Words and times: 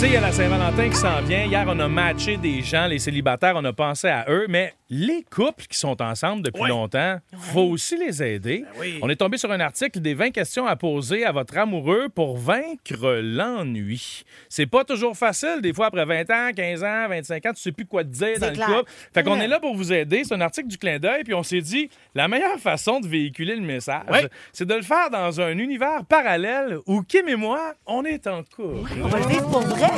Tu 0.00 0.06
sais, 0.06 0.12
il 0.12 0.14
y 0.14 0.16
a 0.16 0.22
la 0.22 0.32
Saint-Valentin 0.32 0.88
qui 0.88 0.96
s'en 0.96 1.20
vient. 1.20 1.44
Hier, 1.44 1.62
on 1.68 1.78
a 1.78 1.86
matché 1.86 2.38
des 2.38 2.62
gens, 2.62 2.86
les 2.86 2.98
célibataires, 2.98 3.52
on 3.56 3.64
a 3.66 3.74
pensé 3.74 4.08
à 4.08 4.24
eux, 4.30 4.46
mais 4.48 4.72
les 4.88 5.22
couples 5.30 5.66
qui 5.66 5.76
sont 5.76 6.00
ensemble 6.00 6.42
depuis 6.42 6.66
longtemps, 6.66 7.18
faut 7.36 7.64
aussi 7.64 7.98
les 7.98 8.22
aider. 8.22 8.64
On 9.02 9.10
est 9.10 9.16
tombé 9.16 9.36
sur 9.36 9.52
un 9.52 9.60
article 9.60 10.00
des 10.00 10.14
20 10.14 10.30
questions 10.30 10.66
à 10.66 10.74
poser 10.74 11.26
à 11.26 11.32
votre 11.32 11.58
amoureux 11.58 12.08
pour 12.08 12.38
vaincre 12.38 13.20
l'ennui. 13.20 14.24
C'est 14.48 14.64
pas 14.64 14.84
toujours 14.84 15.18
facile, 15.18 15.58
des 15.60 15.74
fois 15.74 15.88
après 15.88 16.06
20 16.06 16.30
ans, 16.30 16.50
15 16.56 16.82
ans, 16.82 17.08
25 17.10 17.46
ans, 17.46 17.52
tu 17.52 17.60
sais 17.60 17.70
plus 17.70 17.84
quoi 17.84 18.02
te 18.02 18.08
dire 18.08 18.38
dans 18.40 18.50
le 18.50 18.56
couple. 18.56 18.90
Fait 19.12 19.22
qu'on 19.22 19.38
est 19.38 19.48
là 19.48 19.60
pour 19.60 19.76
vous 19.76 19.92
aider. 19.92 20.22
C'est 20.24 20.34
un 20.34 20.40
article 20.40 20.68
du 20.68 20.78
clin 20.78 20.98
d'œil, 20.98 21.24
puis 21.24 21.34
on 21.34 21.42
s'est 21.42 21.60
dit, 21.60 21.90
la 22.14 22.26
meilleure 22.26 22.58
façon 22.58 23.00
de 23.00 23.06
véhiculer 23.06 23.54
le 23.54 23.62
message, 23.62 24.30
c'est 24.54 24.66
de 24.66 24.74
le 24.74 24.82
faire 24.82 25.10
dans 25.10 25.42
un 25.42 25.58
univers 25.58 26.06
parallèle 26.06 26.78
où 26.86 27.02
Kim 27.02 27.28
et 27.28 27.36
moi, 27.36 27.74
on 27.84 28.02
est 28.06 28.26
en 28.26 28.42
couple. 28.44 28.90
On 29.04 29.08
va 29.08 29.18
le 29.18 29.26
vivre 29.26 29.50
pour 29.50 29.60
vrai. 29.60 29.89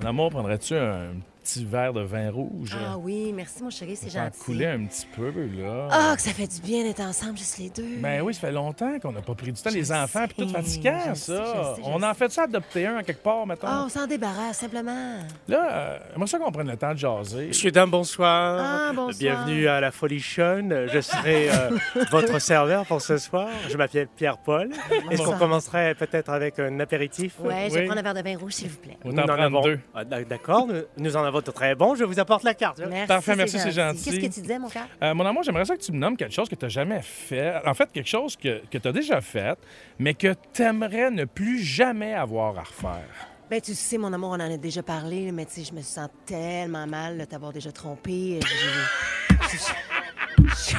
Mon 0.00 0.08
amour, 0.08 0.30
prendrais-tu 0.30 0.74
un 0.74 1.14
petit 1.42 1.64
verre 1.64 1.92
de 1.92 2.02
vin 2.02 2.30
rouge? 2.30 2.76
Ah 2.78 2.96
oui, 2.98 3.32
merci 3.34 3.62
mon 3.62 3.70
chéri, 3.70 3.96
c'est 3.96 4.10
Ça 4.10 4.22
a 4.22 4.24
gentil. 4.26 4.38
coulé 4.40 4.66
un 4.66 4.84
petit 4.86 5.06
peu, 5.16 5.30
là. 5.30 5.88
Ah, 5.90 6.12
que 6.16 6.22
ça 6.22 6.30
fait 6.32 6.46
du 6.46 6.60
bien 6.60 6.84
d'être 6.84 7.00
ensemble, 7.00 7.36
juste 7.36 7.58
les 7.58 7.70
deux. 7.70 7.96
Ben 8.00 8.22
oui, 8.22 8.32
ça 8.34 8.40
fait 8.40 8.52
longtemps 8.52 8.98
qu'on 9.00 9.12
n'a 9.12 9.20
pas 9.22 9.34
pris 9.34 9.52
du 9.52 9.60
temps. 9.60 9.70
Je 9.70 9.74
Les 9.76 9.92
enfants, 9.92 10.24
puis 10.26 10.36
tout 10.44 10.48
sais, 10.48 10.54
fatigant, 10.54 10.98
je 11.10 11.14
ça. 11.14 11.14
sais, 11.14 11.32
je 11.32 11.74
sais, 11.76 11.82
je 11.82 11.88
on 11.88 12.02
en 12.02 12.12
sais. 12.12 12.18
fait 12.18 12.32
ça 12.32 12.42
adopter 12.44 12.86
un 12.86 12.96
à 12.98 13.02
quelque 13.02 13.22
part, 13.22 13.46
mettons? 13.46 13.66
Ah, 13.68 13.82
on 13.86 13.88
s'en 13.88 14.06
débarrasse, 14.06 14.58
simplement. 14.58 15.16
Là, 15.48 15.68
euh, 15.72 15.98
moi, 16.16 16.26
ça 16.26 16.38
qu'on 16.38 16.52
prenne 16.52 16.68
le 16.70 16.76
temps 16.76 16.92
de 16.92 16.98
jaser. 16.98 17.46
Messieurs, 17.48 17.70
dames, 17.72 17.90
bonsoir. 17.90 18.58
Ah, 18.60 18.92
bonsoir. 18.94 19.18
Bienvenue 19.18 19.66
à 19.68 19.80
la 19.80 19.90
Folichon. 19.90 20.68
Je 20.92 21.00
serai 21.00 21.48
euh, 21.50 21.70
votre 22.10 22.38
serveur 22.40 22.86
pour 22.86 23.00
ce 23.02 23.18
soir. 23.18 23.48
Je 23.68 23.76
m'appelle 23.76 24.08
Pierre-Paul. 24.16 24.70
Est-ce 25.10 25.22
qu'on 25.22 25.36
commencerait 25.38 25.94
peut-être 25.94 26.30
avec 26.30 26.58
un 26.58 26.78
apéritif? 26.80 27.40
Ouais, 27.40 27.68
je 27.68 27.74
Oui. 27.74 27.80
vais 27.80 27.84
prendre 27.86 27.98
un 28.00 28.02
verre 28.02 28.14
de 28.14 28.22
vin 28.22 28.38
rouge, 28.38 28.52
s'il 28.52 28.68
vous 28.68 28.78
plaît. 28.78 28.96
On 29.04 29.16
en 29.18 29.28
avons- 29.28 29.62
deux. 29.62 29.80
Ah, 29.94 30.04
D'accord, 30.04 30.66
nous, 30.66 30.74
nous 30.98 31.16
en 31.16 31.24
avons 31.24 31.31
très. 31.40 31.74
Je 31.96 32.04
vous 32.04 32.20
apporte 32.20 32.42
la 32.44 32.54
carte. 32.54 32.80
Merci, 32.88 33.06
Parfait, 33.08 33.36
merci, 33.36 33.58
c'est 33.58 33.72
gentil. 33.72 34.04
Qu'est-ce 34.04 34.16
que 34.16 34.34
tu 34.34 34.40
disais, 34.42 34.58
mon 34.58 34.68
cœur? 34.68 34.86
Euh, 35.02 35.14
mon 35.14 35.24
amour, 35.24 35.42
j'aimerais 35.42 35.64
ça 35.64 35.76
que 35.76 35.82
tu 35.82 35.92
me 35.92 35.98
nommes 35.98 36.16
quelque 36.16 36.34
chose 36.34 36.48
que 36.48 36.54
tu 36.54 36.64
n'as 36.64 36.68
jamais 36.68 37.00
fait. 37.02 37.54
En 37.66 37.74
fait, 37.74 37.90
quelque 37.92 38.08
chose 38.08 38.36
que, 38.36 38.60
que 38.70 38.78
tu 38.78 38.88
as 38.88 38.92
déjà 38.92 39.20
fait, 39.20 39.56
mais 39.98 40.14
que 40.14 40.34
tu 40.52 40.62
aimerais 40.62 41.10
ne 41.10 41.24
plus 41.24 41.62
jamais 41.62 42.14
avoir 42.14 42.58
à 42.58 42.62
refaire. 42.62 43.28
Ben, 43.50 43.60
tu 43.60 43.74
sais, 43.74 43.98
mon 43.98 44.12
amour, 44.12 44.30
on 44.30 44.34
en 44.34 44.40
a 44.52 44.56
déjà 44.56 44.82
parlé, 44.82 45.30
mais 45.30 45.44
tu 45.44 45.54
sais, 45.60 45.64
je 45.64 45.74
me 45.74 45.82
sens 45.82 46.08
tellement 46.26 46.86
mal 46.86 47.18
de 47.18 47.24
t'avoir 47.24 47.52
déjà 47.52 47.70
trompé. 47.70 48.40
Je, 48.42 49.56
je- 49.56 50.76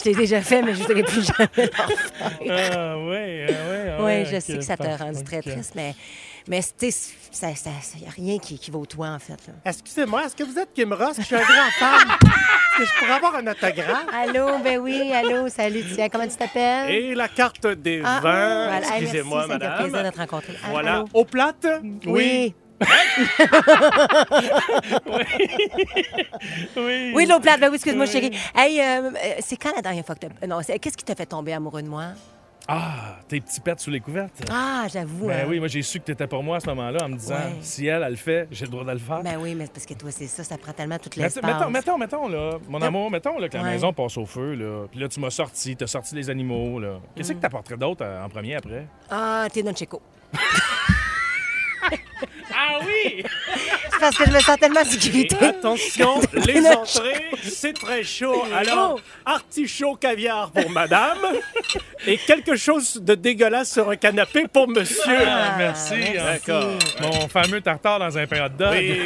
je- 0.00 0.04
l'ai 0.04 0.14
déjà 0.14 0.40
fait, 0.42 0.62
mais 0.62 0.74
je 0.74 0.80
ne 0.82 0.86
voudrais 0.86 1.02
plus 1.04 1.24
jamais 1.24 1.48
le 1.56 1.84
refaire. 1.84 2.32
Ah 2.50 2.98
oui, 2.98 3.46
ah 3.48 3.98
oui. 4.00 4.04
Oui, 4.04 4.24
je 4.26 4.40
sais 4.40 4.54
que 4.56 4.64
ça 4.64 4.76
t'a 4.76 4.96
rendu 4.96 5.22
très 5.22 5.42
triste, 5.42 5.74
mais, 5.76 5.94
mais 6.48 6.60
tu 6.62 6.90
sais, 6.90 7.14
ça 7.30 7.48
n'y 8.00 8.06
a 8.06 8.10
rien 8.10 8.38
qui, 8.38 8.58
qui 8.58 8.70
vaut 8.70 8.84
toi, 8.86 9.08
en 9.08 9.18
fait. 9.18 9.38
Excusez-moi, 9.64 10.24
est-ce 10.26 10.36
que 10.36 10.44
vous 10.44 10.58
êtes 10.58 10.72
Kim 10.74 10.92
Ross? 10.92 11.16
Je 11.18 11.22
suis 11.22 11.36
un 11.36 11.40
grand 11.40 11.70
fan. 11.78 11.98
Est-ce 12.00 12.78
que 12.78 12.84
je 12.86 12.98
pourrais 13.00 13.12
avoir 13.16 13.34
un 13.36 13.46
autographe? 13.46 14.06
Allô, 14.14 14.58
ben 14.64 14.78
oui, 14.78 15.12
allô, 15.12 15.48
salut, 15.48 15.84
tiens, 15.94 16.08
comment 16.08 16.26
tu 16.26 16.36
t'appelles? 16.36 16.90
Et 16.90 17.14
la 17.14 17.28
carte 17.28 17.66
des 17.66 18.00
Ah, 18.04 18.20
vins. 18.22 18.66
voilà. 18.68 18.86
Hey, 18.96 19.02
Excusez-moi, 19.02 19.46
merci, 19.46 19.64
ça 19.64 19.70
plaisir 19.76 19.92
madame. 19.92 20.10
de 20.10 20.14
te 20.14 20.20
rencontrer. 20.20 20.54
Ah, 20.64 20.66
Voilà. 20.70 20.94
allô? 20.96 21.04
Au 21.14 21.24
plate? 21.24 21.66
Oui. 22.06 22.54
Oui. 26.76 27.12
Oui, 27.14 27.26
l'eau 27.26 27.40
plate, 27.40 27.60
ben 27.60 27.68
oui, 27.68 27.76
excuse-moi, 27.76 28.06
chérie. 28.06 28.30
Hey, 28.54 28.80
euh, 28.80 29.10
euh, 29.10 29.10
c'est 29.40 29.56
quand 29.56 29.72
la 29.74 29.82
dernière 29.82 30.04
fois 30.04 30.14
que 30.14 30.26
t'as... 30.26 30.46
Non, 30.46 30.60
c'est- 30.62 30.78
qu'est-ce 30.78 30.96
qui 30.96 31.04
t'a 31.04 31.14
fait 31.14 31.26
tomber 31.26 31.52
amoureux 31.52 31.82
de 31.82 31.88
moi? 31.88 32.06
Ah, 32.68 33.16
tes 33.28 33.40
petits 33.40 33.60
pets 33.60 33.80
sous 33.80 33.90
les 33.90 33.98
couvertes. 34.00 34.40
Ah, 34.50 34.86
j'avoue. 34.92 35.26
Ben 35.26 35.40
hein. 35.40 35.46
oui, 35.48 35.58
moi 35.58 35.66
j'ai 35.68 35.82
su 35.82 35.98
que 35.98 36.04
tu 36.04 36.12
étais 36.12 36.26
pour 36.28 36.42
moi 36.44 36.58
à 36.58 36.60
ce 36.60 36.66
moment-là 36.68 37.04
en 37.04 37.08
me 37.08 37.16
disant 37.16 37.34
Ouais. 37.34 37.56
si 37.60 37.86
elle, 37.86 38.02
elle 38.04 38.10
le 38.10 38.16
fait, 38.16 38.46
j'ai 38.52 38.66
le 38.66 38.70
droit 38.70 38.84
de 38.84 38.92
le 38.92 38.98
faire. 38.98 39.20
Ben 39.22 39.36
oui, 39.40 39.54
mais 39.56 39.66
parce 39.66 39.84
que 39.84 39.94
toi, 39.94 40.10
c'est 40.12 40.28
ça, 40.28 40.44
ça 40.44 40.56
prend 40.58 40.72
tellement 40.72 40.98
toute 40.98 41.16
l'espace. 41.16 41.42
mettons, 41.44 41.70
mettons, 41.70 41.98
mettons, 41.98 42.28
là, 42.28 42.58
mon 42.68 42.80
amour, 42.80 43.10
mettons 43.10 43.36
là, 43.38 43.48
que 43.48 43.56
la 43.56 43.64
Ouais. 43.64 43.70
maison 43.72 43.92
passe 43.92 44.16
au 44.16 44.26
feu, 44.26 44.54
là. 44.54 44.86
Puis 44.90 45.00
là, 45.00 45.08
tu 45.08 45.18
m'as 45.18 45.30
sorti, 45.30 45.74
t'as 45.76 45.88
sorti 45.88 46.14
les 46.14 46.30
animaux, 46.30 46.78
là. 46.78 47.00
Qu'est-ce 47.16 47.32
Mm. 47.32 47.36
que 47.36 47.40
t'apporterais 47.42 47.76
d'autre 47.76 48.04
euh, 48.04 48.24
en 48.24 48.28
premier 48.28 48.54
après? 48.54 48.86
Ah, 49.10 49.48
t'es 49.52 49.62
Noncheco. 49.64 50.00
Ah 52.54 52.78
oui! 52.84 53.24
C'est 53.92 54.00
parce 54.00 54.16
que 54.16 54.24
je 54.26 54.30
me 54.30 54.40
sens 54.40 54.56
tellement 54.58 54.80
en 54.80 54.84
Et 54.84 54.86
sécurité. 54.90 55.36
attention, 55.44 56.20
les 56.46 56.66
entrées, 56.66 57.24
c'est 57.42 57.72
très 57.72 58.02
chaud. 58.04 58.44
Alors, 58.54 59.00
artichaut 59.24 59.94
caviar 59.96 60.50
pour 60.50 60.70
madame 60.70 61.18
et 62.06 62.16
quelque 62.18 62.56
chose 62.56 63.00
de 63.02 63.14
dégueulasse 63.14 63.72
sur 63.72 63.88
un 63.90 63.96
canapé 63.96 64.46
pour 64.52 64.68
monsieur. 64.68 65.18
Ah, 65.26 65.54
merci. 65.58 65.94
D'accord. 66.14 66.72
Mon 67.00 67.28
fameux 67.28 67.60
tartare 67.60 67.98
dans 68.00 68.16
un 68.18 68.26
pain 68.26 68.46
hot 68.46 68.50
dog. 68.58 68.72
Oui, 68.72 68.98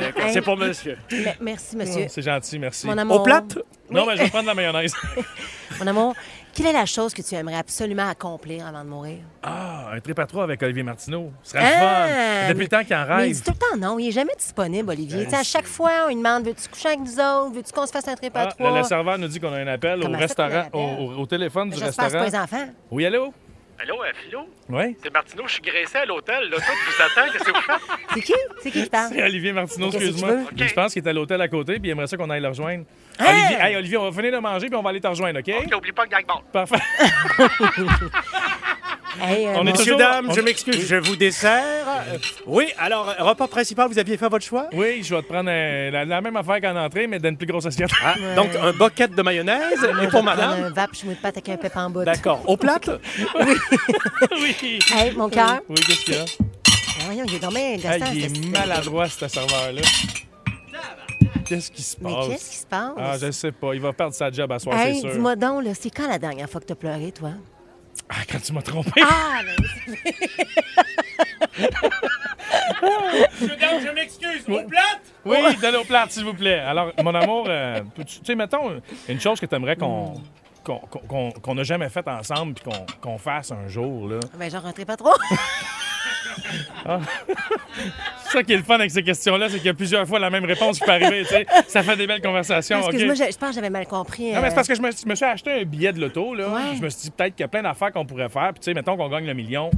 d'accord, 0.00 0.30
c'est 0.32 0.42
pour 0.42 0.56
monsieur. 0.56 0.96
Me- 1.10 1.24
Merci, 1.40 1.76
monsieur. 1.76 2.06
C'est 2.08 2.22
gentil, 2.22 2.58
merci. 2.58 2.86
Mon 2.86 2.96
amour. 2.98 3.20
Au 3.20 3.22
plate? 3.22 3.58
Non, 3.90 4.06
mais 4.06 4.16
je 4.16 4.22
vais 4.22 4.30
prendre 4.30 4.46
la 4.46 4.54
mayonnaise. 4.54 4.94
Mon 5.80 5.86
amour, 5.88 6.14
quelle 6.54 6.66
est 6.66 6.72
la 6.72 6.86
chose 6.86 7.12
que 7.14 7.22
tu 7.22 7.34
aimerais 7.34 7.56
absolument 7.56 8.08
accomplir 8.08 8.66
avant 8.66 8.84
de 8.84 8.88
mourir? 8.88 9.18
Ah, 9.42 9.90
un 9.92 10.00
trip 10.00 10.18
à 10.18 10.26
trois 10.26 10.44
avec 10.44 10.62
Olivier 10.62 10.82
Martineau. 10.84 11.32
Ce 11.42 11.50
serait 11.52 11.62
Ah, 11.64 12.06
fun. 12.06 12.48
Depuis 12.48 12.58
mais- 12.58 12.62
le 12.64 12.68
temps 12.68 12.84
qu'il 12.84 12.94
en 12.96 13.00
Mais 13.00 13.06
il 13.06 13.16
rêve. 13.16 13.32
dit 13.32 13.42
tout 13.42 13.50
le 13.52 13.58
temps 13.58 13.76
non, 13.88 13.98
il 13.98 14.08
est 14.08 14.12
jamais 14.12 14.34
disponible, 14.38 14.90
Olivier. 14.90 15.28
Sais, 15.28 15.36
à 15.36 15.42
chaque 15.42 15.66
fois, 15.66 15.90
on 16.04 16.08
lui 16.08 16.16
demande 16.16 16.44
veux-tu 16.46 16.68
coucher 16.68 16.88
avec 16.88 17.00
nous 17.00 17.12
autres? 17.18 17.52
Veux-tu 17.54 17.72
qu'on 17.72 17.86
se 17.86 17.92
fasse 17.92 18.06
un 18.08 18.14
trip 18.14 18.36
à 18.36 18.42
Ah, 18.42 18.46
trois? 18.46 18.70
le, 18.70 18.78
le 18.78 18.82
serveur 18.84 19.18
nous 19.18 19.28
dit 19.28 19.40
qu'on 19.40 19.52
a 19.52 19.58
un 19.58 19.66
appel 19.66 19.98
au 19.98 20.02
Comment 20.02 20.18
restaurant, 20.18 20.64
au, 20.72 20.78
au- 20.78 21.18
au 21.22 21.26
téléphone 21.26 21.70
du 21.70 21.76
J'espère 21.76 22.06
que 22.06 22.10
c'est 22.12 22.18
restaurant. 22.18 22.46
pas 22.46 22.56
les 22.56 22.62
enfants. 22.66 22.72
Oui, 22.90 23.04
allô? 23.06 23.34
Allô, 23.82 24.00
euh, 24.04 24.12
Philo? 24.24 24.48
Oui? 24.68 24.96
C'est 25.02 25.12
Martineau, 25.12 25.42
je 25.48 25.54
suis 25.54 25.62
graissé 25.62 25.98
à 25.98 26.04
l'hôtel. 26.06 26.44
L'auto 26.48 26.62
qui 26.62 26.96
vous 26.96 27.02
attend, 27.02 27.32
qu'est-ce 27.32 27.44
que 27.44 27.50
vous 27.50 27.60
faites? 27.60 27.98
C'est 28.14 28.20
qui? 28.20 28.32
C'est 28.62 28.70
qui 28.70 28.82
qui 28.84 28.88
parle? 28.88 29.12
C'est 29.12 29.22
Olivier 29.24 29.52
Martineau, 29.52 29.90
excuse-moi. 29.90 30.30
Je 30.56 30.72
pense 30.74 30.92
qu'il 30.92 31.04
est 31.04 31.08
à 31.08 31.12
l'hôtel 31.12 31.40
à 31.40 31.48
côté, 31.48 31.80
puis 31.80 31.88
il 31.88 31.90
aimerait 31.90 32.06
ça 32.06 32.16
qu'on 32.16 32.30
aille 32.30 32.40
le 32.40 32.48
rejoindre. 32.48 32.84
Hein? 33.18 33.24
Olivier, 33.28 33.56
hey, 33.60 33.76
Olivier, 33.76 33.96
on 33.98 34.10
va 34.10 34.12
finir 34.22 34.32
de 34.32 34.38
manger, 34.42 34.66
puis 34.68 34.76
on 34.76 34.82
va 34.82 34.90
aller 34.90 35.00
te 35.00 35.06
rejoindre, 35.06 35.38
OK? 35.40 35.48
OK, 35.66 35.76
oublie 35.76 35.92
pas 35.92 36.04
le 36.04 36.08
gagball. 36.10 36.36
Parfait. 36.52 36.76
Hey, 39.22 39.46
euh, 39.46 39.52
On 39.58 39.60
est 39.64 39.70
mon- 39.70 39.76
toujours- 39.76 40.00
on- 40.28 40.32
je 40.34 40.40
m'excuse, 40.40 40.88
je 40.88 40.96
vous 40.96 41.14
dessert. 41.14 41.62
Euh, 41.86 42.18
Oui, 42.46 42.66
alors, 42.78 43.08
euh, 43.10 43.22
repas 43.22 43.46
principal, 43.46 43.88
vous 43.88 43.96
aviez 43.96 44.16
fait 44.16 44.28
votre 44.28 44.44
choix? 44.44 44.66
Oui, 44.72 45.04
je 45.04 45.14
vais 45.14 45.22
te 45.22 45.28
prendre 45.28 45.48
un- 45.50 45.90
la, 45.92 46.04
la 46.04 46.20
même 46.20 46.34
affaire 46.36 46.60
qu'en 46.60 46.74
entrée, 46.76 47.06
mais 47.06 47.20
dans 47.20 47.28
une 47.28 47.36
plus 47.36 47.46
grosse 47.46 47.64
assiette. 47.66 47.90
Ah, 48.04 48.14
donc, 48.34 48.48
un 48.60 48.72
boquette 48.72 49.14
de 49.14 49.22
mayonnaise. 49.22 49.78
Moi, 49.80 50.02
Et 50.02 50.06
je 50.06 50.10
pour 50.10 50.24
madame? 50.24 50.64
Un 50.64 50.70
vape 50.70 50.96
chouette 50.96 51.10
de 51.16 51.22
pâte 51.22 51.36
avec 51.36 51.48
un 51.48 51.56
pep 51.56 51.76
en 51.76 51.90
bout. 51.90 52.02
D'accord. 52.02 52.42
Au 52.44 52.56
plate? 52.56 52.90
oui. 54.32 54.80
Hey, 54.92 55.12
mon 55.12 55.28
cœur. 55.28 55.60
Oui, 55.68 55.76
qu'est-ce 55.76 56.04
qu'il 56.04 56.14
y 56.14 56.18
a? 56.18 56.24
Ben 56.24 57.04
Voyons, 57.06 57.24
il 57.28 57.34
est 57.36 57.44
Hey, 57.56 58.00
gossant, 58.00 58.12
il 58.12 58.24
est 58.24 58.46
maladroit, 58.50 59.08
ce 59.08 59.28
serveur-là. 59.28 59.82
Qu'est-ce 61.44 61.70
qui 61.70 61.82
se 61.82 61.96
passe? 61.96 62.12
Mais 62.12 62.26
qu'est-ce 62.28 62.50
qui 62.50 62.56
se 62.56 62.66
passe? 62.66 62.92
Ah, 62.96 63.16
je 63.20 63.30
sais 63.30 63.52
pas. 63.52 63.74
Il 63.74 63.80
va 63.80 63.92
perdre 63.92 64.14
sa 64.14 64.30
job 64.30 64.50
à 64.52 64.58
soir, 64.58 64.78
Hey, 64.78 64.94
c'est 64.96 65.00
sûr. 65.02 65.12
dis-moi 65.12 65.36
donc, 65.36 65.64
là, 65.64 65.74
c'est 65.74 65.90
quand 65.90 66.08
la 66.08 66.18
dernière 66.18 66.48
fois 66.48 66.60
que 66.60 66.66
t'as 66.66 66.74
pleuré, 66.74 67.12
toi? 67.12 67.30
Ah, 68.08 68.16
quand 68.30 68.40
tu 68.42 68.52
m'as 68.52 68.62
trompé. 68.62 69.02
Ah, 69.02 69.40
ben, 69.46 69.56
Mesdames, 73.40 73.80
je 73.86 73.90
m'excuse. 73.94 74.42
Au 74.48 74.62
plate? 74.66 75.00
Oui, 75.24 75.36
de 75.56 75.72
l'eau 75.72 75.84
plate, 75.84 76.10
s'il 76.12 76.24
vous 76.24 76.34
plaît. 76.34 76.58
Alors, 76.58 76.92
mon 77.02 77.14
amour, 77.14 77.46
euh, 77.48 77.80
tu 77.96 78.18
sais, 78.24 78.34
mettons 78.34 78.80
une 79.08 79.20
chose 79.20 79.40
que 79.40 79.46
tu 79.46 79.54
aimerais 79.54 79.76
qu'on 79.76 80.14
qu'on 80.64 80.78
qu'on- 80.78 81.30
qu'on 81.30 81.54
n'a 81.54 81.62
jamais 81.62 81.88
fait 81.90 82.06
ensemble 82.08 82.54
puis 82.54 82.64
qu'on 82.64 82.86
qu'on 83.00 83.18
fasse 83.18 83.52
un 83.52 83.68
jour, 83.68 84.08
là. 84.08 84.20
ben 84.38 84.50
j'en 84.50 84.60
rentrais 84.60 84.84
pas 84.86 84.96
trop. 84.96 85.12
C'est 88.24 88.32
ça 88.38 88.42
qui 88.42 88.52
est 88.52 88.56
le 88.56 88.62
fun 88.62 88.74
avec 88.74 88.90
ces 88.90 89.02
questions-là, 89.02 89.48
c'est 89.48 89.56
qu'il 89.58 89.66
y 89.66 89.70
a 89.70 89.74
plusieurs 89.74 90.06
fois 90.06 90.18
la 90.18 90.30
même 90.30 90.44
réponse 90.44 90.78
qui 90.78 90.84
peut 90.84 90.92
arriver, 90.92 91.22
tu 91.22 91.28
sais. 91.28 91.46
Ça 91.68 91.82
fait 91.82 91.96
des 91.96 92.06
belles 92.06 92.22
conversations? 92.22 92.78
Excuse-moi, 92.80 93.14
je, 93.14 93.32
je 93.32 93.38
pense 93.38 93.50
que 93.50 93.54
j'avais 93.56 93.70
mal 93.70 93.86
compris. 93.86 94.32
Non, 94.32 94.40
mais 94.40 94.48
c'est 94.48 94.52
euh, 94.52 94.54
parce 94.56 94.68
que 94.68 94.74
je 94.74 94.82
me, 94.82 94.90
je 94.90 95.06
me 95.08 95.14
suis 95.14 95.24
acheté 95.24 95.52
un 95.52 95.64
billet 95.64 95.92
de 95.92 96.00
là. 96.00 96.08
Ouais. 96.14 96.76
Je 96.76 96.82
me 96.82 96.88
suis 96.88 97.02
dit 97.02 97.10
peut-être 97.10 97.34
qu'il 97.34 97.42
y 97.42 97.44
a 97.44 97.48
plein 97.48 97.62
d'affaires 97.62 97.92
qu'on 97.92 98.06
pourrait 98.06 98.28
faire. 98.28 98.50
Puis, 98.52 98.60
tu 98.60 98.64
sais, 98.64 98.74
mettons 98.74 98.96
qu'on 98.96 99.08
gagne 99.08 99.26
le 99.26 99.34
million. 99.34 99.70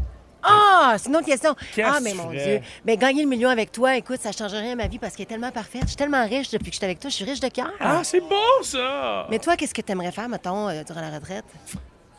Ah, 0.42 0.94
c'est 0.98 1.08
une 1.08 1.16
autre 1.16 1.26
question. 1.26 1.54
Qu'est-ce 1.75 1.88
Ah, 1.90 1.98
que 1.98 2.04
mais 2.04 2.10
tu 2.12 2.16
mon 2.19 2.31
ferais? 2.31 2.58
Dieu. 2.58 2.60
Mais 2.84 2.96
gagner 2.96 3.22
le 3.22 3.28
million 3.28 3.48
avec 3.48 3.72
toi, 3.72 3.96
écoute, 3.96 4.20
ça 4.20 4.31
change 4.32 4.52
rien 4.52 4.72
à 4.72 4.76
ma 4.76 4.86
vie 4.86 4.98
parce 4.98 5.16
qu'elle 5.16 5.25
est 5.25 5.28
tellement 5.28 5.50
parfaite. 5.50 5.82
Je 5.82 5.88
suis 5.88 5.96
tellement 5.96 6.25
riche 6.25 6.50
depuis 6.50 6.66
que 6.66 6.72
je 6.72 6.76
suis 6.76 6.84
avec 6.84 7.00
toi. 7.00 7.10
Je 7.10 7.16
suis 7.16 7.25
riche 7.25 7.40
de 7.40 7.48
cœur. 7.48 7.72
Ah, 7.81 8.00
c'est 8.04 8.20
beau, 8.20 8.62
ça! 8.62 9.26
Mais 9.31 9.38
toi, 9.40 9.56
qu'est-ce 9.56 9.75
que 9.75 9.81
tu 9.82 9.90
aimerais 9.90 10.12
faire, 10.12 10.28
mettons, 10.28 10.69
euh, 10.69 10.84
durant 10.84 11.00
la 11.00 11.10
retraite? 11.10 11.44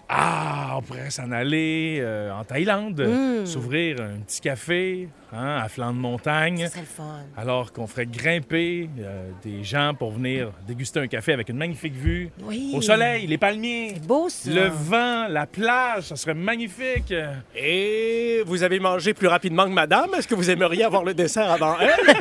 Ah, 0.09 0.75
on 0.77 0.81
pourrait 0.81 1.09
s'en 1.09 1.31
aller 1.31 1.97
euh, 2.01 2.31
en 2.31 2.43
Thaïlande, 2.45 3.01
Mm. 3.01 3.45
s'ouvrir 3.45 3.99
un 4.01 4.19
petit 4.25 4.39
café 4.39 5.09
hein, 5.33 5.57
à 5.61 5.67
flanc 5.67 5.91
de 5.93 5.97
montagne. 5.99 6.59
Ça 6.63 6.69
serait 6.69 6.79
le 6.81 6.85
fun. 6.85 7.19
Alors 7.35 7.73
qu'on 7.73 7.87
ferait 7.87 8.05
grimper 8.05 8.89
euh, 8.99 9.29
des 9.43 9.63
gens 9.65 9.93
pour 9.93 10.11
venir 10.11 10.51
déguster 10.65 11.01
un 11.01 11.07
café 11.07 11.33
avec 11.33 11.49
une 11.49 11.57
magnifique 11.57 11.93
vue. 11.95 12.29
Oui. 12.43 12.71
Au 12.73 12.81
soleil, 12.81 13.27
les 13.27 13.37
palmiers, 13.37 13.91
C'est 13.95 14.07
beau, 14.07 14.29
ça. 14.29 14.49
le 14.49 14.67
vent, 14.67 15.27
la 15.27 15.45
plage, 15.45 16.03
ça 16.03 16.15
serait 16.15 16.33
magnifique. 16.33 17.13
Et 17.55 18.43
vous 18.45 18.63
avez 18.63 18.79
mangé 18.79 19.13
plus 19.13 19.27
rapidement 19.27 19.65
que 19.65 19.71
madame? 19.73 20.11
Est-ce 20.17 20.27
que 20.27 20.35
vous 20.35 20.49
aimeriez 20.49 20.85
avoir 20.85 21.03
le 21.03 21.13
dessert 21.13 21.51
avant 21.51 21.75
elle? 21.79 22.15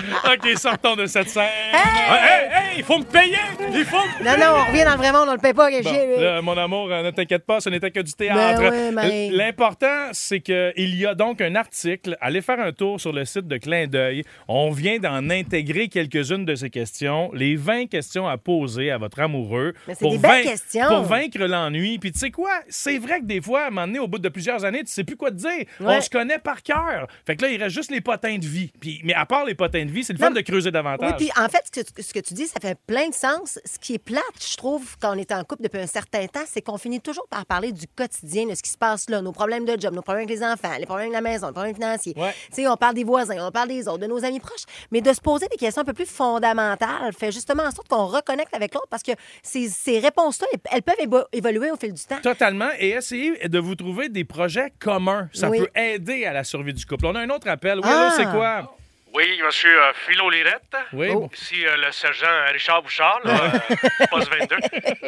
OK, 0.32 0.58
sortons 0.58 0.96
de 0.96 1.06
cette 1.06 1.28
scène. 1.28 1.44
Hey, 1.72 1.78
hey, 2.10 2.48
hey, 2.52 2.74
il 2.78 2.84
faut 2.84 2.98
me 2.98 3.04
payer! 3.04 3.36
Il 3.72 3.84
faut 3.84 3.96
me 3.96 4.24
Non, 4.24 4.36
non, 4.38 4.60
on 4.60 4.70
revient 4.70 4.84
dans 4.84 4.92
le 4.92 4.96
vrai 4.98 5.12
monde, 5.12 5.28
on 5.28 5.32
le 5.32 5.38
paye 5.38 5.52
pas, 5.54 5.70
Bon, 5.70 6.20
là, 6.20 6.42
mon 6.42 6.56
amour, 6.56 6.88
euh, 6.90 7.02
ne 7.02 7.10
t'inquiète 7.10 7.44
pas, 7.46 7.60
ce 7.60 7.68
n'était 7.70 7.90
que 7.90 8.00
du 8.00 8.12
théâtre. 8.12 8.60
Ben 8.60 8.70
ouais, 8.70 8.90
mais- 8.92 9.26
L- 9.28 9.36
L'important, 9.36 10.08
c'est 10.12 10.40
qu'il 10.40 10.94
y 10.96 11.06
a 11.06 11.14
donc 11.14 11.40
un 11.40 11.54
article. 11.54 12.16
Allez 12.20 12.40
faire 12.40 12.60
un 12.60 12.72
tour 12.72 13.00
sur 13.00 13.12
le 13.12 13.24
site 13.24 13.46
de 13.46 13.56
Clin 13.56 13.86
d'œil. 13.86 14.24
On 14.48 14.70
vient 14.70 14.98
d'en 14.98 15.28
intégrer 15.30 15.88
quelques-unes 15.88 16.44
de 16.44 16.54
ces 16.54 16.70
questions. 16.70 17.30
Les 17.34 17.56
20 17.56 17.86
questions 17.86 18.28
à 18.28 18.36
poser 18.38 18.90
à 18.90 18.98
votre 18.98 19.20
amoureux. 19.20 19.74
Mais 19.88 19.94
c'est 19.94 20.08
des 20.08 20.18
belles 20.18 20.44
questions. 20.44 20.86
Pour 20.88 21.02
vaincre 21.02 21.38
l'ennui. 21.38 21.98
Puis 21.98 22.12
tu 22.12 22.18
sais 22.18 22.30
quoi? 22.30 22.50
C'est 22.68 22.98
vrai 22.98 23.20
que 23.20 23.24
des 23.26 23.40
fois, 23.40 23.62
à 23.62 23.66
un 23.66 23.70
moment 23.70 23.86
donné, 23.86 23.98
au 23.98 24.08
bout 24.08 24.18
de 24.18 24.28
plusieurs 24.28 24.64
années, 24.64 24.80
tu 24.84 24.92
sais 24.92 25.04
plus 25.04 25.16
quoi 25.16 25.30
te 25.30 25.36
dire. 25.36 25.48
Ouais. 25.80 25.96
On 25.96 26.00
se 26.00 26.10
connaît 26.10 26.38
par 26.38 26.62
cœur. 26.62 27.06
Fait 27.26 27.36
que 27.36 27.42
là, 27.44 27.50
il 27.50 27.62
reste 27.62 27.74
juste 27.74 27.90
les 27.90 28.00
potins 28.00 28.36
de 28.38 28.46
vie. 28.46 28.70
Puis, 28.80 29.00
mais 29.04 29.14
à 29.14 29.26
part 29.26 29.44
les 29.44 29.54
potins 29.54 29.84
de 29.84 29.89
vie, 29.89 29.89
c'est 30.04 30.12
le 30.12 30.18
fun 30.18 30.30
de 30.30 30.40
creuser 30.40 30.70
davantage. 30.70 31.10
Oui, 31.10 31.16
puis 31.28 31.30
en 31.42 31.48
fait, 31.48 31.62
ce 31.66 31.70
que, 31.80 31.86
tu- 31.86 32.02
ce 32.02 32.12
que 32.12 32.20
tu 32.20 32.34
dis, 32.34 32.46
ça 32.46 32.60
fait 32.60 32.78
plein 32.86 33.08
de 33.08 33.14
sens. 33.14 33.58
Ce 33.64 33.78
qui 33.78 33.94
est 33.94 33.98
plate, 33.98 34.22
je 34.40 34.56
trouve, 34.56 34.96
quand 35.00 35.14
on 35.14 35.18
est 35.18 35.32
en 35.32 35.42
couple 35.44 35.62
depuis 35.62 35.80
un 35.80 35.86
certain 35.86 36.26
temps, 36.26 36.44
c'est 36.46 36.62
qu'on 36.62 36.78
finit 36.78 37.00
toujours 37.00 37.26
par 37.28 37.44
parler 37.46 37.72
du 37.72 37.86
quotidien, 37.86 38.46
de 38.46 38.54
ce 38.54 38.62
qui 38.62 38.70
se 38.70 38.78
passe 38.78 39.08
là, 39.10 39.20
nos 39.22 39.32
problèmes 39.32 39.64
de 39.64 39.78
job, 39.80 39.94
nos 39.94 40.02
problèmes 40.02 40.24
avec 40.26 40.38
les 40.38 40.44
enfants, 40.44 40.76
les 40.78 40.86
problèmes 40.86 41.08
de 41.08 41.14
la 41.14 41.20
maison, 41.20 41.48
les 41.48 41.52
problèmes 41.52 41.74
financiers. 41.74 42.14
Ouais. 42.16 42.32
Tu 42.48 42.56
sais, 42.62 42.68
on 42.68 42.76
parle 42.76 42.94
des 42.94 43.04
voisins, 43.04 43.36
on 43.46 43.50
parle 43.50 43.68
des 43.68 43.86
autres, 43.88 43.98
de 43.98 44.06
nos 44.06 44.24
amis 44.24 44.40
proches. 44.40 44.64
Mais 44.90 45.00
de 45.00 45.12
se 45.12 45.20
poser 45.20 45.46
des 45.48 45.56
questions 45.56 45.82
un 45.82 45.84
peu 45.84 45.92
plus 45.92 46.06
fondamentales 46.06 47.12
fait 47.12 47.32
justement 47.32 47.64
en 47.64 47.70
sorte 47.70 47.88
qu'on 47.88 48.06
reconnecte 48.06 48.54
avec 48.54 48.74
l'autre 48.74 48.88
parce 48.90 49.02
que 49.02 49.12
ces, 49.42 49.68
ces 49.68 49.98
réponses-là, 49.98 50.46
elles- 50.72 50.82
peuvent 50.82 50.94
évo- 51.00 51.24
évoluer 51.32 51.70
au 51.70 51.76
fil 51.76 51.92
du 51.92 52.02
temps. 52.02 52.20
Totalement. 52.22 52.68
Et 52.78 52.90
essayez 52.90 53.48
de 53.48 53.58
vous 53.58 53.74
trouver 53.74 54.08
des 54.08 54.24
projets 54.24 54.72
communs. 54.78 55.28
Ça 55.32 55.48
Oui. 55.50 55.58
peut 55.58 55.68
aider 55.74 56.24
à 56.24 56.32
la 56.32 56.44
survie 56.44 56.72
du 56.74 56.84
couple. 56.86 57.06
On 57.06 57.14
a 57.14 57.20
un 57.20 57.30
autre 57.30 57.48
appel. 57.48 57.78
Oui, 57.78 57.84
Ah! 57.86 58.12
c'est 58.16 58.24
quoi? 58.26 58.74
Oui, 59.12 59.40
monsieur 59.44 59.76
euh, 59.82 59.92
Philo 60.06 60.30
Lirette. 60.30 60.62
Oui, 60.92 61.08
Oh. 61.12 61.28
Ici 61.34 61.66
euh, 61.66 61.76
le 61.76 61.90
sergent 61.90 62.28
Richard 62.52 62.80
Bouchard, 62.82 63.18
là, 63.24 63.32
euh, 63.54 64.06
poste 64.10 64.30
22. 64.30 64.56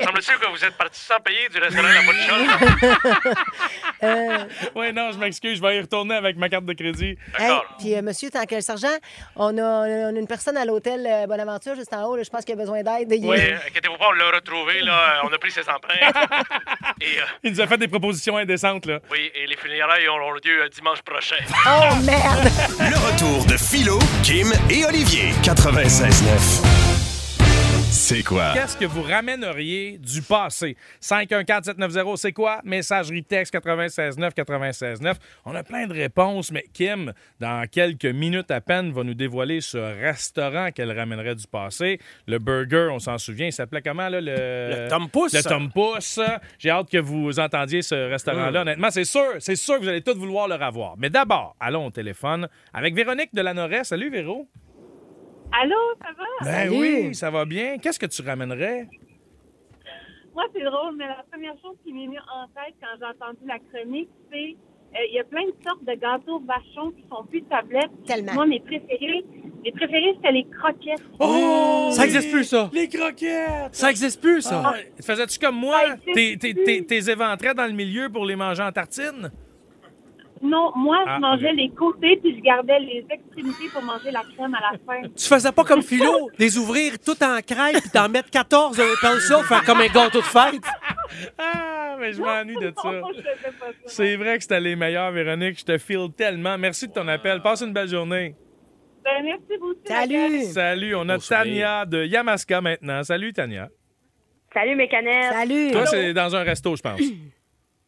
Semble-t-il 0.03 0.39
que 0.39 0.51
vous 0.51 0.65
êtes 0.65 0.77
parti 0.77 1.01
sans 1.01 1.21
payer 1.21 1.49
du 1.49 1.59
restaurant 1.59 1.89
La 1.89 2.03
Bonne 2.03 2.17
Oui, 4.75 4.93
non, 4.93 5.13
je 5.13 5.19
m'excuse. 5.19 5.59
Je 5.59 5.63
vais 5.63 5.77
y 5.77 5.81
retourner 5.81 6.17
avec 6.17 6.37
ma 6.37 6.49
carte 6.49 6.65
de 6.65 6.73
crédit. 6.73 7.17
Hey, 7.39 7.49
D'accord. 7.49 7.65
puis 7.79 7.95
euh, 7.95 8.03
monsieur, 8.03 8.29
tant 8.31 8.45
que 8.45 8.57
le 8.57 8.61
sergent, 8.61 8.89
on 9.37 9.57
a, 9.59 9.63
on 9.63 10.17
a 10.17 10.19
une 10.19 10.27
personne 10.27 10.57
à 10.57 10.65
l'hôtel 10.65 11.07
euh, 11.09 11.27
Bonaventure 11.29 11.77
juste 11.77 11.93
en 11.95 12.03
haut, 12.05 12.17
là, 12.17 12.23
je 12.25 12.31
pense 12.31 12.45
qu'il 12.45 12.55
a 12.55 12.57
besoin 12.57 12.83
d'aide. 12.83 13.09
Oui, 13.23 13.39
inquiétez-vous 13.69 13.99
pas, 13.99 14.09
on 14.09 14.13
l'a 14.13 14.31
retrouvé, 14.33 14.81
là. 14.81 15.23
On 15.25 15.33
a 15.33 15.39
pris 15.39 15.53
ses 15.53 15.69
empreintes. 15.69 16.01
et, 17.01 17.05
euh, 17.19 17.25
Il 17.45 17.53
nous 17.53 17.61
a 17.61 17.67
fait 17.69 17.79
des 17.79 17.89
propositions 17.89 18.37
indécentes, 18.37 18.87
là. 18.87 18.99
oui, 19.13 19.31
et 19.35 19.47
les 19.47 19.57
funérailles 19.57 20.09
auront 20.09 20.33
lieu 20.33 20.63
euh, 20.63 20.69
dimanche 20.69 21.03
prochain. 21.03 21.37
Oh 21.67 21.95
merde! 22.05 22.49
Retour 23.05 23.45
de 23.47 23.57
Philo, 23.57 23.99
Kim 24.23 24.53
et 24.71 24.85
Olivier. 24.85 25.33
96.9. 25.43 26.72
C'est 28.15 28.23
quoi? 28.25 28.53
Qu'est-ce 28.53 28.77
que 28.77 28.85
vous 28.85 29.01
ramèneriez 29.01 29.97
du 29.97 30.21
passé? 30.21 30.77
514-790, 31.01 32.17
c'est 32.17 32.33
quoi? 32.33 32.61
Messagerie 32.63 33.25
texte 33.25 33.55
969 33.55 34.35
969. 34.37 35.17
On 35.47 35.55
a 35.55 35.63
plein 35.63 35.87
de 35.87 35.95
réponses, 35.95 36.53
mais 36.53 36.67
Kim, 36.75 37.15
dans 37.41 37.67
quelques 37.71 38.05
minutes 38.05 38.51
à 38.51 38.61
peine, 38.61 38.93
va 38.93 39.03
nous 39.03 39.15
dévoiler 39.15 39.63
ce 39.63 39.79
restaurant 39.79 40.71
qu'elle 40.73 40.93
ramènerait 40.93 41.37
du 41.37 41.47
passé. 41.47 42.01
Le 42.27 42.39
burger, 42.39 42.89
on 42.93 42.99
s'en 42.99 43.17
souvient, 43.17 43.47
il 43.47 43.53
s'appelait 43.53 43.81
comment, 43.81 44.11
là? 44.11 44.21
Le, 44.21 44.31
Le 44.31 44.89
Tom 44.91 45.09
Pouce. 45.09 45.33
Le 45.33 45.43
Tom 45.43 45.73
Pouce. 45.73 46.21
J'ai 46.59 46.69
hâte 46.69 46.91
que 46.91 46.99
vous 46.99 47.41
entendiez 47.41 47.81
ce 47.81 47.95
restaurant-là. 47.95 48.61
Honnêtement, 48.61 48.91
c'est 48.91 49.05
sûr, 49.05 49.37
c'est 49.39 49.57
sûr 49.57 49.77
que 49.77 49.85
vous 49.85 49.89
allez 49.89 50.03
tous 50.03 50.19
vouloir 50.19 50.49
le 50.49 50.57
revoir. 50.57 50.97
Mais 50.99 51.09
d'abord, 51.09 51.57
allons 51.59 51.87
au 51.87 51.91
téléphone 51.91 52.47
avec 52.75 52.95
Véronique 52.95 53.33
de 53.33 53.41
Lanoret. 53.41 53.85
Salut, 53.85 54.11
Véro. 54.11 54.51
Allô, 55.61 55.77
ça 56.01 56.09
va? 56.17 56.25
Ben 56.45 56.53
Salut. 56.69 56.79
oui, 56.79 57.15
ça 57.15 57.31
va 57.31 57.45
bien. 57.45 57.79
Qu'est-ce 57.79 57.99
que 57.99 58.07
tu 58.07 58.23
ramènerais? 58.23 58.89
Moi, 60.35 60.45
c'est 60.55 60.63
drôle, 60.65 60.97
mais 60.97 61.07
la 61.07 61.25
première 61.31 61.53
chose 61.61 61.77
qui 61.85 61.93
m'est 61.93 62.07
venue 62.07 62.19
en 62.19 62.47
tête 62.49 62.75
quand 62.81 62.87
j'ai 62.99 63.05
entendu 63.05 63.41
la 63.47 63.59
chronique, 63.59 64.09
c'est 64.31 64.57
euh, 64.95 64.99
il 65.11 65.15
y 65.15 65.21
a 65.21 65.25
plein 65.25 65.45
de 65.45 65.53
sortes 65.67 65.85
de 65.85 65.93
gâteaux 65.95 66.41
vachons 66.41 66.91
qui 66.93 67.05
sont 67.11 67.25
plus 67.25 67.43
tablettes. 67.45 67.91
Tellement. 68.07 68.33
Moi, 68.35 68.47
mes 68.47 68.61
préférés, 68.61 69.25
mes 69.63 69.73
préférés, 69.73 70.15
c'était 70.17 70.33
les 70.33 70.45
croquettes. 70.59 71.03
Oh! 71.21 71.91
Ça 71.93 72.05
existe 72.07 72.31
plus, 72.31 72.45
ça. 72.45 72.71
Les 72.73 72.89
croquettes! 72.89 73.75
Ça 73.75 73.91
existe 73.91 74.21
plus, 74.23 74.41
ça. 74.41 74.63
Ah, 74.65 74.75
Faisais-tu 75.03 75.39
comme 75.39 75.57
moi? 75.57 75.81
T'es- 76.15 76.37
t'es- 76.39 76.55
plus. 76.55 76.65
t'es- 76.65 76.83
T'es 76.89 77.11
éventrais 77.13 77.53
dans 77.55 77.67
le 77.67 77.73
milieu 77.73 78.09
pour 78.09 78.25
les 78.25 78.37
manger 78.37 78.63
en 78.63 78.73
tartine? 78.73 79.31
Non, 80.43 80.73
moi, 80.75 81.05
Ah, 81.07 81.15
je 81.17 81.21
mangeais 81.21 81.51
ok. 81.51 81.57
les 81.57 81.71
côtés 81.71 82.17
puis 82.17 82.37
je 82.37 82.41
gardais 82.43 82.81
les 82.81 83.07
extrémités 83.09 83.69
pour 83.73 83.83
manger 83.83 84.11
la 84.11 84.23
crème 84.35 84.55
à 84.55 84.73
la 84.73 84.79
fin. 84.87 85.09
Tu 85.17 85.25
faisais 85.29 85.53
pas 85.53 85.63
comme 85.65 85.83
Philo, 85.83 86.31
les 86.39 86.59
ouvrir 86.59 86.99
tout 86.99 87.23
en 87.23 87.39
crêpe 87.41 87.81
puis 87.81 87.91
t'en 87.93 88.09
mettre 88.09 88.29
14 88.31 88.79
un 88.81 88.85
peu 89.01 89.21
ça, 89.21 89.43
faire 89.45 89.65
comme 89.65 89.81
un 89.81 89.87
gâteau 89.87 90.19
de 90.19 90.25
fête? 90.25 90.63
Ah, 91.39 91.97
mais 92.01 92.13
je 92.13 92.21
m'ennuie 92.21 92.57
de 92.57 92.73
ça. 92.77 92.91
Non, 92.91 93.09
je 93.15 93.19
faisais 93.21 93.53
pas 93.59 93.67
ça. 93.67 93.73
C'est 93.87 94.17
vrai 94.17 94.37
que 94.37 94.43
c'était 94.43 94.61
les 94.61 94.75
meilleurs, 94.77 95.13
Véronique. 95.13 95.59
Je 95.61 95.65
te 95.65 95.79
file 95.79 96.09
tellement. 96.17 96.59
Merci 96.59 96.89
de 96.89 96.93
ton 96.93 97.07
appel. 97.09 97.41
Passe 97.41 97.61
une 97.63 97.73
belle 97.73 97.89
journée. 97.89 98.35
Ben, 99.05 99.23
merci 99.25 99.59
beaucoup. 99.61 99.75
Salut! 99.85 100.43
Salut, 100.45 100.95
on 100.95 101.09
a 101.09 101.17
Beau. 101.19 101.23
Tania 101.29 101.85
de 101.87 102.05
Yamaska 102.05 102.61
maintenant. 102.61 103.03
Salut, 103.03 103.33
Tania. 103.33 103.69
Salut 104.55 104.77
mes 104.77 104.89
canettes. 104.89 105.33
Salut! 105.33 105.71
Toi, 105.73 105.87
c'est 105.87 106.13
dans 106.15 106.35
un 106.37 106.43
resto, 106.43 106.75
je 106.77 106.83
pense. 106.83 107.01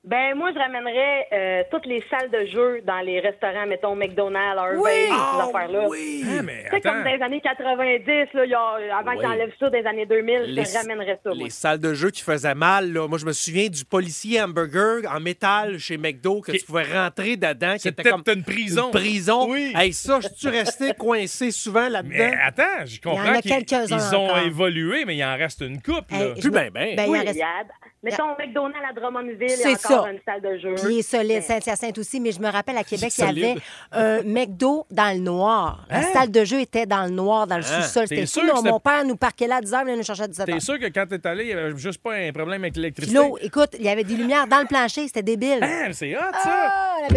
Ben 0.06 0.34
moi 0.36 0.50
je 0.52 0.58
ramènerais 0.58 1.26
euh, 1.32 1.62
toutes 1.70 1.86
les 1.86 2.04
salles 2.10 2.30
de 2.30 2.44
jeu 2.50 2.82
dans 2.86 3.00
les 3.00 3.20
restaurants, 3.20 3.64
mettons 3.66 3.96
McDonald's, 3.96 4.58
Harvey, 4.58 4.76
Oui! 4.76 4.90
ces 5.08 5.48
affaires-là. 5.48 5.86
Ah, 5.88 6.42
mais 6.42 6.64
Tu 6.64 6.70
sais, 6.72 6.80
comme 6.82 7.02
dans 7.02 7.10
les 7.10 7.22
années 7.22 7.40
90, 7.40 8.06
là, 8.34 8.44
il 8.44 8.50
y 8.50 8.54
a- 8.54 8.98
avant 8.98 9.12
Oui. 9.12 9.16
que 9.16 9.22
t'enlèves 9.22 9.52
ça 9.58 9.70
des 9.70 9.86
années 9.86 10.04
2000, 10.04 10.42
je 10.48 10.50
Les- 10.50 10.76
ramènerais 10.78 11.18
ça. 11.24 11.30
moi. 11.32 11.44
Les 11.44 11.48
salles 11.48 11.78
de 11.80 11.94
jeu 11.94 12.10
qui 12.10 12.22
faisaient 12.22 12.54
mal, 12.54 12.92
là. 12.92 13.08
Moi, 13.08 13.16
je 13.16 13.24
me 13.24 13.32
souviens 13.32 13.68
du 13.68 13.82
policier 13.86 14.42
hamburger 14.42 15.10
en 15.10 15.20
métal 15.20 15.78
chez 15.78 15.96
McDo 15.96 16.42
que 16.42 16.52
Qui- 16.52 16.58
tu 16.58 16.66
pouvais 16.66 16.82
rentrer 16.82 17.36
dedans, 17.38 17.76
qui 17.78 17.88
était 17.88 18.02
C'était 18.02 18.10
comme 18.10 18.22
une 18.26 18.44
prison. 18.44 18.86
une 18.86 18.90
prison. 18.90 19.46
Oui. 19.48 19.72
Hey, 19.74 19.94
ça, 19.94 20.20
je 20.20 20.28
suis 20.36 20.48
resté 20.50 20.92
coincé 20.98 21.50
souvent 21.50 21.88
là-dedans? 21.88 22.14
Mais 22.14 22.36
attends, 22.44 22.84
je 22.84 22.98
Il 22.98 23.06
y 23.06 23.08
en 23.08 23.10
comprends 23.14 23.32
a 23.32 23.40
qu'ils 23.40 23.50
quelques-uns 23.64 23.86
ils 24.10 24.14
ont 24.16 24.24
encore. 24.26 24.38
évolué, 24.40 25.06
mais 25.06 25.16
il 25.16 25.24
en 25.24 25.34
reste 25.38 25.62
une 25.62 25.80
coupe. 25.80 26.10
là. 26.10 26.18
Hey, 26.26 26.32
Plus 26.34 26.42
je 26.42 26.48
me- 26.48 26.52
ben, 26.54 26.70
ben. 26.70 26.94
Ben, 26.96 27.04
il 27.06 27.10
Oui, 27.10 27.18
en 27.18 27.22
il 27.22 27.26
reste- 27.28 27.38
y 27.38 27.42
a- 27.42 27.64
mettons 28.02 28.36
McDonald's 28.38 28.78
à 28.90 28.92
Drummondville, 28.92 29.36
il 29.40 29.46
y 29.46 29.48
C'est 29.48 29.68
a 29.68 29.70
encore 29.72 29.93
ça. 30.02 30.10
une 30.10 30.18
salle 30.24 30.40
de 30.40 30.58
jeu. 30.58 30.74
Puis 30.76 30.94
il 30.94 30.98
est 30.98 31.02
solide, 31.02 31.42
Saint-Hyacinthe 31.42 31.98
aussi, 31.98 32.20
mais 32.20 32.32
je 32.32 32.40
me 32.40 32.48
rappelle 32.48 32.76
à 32.76 32.84
Québec, 32.84 33.12
il 33.18 33.24
y 33.38 33.44
avait 33.44 33.56
un 33.92 34.22
McDo 34.24 34.86
dans 34.90 35.14
le 35.14 35.20
noir. 35.20 35.86
La 35.90 36.02
salle 36.02 36.30
de 36.30 36.44
jeu 36.44 36.60
était 36.60 36.86
dans 36.86 37.04
le 37.04 37.10
noir, 37.10 37.46
dans 37.46 37.56
le 37.58 37.64
Hein? 37.64 37.82
sous-sol. 37.82 38.06
C'était 38.08 38.26
sûr 38.26 38.42
fou. 38.42 38.62
que 38.62 38.68
Mon- 38.68 38.80
père 38.80 39.04
nous 39.04 39.16
parquait 39.16 39.46
là 39.46 39.56
à 39.56 39.60
10 39.60 39.72
heures, 39.74 39.82
il 39.88 39.96
nous 39.96 40.02
cherchait 40.02 40.24
à 40.24 40.28
17 40.28 40.46
T'es 40.46 40.60
sûr 40.60 40.78
que 40.78 40.86
quand 40.86 41.06
t'es 41.08 41.26
allé, 41.26 41.44
il 41.44 41.50
y 41.50 41.52
avait 41.52 41.76
juste 41.76 42.02
pas 42.02 42.14
un 42.14 42.32
problème 42.32 42.62
avec 42.62 42.76
l'électricité? 42.76 43.16
L'eau, 43.16 43.38
écoute, 43.40 43.70
il 43.78 43.84
y 43.84 43.88
avait 43.88 44.04
des 44.04 44.14
lumières 44.16 44.46
dans 44.46 44.60
le 44.60 44.66
plancher, 44.66 45.06
c'était 45.06 45.22
débile. 45.22 45.60
Ah, 45.62 45.92
c'est 45.92 46.14
hot, 46.16 46.20
ça! 46.42 46.72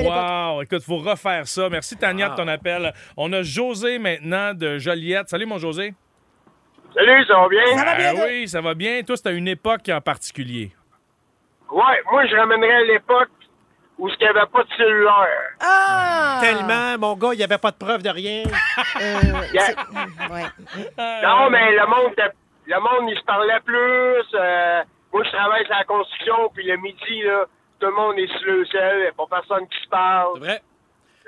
Ah, 0.10 0.54
wow! 0.54 0.62
Écoute, 0.64 0.84
faut 0.84 0.98
refaire 0.98 1.48
ça. 1.48 1.70
Merci, 1.70 1.96
Tania, 1.98 2.30
de 2.30 2.36
ton 2.36 2.48
appel. 2.48 2.94
On 3.16 3.32
a 3.34 3.42
José 3.44 4.00
maintenant 4.00 4.54
de 4.54 4.78
Joliette. 4.78 5.30
Salut, 5.30 5.46
mon 5.46 5.58
José. 5.58 5.94
Salut, 6.94 7.26
ça 7.28 7.36
va 7.36 7.48
bien? 7.50 7.78
Ça 7.78 7.84
va 7.86 7.96
bien, 7.96 8.14
Ah 8.18 8.26
oui, 8.28 8.48
ça 8.48 8.62
va 8.62 8.74
bien. 8.74 9.02
Toi, 9.04 9.18
c'était 9.18 9.34
une 9.36 9.48
époque 9.48 9.88
en 9.90 10.02
particulier. 10.02 10.72
Ouais, 11.72 12.02
moi, 12.12 12.26
je 12.26 12.36
ramènerais 12.36 12.86
l'époque 12.86 13.30
où 13.98 14.08
il 14.10 14.16
n'y 14.20 14.28
avait 14.28 14.46
pas 14.52 14.64
de 14.64 14.70
cellulaire. 14.78 15.50
Ah! 15.60 16.38
Tellement, 16.42 16.98
mon 17.00 17.16
gars, 17.16 17.30
il 17.34 17.38
n'y 17.38 17.44
avait 17.44 17.58
pas 17.58 17.72
de 17.72 17.78
preuve 17.78 18.04
de 18.04 18.10
rien. 18.10 18.44
Euh, 19.02 19.22
Yeah. 19.54 19.76
ouais. 20.30 20.46
Non, 21.24 21.50
mais 21.50 21.72
le 21.72 21.86
monde, 21.88 22.14
le 22.68 22.80
monde, 22.80 23.10
il 23.10 23.18
se 23.18 23.24
parlait 23.24 23.60
plus. 23.66 24.24
euh, 24.36 24.84
moi, 25.14 25.24
je 25.24 25.32
travaille 25.32 25.66
sur 25.66 25.76
la 25.76 25.84
construction, 25.86 26.50
puis 26.54 26.66
le 26.68 26.78
midi, 26.78 27.24
là, 27.24 27.46
tout 27.80 27.88
le 27.88 27.94
monde 27.94 28.20
est 28.20 28.28
sur 28.40 28.52
le 28.52 28.66
sel, 28.68 28.98
il 28.98 29.02
n'y 29.02 29.08
a 29.08 29.12
pas 29.14 29.26
personne 29.30 29.68
qui 29.68 29.82
se 29.84 29.88
parle. 29.90 30.32
C'est 30.36 30.40
vrai. 30.46 30.62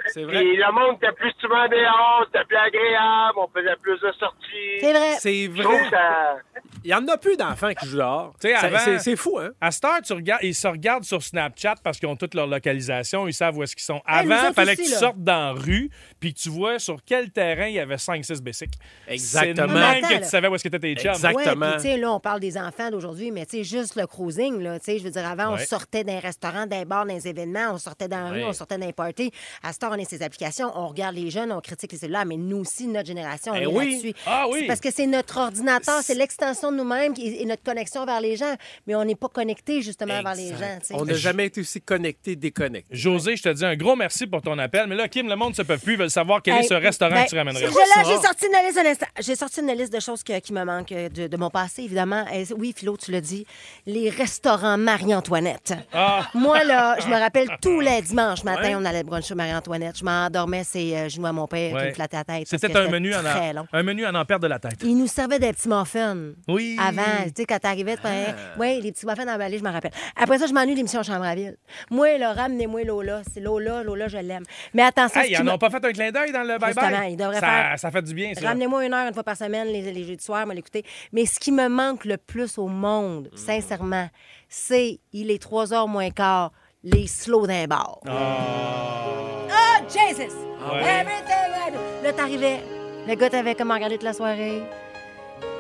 C'est 0.08 0.24
vrai. 0.24 0.40
Puis 0.40 0.56
le 0.58 0.72
monde 0.72 0.96
était 1.02 1.12
plus 1.12 1.32
souvent 1.40 1.68
dehors, 1.68 2.26
c'était 2.32 2.46
plus 2.46 2.58
agréable, 2.58 3.38
on 3.38 3.48
faisait 3.48 3.76
plus 3.82 4.00
de 4.00 4.12
sorties. 4.20 4.80
C'est 4.80 4.94
vrai. 4.94 5.16
C'est 5.20 5.48
vrai. 5.48 5.90
ça... 5.90 6.38
Il 6.84 6.90
y 6.92 6.94
en 6.96 7.06
a 7.08 7.18
plus 7.18 7.36
d'enfants 7.38 7.74
qui 7.74 7.86
jouent 7.88 7.98
dehors. 7.98 8.34
Tu 8.42 8.48
sais, 8.48 8.56
Ça- 8.56 8.68
avant- 8.68 8.80
c'est- 8.80 9.00
C'est 9.00 9.16
fou, 9.16 9.38
hein? 9.40 9.50
À 9.60 9.72
cette 9.72 9.86
heure, 9.86 10.02
tu 10.06 10.14
regardes, 10.14 10.44
ils 10.44 10.56
se 10.56 10.68
regardent 10.68 11.04
sur 11.04 11.22
Snapchat 11.22 11.76
parce 11.84 12.00
qu'ils 12.00 12.08
ont 12.08 12.16
toute 12.16 12.34
leur 12.34 12.48
localisation, 12.48 13.28
ils 13.28 13.34
savent 13.34 13.58
où 13.58 13.64
est-ce 13.64 13.76
qu'ils 13.76 13.84
sont. 13.84 14.02
Avant, 14.06 14.36
il 14.48 14.54
fallait 14.54 14.76
que 14.76 14.84
tu 14.84 14.92
là. 14.92 14.98
sortes 14.98 15.18
dans 15.20 15.54
la 15.56 15.62
rue 15.62 15.90
puis 16.20 16.34
que 16.34 16.40
tu 16.40 16.50
vois 16.50 16.80
sur 16.80 16.98
quel 17.06 17.32
terrain 17.32 17.68
il 17.68 17.74
y 17.76 17.80
avait 17.80 17.98
5-6 17.98 18.42
bicycles. 18.42 18.78
Exactement. 19.08 19.68
C'est 19.68 19.74
même 19.74 20.04
attends, 20.04 20.08
que 20.08 20.18
tu 20.20 20.24
savais 20.30 20.48
où 20.48 20.56
est-ce 20.56 20.64
que 20.64 20.68
étaient 20.70 20.80
tes 20.80 20.96
chums. 20.96 21.12
Ouais, 21.12 21.16
Exactement. 21.32 21.66
puis 21.72 21.76
tu 21.76 21.82
sais, 21.82 21.98
là, 21.98 22.12
on 22.12 22.20
parle 22.20 22.40
des 22.40 22.58
enfants 22.58 22.90
d'aujourd'hui, 22.90 23.32
mais 23.32 23.46
tu 23.46 23.58
sais, 23.58 23.64
juste 23.64 23.96
le 23.96 24.08
cruising, 24.08 24.62
là, 24.62 24.80
tu 24.80 24.86
sais, 24.86 25.00
je 25.00 25.04
veux 25.04 25.12
dire, 25.12 25.28
avant, 25.28 25.54
Ouais. 25.54 25.62
on 25.62 25.66
sortait 25.66 26.04
d'un 26.04 26.20
restaurant, 26.20 26.66
d'un 26.66 26.84
bar, 26.84 27.06
d'un 27.06 27.20
événement, 27.20 27.72
on 27.74 27.78
sortait 27.78 28.08
dans 28.08 28.24
la 28.24 28.30
rue, 28.30 28.40
Ouais. 28.40 28.46
on 28.46 28.54
sortait 28.54 28.78
d'un 28.78 28.92
party. 28.92 29.32
À 29.64 29.74
ce 29.74 29.80
on 29.92 30.02
a 30.02 30.06
ces 30.06 30.22
applications, 30.24 30.72
on 30.76 30.88
regarde 30.88 31.16
les 31.16 31.30
jeunes, 31.30 31.52
on 31.52 31.60
critique 31.62 31.92
les 31.92 31.98
cellulaires, 31.98 32.26
mais 32.26 32.38
nous 32.38 32.58
aussi, 32.58 32.88
notre 32.88 33.08
génération, 33.08 33.54
on 33.54 33.56
Eh 33.56 33.62
est 33.64 33.66
oui. 33.66 33.92
là-dessus. 33.92 34.14
Ah 34.26 34.46
oui. 34.50 34.66
Parce 34.68 34.80
que 34.80 34.92
c'est 34.92 35.06
notre 35.08 35.38
ordinateur, 35.38 36.00
c'est 36.04 36.16
l'extension 36.16 36.72
de 36.72 36.78
nous-mêmes 36.78 37.14
et, 37.18 37.42
et 37.42 37.46
notre 37.46 37.64
connexion 37.64 38.06
vers 38.06 38.22
les 38.22 38.36
gens, 38.36 38.54
mais 38.88 38.96
on 38.96 39.04
n'est 39.06 39.16
pas 39.16 39.28
connecté 39.30 39.82
justement 39.82 40.22
vers 40.22 40.36
les 40.36 40.50
gens. 40.50 40.80
On 40.92 41.06
n'a 41.06 41.14
jamais 41.14 41.46
été 41.48 41.62
aussi 41.62 41.82
connecté, 41.82 42.36
déconnecté. 42.36 42.96
José, 42.96 43.36
je 43.36 43.44
te 43.44 43.50
dis 43.50 43.66
un 43.66 43.76
gros 43.76 43.96
merci 43.96 44.28
pour 44.28 44.42
ton 44.42 44.58
appel. 44.60 44.88
Mais 44.88 44.96
là, 44.96 45.08
Kim, 45.08 45.28
le 45.28 45.36
monde 45.36 45.50
ne 45.52 45.56
se 45.56 45.62
peut 45.62 45.78
plus. 45.78 45.94
Ils 45.94 46.00
veulent 46.00 46.10
savoir 46.10 46.42
quel 46.42 46.56
Hey, 46.56 46.60
est 46.62 46.68
ce 46.68 46.74
restaurant 46.74 47.14
ben, 47.16 47.26
que 47.26 47.30
tu 47.30 47.38
ramènerais. 47.38 47.66
là, 47.66 48.04
j'ai 48.06 48.18
sorti 48.18 48.46
une 48.46 48.66
liste, 48.68 48.78
un 48.78 48.86
instant. 48.86 49.06
J'ai 49.20 49.36
sorti 49.36 49.60
une 49.62 49.72
liste 49.74 49.94
de 49.94 50.00
choses 50.00 50.24
que- 50.24 50.40
qui 50.40 50.54
me 50.54 50.64
manquent 50.64 50.92
euh, 50.92 51.10
de, 51.10 51.28
de 51.28 51.38
mon 51.38 51.50
passé, 51.50 51.84
évidemment. 51.84 52.26
Euh, 52.34 52.44
oui, 52.58 52.74
Philo, 52.76 52.98
tu 52.98 53.12
l'as 53.12 53.22
dit, 53.22 53.46
les 53.86 54.10
restaurants 54.10 54.78
Marie-Antoinette. 54.78 55.74
Ah. 55.94 56.28
Moi, 56.34 56.64
là, 56.64 56.98
je 57.00 57.08
me 57.08 57.18
rappelle 57.20 57.50
tous 57.62 57.80
les 57.80 58.02
dimanches 58.02 58.44
matin, 58.44 58.60
Ouais. 58.70 58.76
on 58.76 58.86
allait 58.86 59.04
bruncher 59.04 59.36
Marie-Antoinette. 59.36 59.60
Je 59.96 60.04
m'endormais 60.04 60.64
euh, 60.76 61.10
genoux 61.10 61.26
à 61.26 61.32
mon 61.32 61.48
père 61.48 61.70
qui 61.70 61.76
Ouais. 61.76 61.88
me 61.90 61.94
flattait 61.94 62.18
la 62.18 62.24
tête. 62.24 62.48
C'était 62.48 62.76
un 62.78 62.90
menu, 62.90 63.14
en 63.16 63.20
très 63.22 63.50
en, 63.50 63.54
long. 63.54 63.68
un 63.72 63.84
menu 63.84 64.06
à 64.06 64.12
n'en 64.12 64.26
perdre 64.26 64.44
de 64.44 64.48
la 64.50 64.60
tête. 64.60 64.78
Il 64.84 64.98
nous 64.98 65.08
servait 65.08 65.40
des 65.40 65.52
petits 65.54 65.68
muffins. 65.70 66.32
Oui. 66.48 66.78
Avant, 66.80 67.02
tu 67.26 67.32
sais, 67.38 67.46
quand 67.46 67.60
t'arrivais, 67.60 67.96
tu 67.96 68.02
prenais- 68.02 68.28
Ah. 68.30 68.56
Oui, 68.60 68.80
les 68.82 68.92
petits 68.92 69.06
muffins 69.06 69.28
emballés, 69.28 69.58
je 69.58 69.64
m'en 69.64 69.72
rappelle. 69.72 69.92
Après 70.16 70.38
ça, 70.40 70.48
je 70.48 70.54
m'ennuie 70.54 70.76
l'émission 70.76 71.04
Chambre 71.04 71.26
à 71.26 71.36
ville. 71.36 71.56
Moi, 71.90 72.18
là, 72.18 72.34
ramenez-moi 72.34 72.84
Lola. 72.84 73.22
C'est 73.32 73.40
Lola, 73.40 73.84
Lola, 73.84 74.08
je 74.08 74.18
l'aime. 74.18 74.44
Mais 74.74 74.84
attention, 74.84 75.22
Hey, 75.22 75.32
ils 75.32 75.36
qui 75.36 75.42
en 75.42 75.46
m'a- 75.46 75.54
ont 75.56 75.58
pas 75.58 75.70
fait 75.70 75.84
un 75.84 75.92
clin 75.92 76.12
d'œil 76.12 76.32
dans 76.32 76.44
le 76.44 76.54
Justement, 76.66 76.88
bye-bye? 76.88 77.12
ils 77.12 77.18
devraient 77.18 77.40
ça, 77.40 77.48
faire- 77.48 77.80
ça 77.80 77.92
fait 77.92 78.02
du 78.02 78.14
bien, 78.14 78.34
ça. 78.34 78.48
Ramenez-moi 78.48 78.86
une 78.86 78.94
heure, 78.94 79.08
une 79.08 79.14
fois 79.14 79.24
par 79.24 79.38
semaine, 79.38 79.68
les, 79.68 79.82
les 79.92 80.04
jeudis 80.06 80.24
soirs, 80.24 80.46
moi 80.46 80.54
l'écouter. 80.56 80.84
Mais 81.14 81.26
ce 81.26 81.40
qui 81.40 81.52
me 81.52 81.68
manque 81.70 82.06
le 82.06 82.18
plus 82.18 82.58
au 82.58 82.68
monde, 82.68 83.30
sincèrement, 83.36 84.10
c'est 84.48 85.00
il 85.14 85.32
est 85.32 85.42
3 85.42 85.74
heures 85.74 85.88
moins 85.88 86.10
quart, 86.12 86.52
les 86.84 87.08
slow 87.08 87.46
d'un 87.48 87.66
bar. 87.68 88.00
Ah, 88.08 89.49
Jesus! 89.90 90.34
Everything 90.82 91.52
I 91.56 91.72
do. 91.72 91.80
Là, 92.04 92.14
t'arrivais, 92.14 92.60
le 93.08 93.16
gars 93.16 93.30
t'avait 93.30 93.56
comme 93.56 93.72
regardé 93.72 93.96
toute 93.96 94.04
la 94.04 94.14
soirée, 94.14 94.62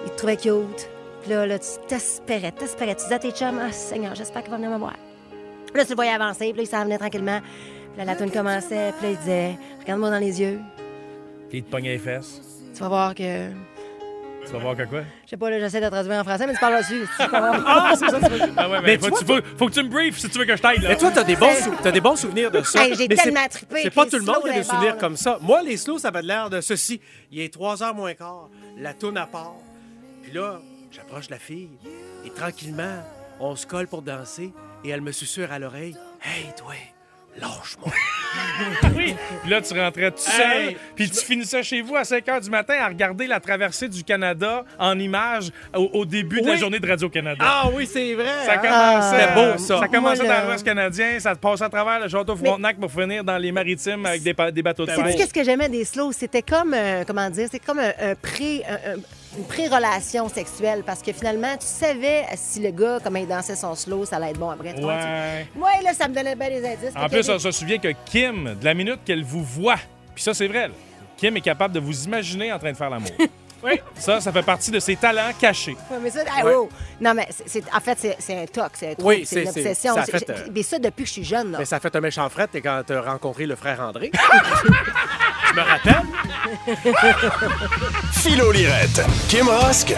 il 0.06 0.12
te 0.12 0.18
trouvait 0.18 0.38
cute. 0.38 0.90
Puis 1.22 1.32
là, 1.32 1.46
là, 1.46 1.60
tu 1.60 1.68
t'espérais, 1.88 2.52
t'espérais. 2.52 2.96
Tu 2.96 3.04
disais 3.04 3.16
à 3.16 3.20
tes 3.20 3.32
chums, 3.32 3.60
ah, 3.62 3.72
Seigneur, 3.72 4.16
j'espère 4.16 4.42
qu'il 4.42 4.52
va 4.52 4.58
venir 4.58 4.70
me 4.72 4.78
voir. 4.78 4.96
Là, 5.74 5.84
tu 5.84 5.90
le 5.92 5.96
voyais 5.96 6.12
avancer, 6.12 6.50
puis 6.54 6.58
là, 6.58 6.64
il 6.64 6.68
s'en 6.68 6.84
venait 6.84 6.98
tranquillement. 6.98 7.40
Puis 7.42 7.98
là, 7.98 8.06
la 8.06 8.16
tune 8.16 8.32
commençait, 8.32 8.94
puis 8.98 9.08
là, 9.08 9.12
il 9.12 9.18
disait, 9.18 9.58
regarde-moi 9.82 10.10
dans 10.10 10.20
les 10.20 10.40
yeux, 10.42 10.60
Puis 11.50 11.60
il 11.60 11.64
te 11.64 11.72
pognait 11.72 11.92
les 11.92 11.98
fesses. 12.00 12.42
tu 12.74 12.80
vas 12.82 12.88
voir 12.90 13.16
que. 13.16 13.50
Tu 14.46 14.54
vas 14.54 14.60
voir 14.60 14.76
que 14.76 14.84
quoi? 14.84 15.02
Je 15.26 15.30
sais 15.30 15.38
pas, 15.38 15.50
là, 15.50 15.60
j'essaie 15.60 15.82
de 15.82 15.90
traduire 15.90 16.20
en 16.20 16.24
français, 16.24 16.48
mais 16.48 16.54
tu 16.54 16.60
parles 16.60 16.74
là-dessus. 16.74 17.06
Ah, 17.20 17.94
c'est 17.96 18.10
ça, 18.10 18.20
tu 18.20 18.30
veux 18.30 18.38
dire. 18.38 18.50
Ah 18.58 18.70
ouais, 18.70 18.82
mais, 18.82 18.88
Mais 18.88 18.98
faut, 18.98 19.06
tu 19.06 19.12
que 19.14 19.20
tu, 19.20 19.26
faut, 19.26 19.58
faut 19.58 19.68
que 19.68 19.74
tu 19.74 19.84
me 19.84 19.90
briefes 19.90 20.18
si 20.18 20.30
tu 20.30 20.40
veux 20.40 20.46
que 20.46 20.56
je 20.56 20.62
t'aide. 20.62 20.82
là. 20.82 20.90
Mais 20.90 20.98
toi, 20.98 21.12
t'as 21.14 21.24
des, 21.24 21.36
bons 21.36 21.54
sou- 21.54 21.76
t'as 21.84 21.92
des 21.92 22.02
bons 22.02 22.16
souvenirs 22.16 22.50
de 22.50 22.62
ça. 22.64 22.84
Hey, 22.86 22.96
j'ai 22.96 23.08
Mais 23.08 23.16
c'est- 23.16 23.24
tellement 23.24 23.48
trippé 23.48 23.80
C'est 23.84 23.90
pas 23.94 24.06
tout 24.06 24.18
le 24.18 24.24
monde 24.24 24.42
qui 24.44 24.50
a 24.50 24.54
des 24.54 24.64
souvenirs 24.64 24.98
comme 24.98 25.18
ça. 25.18 25.38
Moi, 25.42 25.62
les 25.62 25.78
slows, 25.78 26.00
ça 26.00 26.08
avait 26.08 26.22
l'air 26.24 26.50
de 26.50 26.62
ceci. 26.62 27.00
Il 27.32 27.42
est 27.42 27.54
3 27.54 27.84
heures 27.84 27.94
moins 27.94 28.14
quart, 28.16 28.50
la 28.78 28.94
tourne 28.94 29.18
à 29.18 29.28
part. 29.28 29.56
Puis 30.24 30.32
là, 30.32 30.60
j'approche 30.92 31.30
la 31.30 31.38
fille 31.38 31.70
et 32.26 32.30
tranquillement, 32.32 33.04
on 33.40 33.56
se 33.56 33.68
colle 33.68 33.88
pour 33.88 34.02
danser 34.02 34.52
et 34.84 34.90
elle 34.90 35.02
me 35.02 35.12
susurre 35.12 35.52
à 35.52 35.60
l'oreille 35.60 35.96
Hey, 36.24 36.48
toi, 36.58 36.74
lâche-moi. 37.40 37.92
Oui. 38.96 39.16
Puis 39.42 39.50
là, 39.50 39.62
tu 39.62 39.74
rentrais 39.80 40.12
tout 40.12 40.18
seul. 40.20 40.62
Hey! 40.70 40.78
Puis 40.96 41.10
tu 41.10 41.24
finissais 41.24 41.64
chez 41.64 41.82
vous 41.82 41.96
à 41.96 42.04
5 42.04 42.26
h 42.26 42.42
du 42.42 42.50
matin 42.50 42.76
à 42.80 42.88
regarder 42.88 43.26
la 43.28 43.40
traversée 43.40 43.88
du 43.88 44.04
Canada 44.04 44.66
en 44.78 45.00
images 45.00 45.50
au, 45.76 45.90
au 45.94 46.06
début 46.06 46.42
de 46.42 46.48
la 46.48 46.56
journée 46.56 46.80
de 46.80 46.88
Radio-Canada. 46.88 47.44
Ah 47.46 47.70
oui, 47.74 47.88
c'est 47.88 48.14
vrai. 48.16 48.46
Ça 48.46 48.54
hein? 48.54 48.58
commençait, 48.58 49.34
beau, 49.34 49.58
ça. 49.58 49.80
ça 49.80 49.88
commençait 49.88 50.24
Moi, 50.24 50.36
dans 50.36 50.48
l'Ouest 50.48 50.66
canadien, 50.66 51.20
ça 51.20 51.36
passait 51.36 51.64
à 51.64 51.70
travers 51.70 52.00
le 52.02 52.08
château 52.10 52.36
Frontenac 52.36 52.78
pour 52.80 52.92
finir 52.92 53.24
dans 53.24 53.38
les 53.38 53.52
maritimes 53.52 54.06
avec 54.06 54.24
des, 54.24 54.34
bateaux 54.34 54.86
de 54.86 54.92
C'est 54.92 55.16
qu'est-ce 55.16 55.34
que 55.34 55.44
j'aimais 55.44 55.70
des 55.70 55.86
slows? 55.86 56.12
C'était 56.12 56.42
comme, 56.42 56.74
euh, 56.74 57.04
comment 57.06 57.30
dire, 57.30 57.48
c'est 57.50 57.60
comme 57.60 57.80
un, 57.80 57.94
un 58.00 58.16
pré... 58.16 58.64
un- 58.68 58.94
un- 58.94 59.02
une 59.38 59.44
pré-relation 59.46 60.28
sexuelle 60.30 60.84
parce 60.86 61.02
que 61.02 61.14
finalement, 61.14 61.56
tu 61.58 61.66
savais 61.66 62.26
si 62.36 62.60
le 62.62 62.72
gars, 62.72 62.98
comment 63.04 63.20
il 63.20 63.28
dansait 63.28 63.56
son 63.56 63.76
slow, 63.76 64.06
ça 64.06 64.16
allait 64.18 64.32
être 64.32 64.40
bon 64.40 64.50
après. 64.50 64.74
tu 64.74 64.82
vois, 64.82 64.98
tu- 64.98 65.04
Ouais. 65.06 65.48
Moi, 65.56 65.70
là, 65.84 65.94
ça 65.94 66.08
me 66.08 66.16
donnait 66.16 66.36
bien 66.36 66.50
des 66.50 66.66
indices. 66.66 66.96
En 66.96 67.08
plus, 67.08 67.30
on 67.30 67.40
se 67.40 67.52
souvient 67.52 67.78
que 67.78 67.94
Kim, 68.06 68.56
de 68.60 68.66
la 68.66 68.74
minute 68.74 69.00
qu'elle 69.06 69.24
vous 69.24 69.44
voit, 69.44 69.78
puis 70.16 70.24
ça, 70.24 70.34
c'est 70.34 70.48
vrai, 70.48 70.68
là, 70.70 70.74
Kim 71.18 71.36
est 71.38 71.42
capable 71.42 71.74
de 71.74 71.80
vous 71.80 72.06
imaginer 72.06 72.52
en 72.52 72.58
train 72.60 72.72
de 72.72 72.78
faire 72.78 72.90
l'amour. 72.90 73.10
Oui. 73.64 73.72
Ça, 73.98 74.22
ça 74.22 74.32
fait 74.32 74.42
partie 74.44 74.72
de 74.72 74.80
ses 74.80 74.96
talents 74.96 75.32
cachés. 75.40 75.76
Ouais, 75.92 75.98
mais 76.02 76.10
ça, 76.10 76.20
Ouais. 76.44 76.54
oh. 76.56 76.70
Non, 77.02 77.14
mais 77.14 77.28
c'est- 77.46 77.64
en 77.74 77.80
fait, 77.80 78.16
c'est 78.20 78.42
un 78.42 78.46
toc, 78.46 78.72
c'est 78.74 78.92
un 78.92 78.94
trouble, 78.96 79.08
Oui, 79.08 79.24
c'est 79.26 79.42
une 79.44 79.50
obsession. 79.50 79.96
ça 79.96 80.04
fait, 80.04 80.30
euh, 80.30 80.48
Mais 80.54 80.64
ça, 80.64 80.80
depuis 80.80 81.04
que 81.04 81.08
je 81.08 81.14
suis 81.14 81.24
jeune, 81.26 81.52
là. 81.52 81.58
Mais 81.60 81.66
ça 81.66 81.76
a 81.78 81.80
fait 81.80 81.94
un 81.96 82.00
méchant 82.02 82.28
fret 82.30 82.48
et 82.54 82.62
quand 82.62 82.82
t'as 82.86 83.02
rencontré 83.02 83.46
le 83.46 83.56
frère 83.56 83.80
André. 83.82 84.12
Je 85.50 85.54
me 85.56 85.62
rappelle. 85.62 86.04
Philo 88.14 88.52
Lirette, 88.52 89.02
Kim 89.30 89.48
Rosk, 89.50 89.94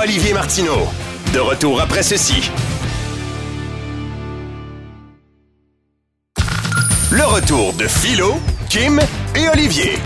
Olivier 0.00 0.32
Martineau. 0.32 0.88
De 1.32 1.40
retour 1.40 1.80
après 1.80 2.02
ceci. 2.02 2.50
Le 7.10 7.24
retour 7.24 7.72
de 7.74 7.86
Philo, 7.86 8.34
Kim 8.68 9.00
et 9.36 9.48
Olivier. 9.48 9.98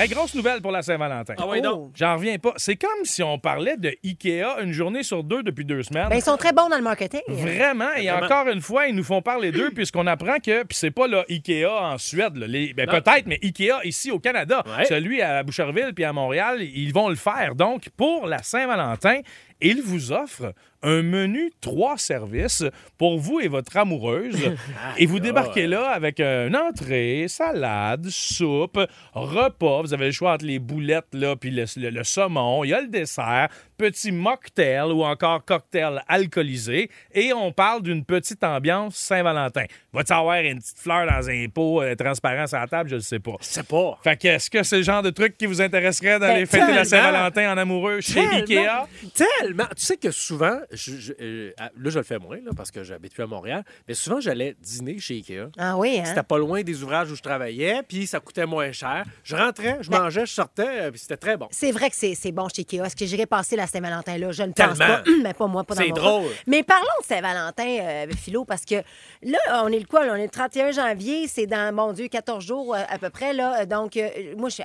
Hey, 0.00 0.08
grosse 0.08 0.34
nouvelle 0.34 0.62
pour 0.62 0.70
la 0.72 0.80
Saint-Valentin. 0.80 1.34
Ah 1.36 1.44
oui, 1.46 1.60
donc. 1.60 1.90
J'en 1.94 2.14
reviens 2.16 2.38
pas. 2.38 2.54
C'est 2.56 2.76
comme 2.76 3.04
si 3.04 3.22
on 3.22 3.38
parlait 3.38 3.76
de 3.76 3.94
Ikea 4.02 4.62
une 4.62 4.72
journée 4.72 5.02
sur 5.02 5.22
deux 5.22 5.42
depuis 5.42 5.66
deux 5.66 5.82
semaines. 5.82 6.08
Ben, 6.08 6.16
ils 6.16 6.22
sont 6.22 6.38
très 6.38 6.54
bons 6.54 6.70
dans 6.70 6.76
le 6.78 6.82
marketing. 6.82 7.20
Vraiment, 7.28 7.92
et 7.98 8.06
Vraiment. 8.08 8.24
encore 8.24 8.48
une 8.48 8.62
fois, 8.62 8.86
ils 8.86 8.94
nous 8.94 9.04
font 9.04 9.20
parler 9.20 9.52
d'eux 9.52 9.70
puisqu'on 9.74 10.06
apprend 10.06 10.38
que, 10.38 10.62
puis 10.62 10.74
c'est 10.78 10.90
pas 10.90 11.06
là 11.06 11.24
Ikea 11.28 11.66
en 11.66 11.98
Suède, 11.98 12.34
là, 12.36 12.46
les- 12.46 12.72
ben, 12.72 12.86
Non. 12.86 12.92
peut-être, 12.98 13.26
mais 13.26 13.38
Ikea 13.42 13.84
ici 13.84 14.10
au 14.10 14.18
Canada, 14.18 14.62
Ouais. 14.78 14.86
celui 14.86 15.20
à 15.20 15.42
Boucherville 15.42 15.92
puis 15.94 16.04
à 16.04 16.14
Montréal, 16.14 16.62
ils 16.62 16.94
vont 16.94 17.10
le 17.10 17.16
faire. 17.16 17.54
Donc, 17.54 17.90
pour 17.94 18.26
la 18.26 18.42
Saint-Valentin, 18.42 19.20
ils 19.60 19.82
vous 19.82 20.12
offrent 20.12 20.54
un 20.82 21.02
menu 21.02 21.50
trois 21.60 21.98
services 21.98 22.64
pour 22.98 23.18
vous 23.18 23.40
et 23.40 23.48
votre 23.48 23.76
amoureuse. 23.76 24.36
et 24.98 25.06
vous 25.06 25.20
débarquez 25.20 25.66
là 25.66 25.90
avec 25.90 26.20
une 26.20 26.56
entrée, 26.56 27.26
salade, 27.28 28.06
soupe, 28.08 28.78
repas. 29.12 29.82
Vous 29.82 29.94
avez 29.94 30.06
le 30.06 30.12
choix 30.12 30.34
entre 30.34 30.44
les 30.44 30.58
boulettes 30.58 31.12
là, 31.14 31.36
puis 31.36 31.50
le, 31.50 31.64
le- 31.76 31.90
le 31.90 32.04
saumon. 32.04 32.64
Il 32.64 32.68
y 32.70 32.74
a 32.74 32.80
le 32.80 32.88
dessert, 32.88 33.48
petit 33.76 34.12
mocktail 34.12 34.90
ou 34.92 35.02
encore 35.04 35.44
cocktail 35.44 36.02
alcoolisé. 36.08 36.90
Et 37.12 37.32
on 37.32 37.52
parle 37.52 37.82
d'une 37.82 38.04
petite 38.04 38.42
ambiance 38.44 38.96
Saint-Valentin. 38.96 39.64
Va-t-il 39.92 40.14
avoir 40.14 40.36
une 40.40 40.58
petite 40.60 40.78
fleur 40.78 41.06
dans 41.10 41.28
un 41.28 41.46
pot 41.52 41.82
euh, 41.82 41.94
transparent 41.94 42.46
sur 42.46 42.58
la 42.58 42.66
table? 42.66 42.90
Je 42.90 42.96
ne 42.96 43.00
sais 43.00 43.18
pas. 43.18 43.34
C'est 43.40 43.66
pas. 43.66 43.98
Fait 44.02 44.16
que, 44.20 44.28
est-ce 44.28 44.48
que 44.50 44.62
c'est 44.62 44.78
le 44.78 44.82
genre 44.82 45.02
de 45.02 45.10
truc 45.10 45.36
qui 45.36 45.46
vous 45.46 45.60
intéresserait 45.60 46.18
d'aller 46.18 46.40
Ben, 46.40 46.46
fêter 46.46 46.72
la. 46.74 46.84
Saint-Valentin 46.84 47.52
en 47.54 47.58
amoureux 47.58 48.00
chez 48.00 48.14
Tellement. 48.14 48.34
Ikea? 48.36 48.86
Tellement. 49.14 49.66
Tu 49.76 49.84
sais 49.84 49.96
que 49.96 50.10
souvent, 50.10 50.58
je- 50.72 50.96
je- 50.96 51.12
euh, 51.20 51.50
là, 51.58 51.90
je 51.90 51.98
le 51.98 52.04
fais 52.04 52.18
moins 52.18 52.36
là, 52.36 52.50
parce 52.56 52.70
que 52.70 52.82
j'habite 52.84 53.12
plus 53.14 53.22
à 53.22 53.26
Montréal, 53.26 53.64
mais 53.88 53.94
souvent, 53.94 54.20
j'allais 54.20 54.54
dîner 54.60 54.98
chez 54.98 55.14
Ikea. 55.14 55.48
Ah 55.58 55.76
oui, 55.76 55.98
hein? 56.00 56.04
C'était 56.06 56.22
pas 56.22 56.38
loin 56.38 56.62
des 56.62 56.82
ouvrages 56.82 57.10
où 57.10 57.16
je 57.16 57.22
travaillais, 57.22 57.82
puis 57.86 58.06
ça 58.06 58.20
coûtait 58.20 58.46
moins 58.46 58.72
cher. 58.72 59.04
Je 59.24 59.36
rentrais, 59.36 59.78
je 59.80 59.90
Ben- 59.90 60.00
mangeais, 60.02 60.26
je 60.26 60.32
sortais, 60.32 60.66
euh, 60.68 60.90
puis 60.90 61.00
c'était 61.00 61.16
très 61.16 61.36
bon. 61.36 61.48
C'est 61.50 61.72
vrai 61.72 61.90
que 61.90 61.96
c'est 61.96 62.32
bon 62.32 62.48
chez 62.48 62.62
Ikea. 62.62 62.84
Est-ce 62.84 62.96
que 62.96 63.06
j'irai 63.06 63.26
passer 63.26 63.56
la 63.56 63.66
Saint-Valentin 63.66 64.18
là? 64.18 64.32
Je 64.32 64.42
ne 64.42 64.52
pense 64.52 64.78
Tellement. 64.78 64.96
pas. 64.96 65.02
Mais 65.22 65.34
pas 65.34 65.46
moi, 65.46 65.64
pas 65.64 65.74
dans 65.74 65.82
C'est 65.82 65.90
drôle. 65.90 66.24
cas. 66.28 66.34
Mais 66.46 66.62
parlons 66.62 66.84
de 67.00 67.06
Saint-Valentin, 67.06 67.78
euh, 67.82 68.06
Philo, 68.16 68.44
parce 68.44 68.64
que 68.64 68.76
là, 69.22 69.38
on 69.64 69.68
est 69.68 69.78
le 69.78 69.86
quoi? 69.86 70.06
là? 70.06 70.12
On 70.12 70.16
est 70.16 70.24
le 70.24 70.28
31 70.30 70.70
janvier. 70.72 71.26
C'est 71.28 71.46
dans, 71.46 71.74
mon 71.74 71.92
Dieu, 71.92 72.08
14 72.08 72.44
jours 72.44 72.74
à 72.76 72.98
peu 72.98 73.10
près. 73.10 73.32
Là. 73.32 73.66
Donc, 73.66 73.96
euh, 73.96 74.08
moi, 74.36 74.48
je, 74.48 74.56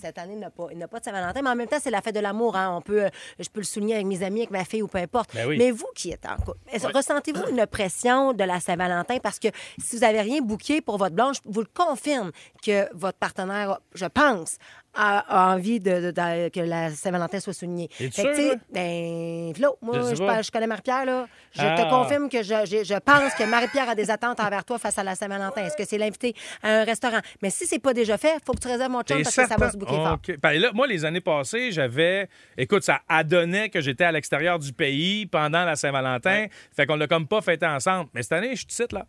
cette 0.00 0.18
année, 0.18 0.32
il 0.34 0.38
n'y 0.38 0.44
a, 0.44 0.50
pas- 0.50 0.64
a 0.68 0.74
de 0.98 1.04
Saint-Valentin. 1.04 1.42
Mais 1.42 1.50
en 1.50 1.56
même 1.56 1.68
temps, 1.68 1.78
c'est 1.82 1.90
la 1.90 2.00
fête 2.00 2.14
de 2.14 2.20
l'amour. 2.20 2.56
Hein? 2.56 2.74
On 2.76 2.80
peut, 2.80 3.04
je 3.38 3.48
peux 3.48 3.60
le 3.60 3.64
souligner 3.66 3.94
avec 3.94 4.06
mes 4.06 4.22
amis, 4.22 4.40
avec 4.40 4.50
ma 4.50 4.64
fille 4.64 4.82
ou 4.82 4.88
peu 4.88 4.98
importe. 4.98 5.30
Ben 5.34 5.46
oui. 5.46 5.53
Mais 5.58 5.70
vous 5.70 5.88
qui 5.94 6.10
êtes 6.10 6.26
en 6.26 6.36
couple, 6.36 6.58
ressentez-vous 6.94 7.48
une 7.50 7.66
pression 7.66 8.32
de 8.32 8.44
la 8.44 8.60
Saint-Valentin? 8.60 9.18
Parce 9.18 9.38
que 9.38 9.48
si 9.78 9.96
vous 9.96 10.02
n'avez 10.02 10.20
rien 10.20 10.40
booké 10.40 10.80
pour 10.80 10.98
votre 10.98 11.14
blanche, 11.14 11.38
vous 11.44 11.60
le 11.60 11.68
confirme 11.72 12.32
que 12.64 12.88
votre 12.94 13.18
partenaire, 13.18 13.78
je 13.94 14.06
pense, 14.06 14.58
a, 14.94 15.50
a 15.50 15.54
envie 15.54 15.80
de, 15.80 15.90
de- 16.00 16.10
de- 16.10 16.48
que 16.50 16.60
la 16.60 16.90
Saint-Valentin 16.90 17.40
soit 17.40 17.52
soulignée. 17.52 17.88
Fait 17.90 18.08
que, 18.08 18.14
sûr, 18.14 18.24
là? 18.24 18.54
ben, 18.72 19.52
Flo, 19.54 19.76
moi, 19.82 20.00
Je 20.42 20.50
connais 20.50 20.66
Marie-Pierre, 20.66 21.04
là. 21.04 21.26
Je 21.52 21.60
Ah. 21.62 21.76
te 21.84 21.88
confirme 21.90 22.28
que 22.28 22.42
je, 22.42 22.98
pense 22.98 23.34
que 23.34 23.44
Marie-Pierre 23.44 23.88
a 23.88 23.94
des 23.94 24.10
attentes 24.10 24.40
envers 24.40 24.64
toi 24.64 24.78
face 24.78 24.98
à 24.98 25.04
la 25.04 25.14
Saint-Valentin. 25.14 25.64
Est-ce 25.64 25.76
que 25.76 25.84
c'est 25.84 25.98
l'inviter 25.98 26.34
à 26.62 26.80
un 26.80 26.84
restaurant? 26.84 27.20
Mais 27.42 27.50
si 27.50 27.66
c'est 27.66 27.78
pas 27.78 27.92
déjà 27.94 28.18
fait, 28.18 28.34
il 28.34 28.44
faut 28.44 28.52
que 28.52 28.60
tu 28.60 28.68
réserves 28.68 28.90
mon 28.90 29.02
chum 29.02 29.22
parce 29.22 29.34
que 29.34 29.42
ça 29.42 29.42
va 29.42 29.48
certain? 29.48 29.70
se 29.70 29.76
bouquer 29.76 29.94
fort. 29.94 30.14
OK. 30.28 30.36
Ben 30.40 30.52
là, 30.60 30.70
moi, 30.74 30.86
les 30.86 31.04
années 31.04 31.20
passées, 31.20 31.70
j'avais. 31.72 32.28
Écoute, 32.56 32.82
ça 32.82 33.00
adonnait 33.08 33.68
que 33.68 33.80
j'étais 33.80 34.04
à 34.04 34.12
l'extérieur 34.12 34.58
du 34.58 34.72
pays 34.72 35.26
pendant 35.26 35.64
la 35.64 35.76
Saint-Valentin. 35.76 36.46
Fait 36.74 36.86
qu'on 36.86 36.96
l'a 36.96 37.06
comme 37.06 37.26
pas 37.26 37.40
fêté 37.40 37.66
ensemble. 37.66 38.10
Mais 38.14 38.22
cette 38.22 38.32
année, 38.32 38.50
je 38.56 38.60
suis 38.60 38.66
ici, 38.70 38.82
là. 38.92 39.06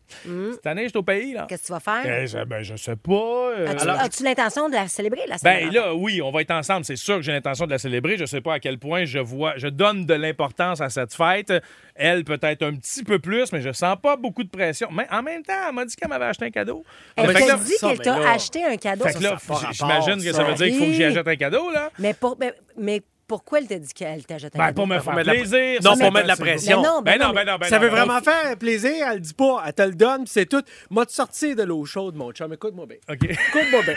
Cette 0.54 0.68
année, 0.68 0.84
je 0.84 0.89
suis 0.89 0.98
au 0.98 1.04
pays, 1.04 1.34
là. 1.34 1.44
Mm. 1.44 1.48
Qu'est-ce 1.48 1.62
que 1.63 1.68
tu 1.68 1.74
vas 1.74 1.80
faire? 1.80 2.04
Ben, 2.04 2.27
je, 2.27 2.44
ben, 2.44 2.62
je 2.63 2.75
sais 2.75 2.96
pas. 2.96 3.12
euh, 3.13 3.68
As-tu 3.68 3.82
alors- 3.84 4.00
as-tu 4.01 4.24
l'intention 4.24 4.70
de 4.70 4.74
la 4.75 4.88
célébrer, 4.88 5.22
la 5.27 5.36
Ben 5.36 5.38
Saint-Valentin? 5.39 5.75
Là, 5.75 5.94
oui, 5.94 6.22
on 6.22 6.32
va 6.32 6.41
être 6.41 6.51
ensemble. 6.51 6.86
C'est 6.86 6.96
sûr 6.96 7.17
que 7.17 7.22
j'ai 7.22 7.32
l'intention 7.32 7.65
de 7.65 7.72
la 7.72 7.77
célébrer. 7.77 8.17
Je 8.17 8.25
sais 8.25 8.41
pas 8.41 8.55
à 8.55 8.60
quel 8.60 8.79
point 8.79 9.05
je 9.05 9.20
vois, 9.20 9.53
je 9.58 9.67
donne 9.67 10.05
de 10.05 10.13
l'importance 10.13 10.82
à 10.82 10.89
cette 10.89 11.13
fête. 11.13 11.53
Elle 11.96 12.24
peut-être 12.24 12.63
un 12.63 12.75
petit 12.75 13.03
peu 13.03 13.20
plus, 13.20 13.51
mais 13.51 13.62
je 13.62 13.72
sens 13.72 13.96
pas 14.01 14.17
beaucoup 14.17 14.44
de 14.44 14.50
pression. 14.50 14.89
Mais 14.91 15.08
en 15.12 15.24
même 15.24 15.44
temps, 15.44 15.53
elle 15.67 15.75
m'a 15.75 15.86
dit 15.86 15.96
qu'elle 15.96 16.10
m'avait 16.10 16.25
acheté 16.25 16.46
un 16.46 16.51
cadeau. 16.51 16.84
Elle 17.15 17.34
t'a 17.34 17.58
dit 17.58 17.74
qu'elle 17.79 18.00
t'a 18.00 18.32
acheté 18.32 18.63
un 18.63 18.77
cadeau. 18.77 19.05
fait 19.05 19.13
que 19.13 19.24
là, 19.24 19.38
j'imagine 19.72 20.24
que 20.24 20.34
ça 20.34 20.44
veut 20.44 20.55
dire 20.55 20.67
qu'il 20.67 20.77
faut 20.77 20.86
que 20.86 20.94
j'y 20.94 21.03
achète 21.03 21.27
un 21.27 21.36
cadeau, 21.36 21.72
là. 21.72 21.91
Mais, 22.00 22.13
pour, 22.13 22.38
mais, 22.39 22.53
mais 22.77 23.01
pourquoi 23.27 23.60
elle 23.60 23.67
t'a 23.67 23.79
dit 23.79 23.94
qu'elle 23.94 24.25
t'a 24.25 24.38
jeté 24.38 24.58
un 24.58 24.62
Ben, 24.62 24.65
cadeau? 24.67 24.75
pour 24.75 24.88
me 24.88 24.98
Faut 24.98 25.03
faire 25.05 25.15
mettre 25.15 25.29
de 25.29 25.34
la- 25.34 25.39
plaisir. 25.41 25.79
Non, 25.84 25.96
ça, 25.96 26.03
pour 26.03 26.12
mettre 26.13 26.24
de 26.25 26.27
la 26.29 26.36
pression. 26.36 26.82
Mais 26.82 26.88
non, 26.88 27.01
ben 27.01 27.12
Ben 27.13 27.20
non, 27.20 27.27
non, 27.27 27.34
ben 27.34 27.46
non, 27.46 27.58
ben 27.58 27.67
ça 27.67 27.75
non, 27.77 27.82
veut 27.84 27.89
ben 27.89 27.96
vraiment 28.05 28.22
faire 28.22 28.58
plaisir, 28.58 28.91
elle 29.08 29.13
le 29.15 29.20
dit 29.20 29.34
pas, 29.34 29.63
elle 29.65 29.74
te 29.74 29.82
le 29.82 29.94
donne, 29.96 30.24
puis 30.24 30.32
c'est 30.34 30.46
tout. 30.46 30.62
Moi, 30.89 31.05
te 31.05 31.12
sortir 31.12 31.55
de 31.55 31.63
l'eau 31.63 31.86
chaude, 31.86 32.15
mon 32.15 32.32
chum, 32.32 32.53
écoute-moi 32.53 32.86
bien. 32.86 32.98
OK. 33.10 33.24
Écoute-moi 33.24 33.82
bien. 33.84 33.96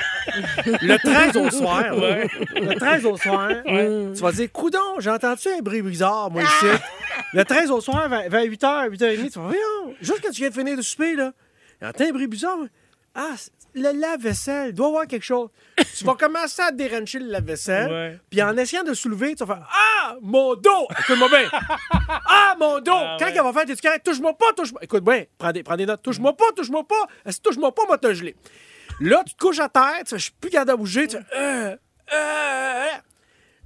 Le 0.83 0.97
13 0.99 1.37
au 1.37 1.51
soir, 1.51 1.85
le 1.95 2.75
13 2.75 3.07
au 3.07 3.17
soir, 3.17 3.51
tu 3.65 4.21
vas 4.23 4.33
dire, 4.33 4.53
coudon, 4.53 4.79
j'ai 4.99 5.11
entendu 5.11 5.49
un 5.59 5.63
bruit 5.63 5.83
bizarre, 5.83 6.31
moi, 6.31 6.43
ici? 6.43 6.67
Le 7.35 7.45
13 7.45 7.71
au 7.71 7.81
soir, 7.81 8.09
vers, 8.09 8.45
8h, 8.45 8.89
8h30, 8.91 9.33
tu 9.33 9.39
vas 9.39 9.45
voyons, 9.47 9.95
juste 10.01 10.21
quand 10.23 10.31
tu 10.31 10.41
viens 10.41 10.49
de 10.51 10.55
finir 10.55 10.77
de 10.77 10.83
souper, 10.83 11.15
là, 11.17 11.33
j'entends 11.83 12.05
un 12.05 12.13
bruit 12.13 12.27
bizarre. 12.27 12.59
Ah, 13.21 13.35
le 13.75 13.91
lave-vaisselle, 13.99 14.69
il 14.69 14.75
doit 14.75 14.87
y 14.87 14.91
avoir 14.91 15.07
quelque 15.09 15.25
chose. 15.25 15.49
Tu 15.97 16.05
vas 16.05 16.15
commencer 16.15 16.63
à 16.63 16.71
dérancher 16.71 17.19
le 17.19 17.27
lave-vaisselle, 17.27 18.21
puis 18.31 18.41
en 18.43 18.57
essayant 18.57 18.85
de 18.85 18.95
soulever, 18.95 19.35
tu 19.35 19.45
vas 19.45 19.57
faire 19.57 19.69
Ah, 19.71 20.17
mon 20.23 20.55
dos! 20.55 20.87
Écoute-moi 21.01 21.29
bien. 21.29 21.49
Ah, 22.09 22.55
mon 22.61 22.79
dos! 22.81 22.93
Ah, 22.95 23.17
Quand 23.19 23.27
ouais. 23.27 23.33
il 23.35 23.43
va 23.43 23.53
faire 23.53 23.65
tes 23.67 23.77
correct, 23.77 24.05
touche-moi 24.07 24.37
pas, 24.39 24.53
touche-moi. 24.57 24.81
Écoute 24.85 25.03
bien, 25.05 25.25
prends 25.37 25.51
des, 25.53 25.63
prends 25.65 25.77
des 25.77 25.85
notes. 25.87 26.01
Touche-moi 26.03 26.37
pas, 26.37 26.53
touche-moi 26.57 26.87
pas. 26.87 27.31
Si 27.33 27.41
touche-moi 27.41 27.75
pas, 27.75 27.83
moi, 27.87 27.99
te 27.99 28.13
geler. 28.15 28.37
Là, 29.01 29.23
tu 29.27 29.35
te 29.35 29.39
couches 29.45 29.61
à 29.61 29.69
terre, 29.69 29.99
tu 30.05 30.11
fais, 30.11 30.19
je 30.19 30.23
suis 30.25 30.33
plus 30.41 30.51
capable 30.51 30.71
de 30.73 30.77
bouger. 30.77 31.09
Tu 31.09 31.17
fais, 31.17 31.25
Euh, 31.37 31.77
euh, 32.13 32.15
euh. 32.15 32.87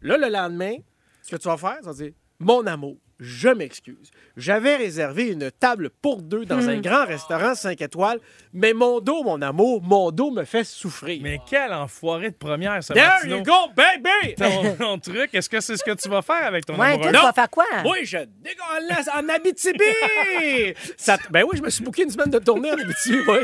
Là, 0.02 0.16
le 0.16 0.28
lendemain, 0.28 0.76
ce 1.22 1.30
que 1.30 1.36
tu 1.40 1.48
vas 1.48 1.56
faire, 1.56 1.78
tu 1.80 1.84
vas 1.86 1.92
dire 1.92 2.12
Mon 2.40 2.66
amour, 2.66 2.96
je 3.24 3.48
m'excuse. 3.48 4.10
J'avais 4.36 4.74
réservé 4.76 5.28
une 5.28 5.50
table 5.52 5.90
pour 6.02 6.22
deux 6.22 6.44
dans 6.44 6.68
un 6.68 6.80
grand 6.80 7.04
restaurant 7.06 7.54
5 7.54 7.80
étoiles, 7.80 8.18
mais 8.52 8.72
mon 8.72 8.98
dos, 9.00 9.22
mon 9.22 9.40
amour, 9.42 9.80
mon 9.82 10.10
dos 10.10 10.30
me 10.32 10.44
fait 10.44 10.64
souffrir. 10.64 11.20
Mais 11.22 11.38
quel 11.48 11.72
enfoiré 11.72 12.30
de 12.30 12.34
première, 12.36 12.82
ça, 12.82 12.94
There 12.94 13.06
Martineau. 13.06 13.36
you 13.38 13.42
go, 13.44 13.70
baby! 13.76 14.34
Ton, 14.38 14.74
ton 14.76 14.98
truc, 14.98 15.30
est-ce 15.34 15.48
que 15.48 15.60
c'est 15.60 15.76
ce 15.76 15.84
que 15.84 15.92
tu 15.92 16.08
vas 16.08 16.22
faire 16.22 16.44
avec 16.46 16.66
ton 16.66 16.72
Ouais, 16.74 16.94
toi, 16.98 17.06
amoureux? 17.08 17.12
tu 17.12 17.26
vas 17.26 17.32
faire 17.32 17.50
quoi? 17.50 17.64
Oui, 17.84 17.98
je 18.04 18.18
dégueulasse 18.18 19.08
en 19.14 19.28
Abitibi! 19.28 19.84
Ça 20.96 21.16
ben 21.30 21.44
oui, 21.44 21.56
je 21.58 21.62
me 21.62 21.70
suis 21.70 21.84
booké 21.84 22.02
une 22.02 22.10
semaine 22.10 22.30
de 22.30 22.38
tournée 22.38 22.70
en 22.70 22.74
Abitibi, 22.74 23.18
oui. 23.28 23.38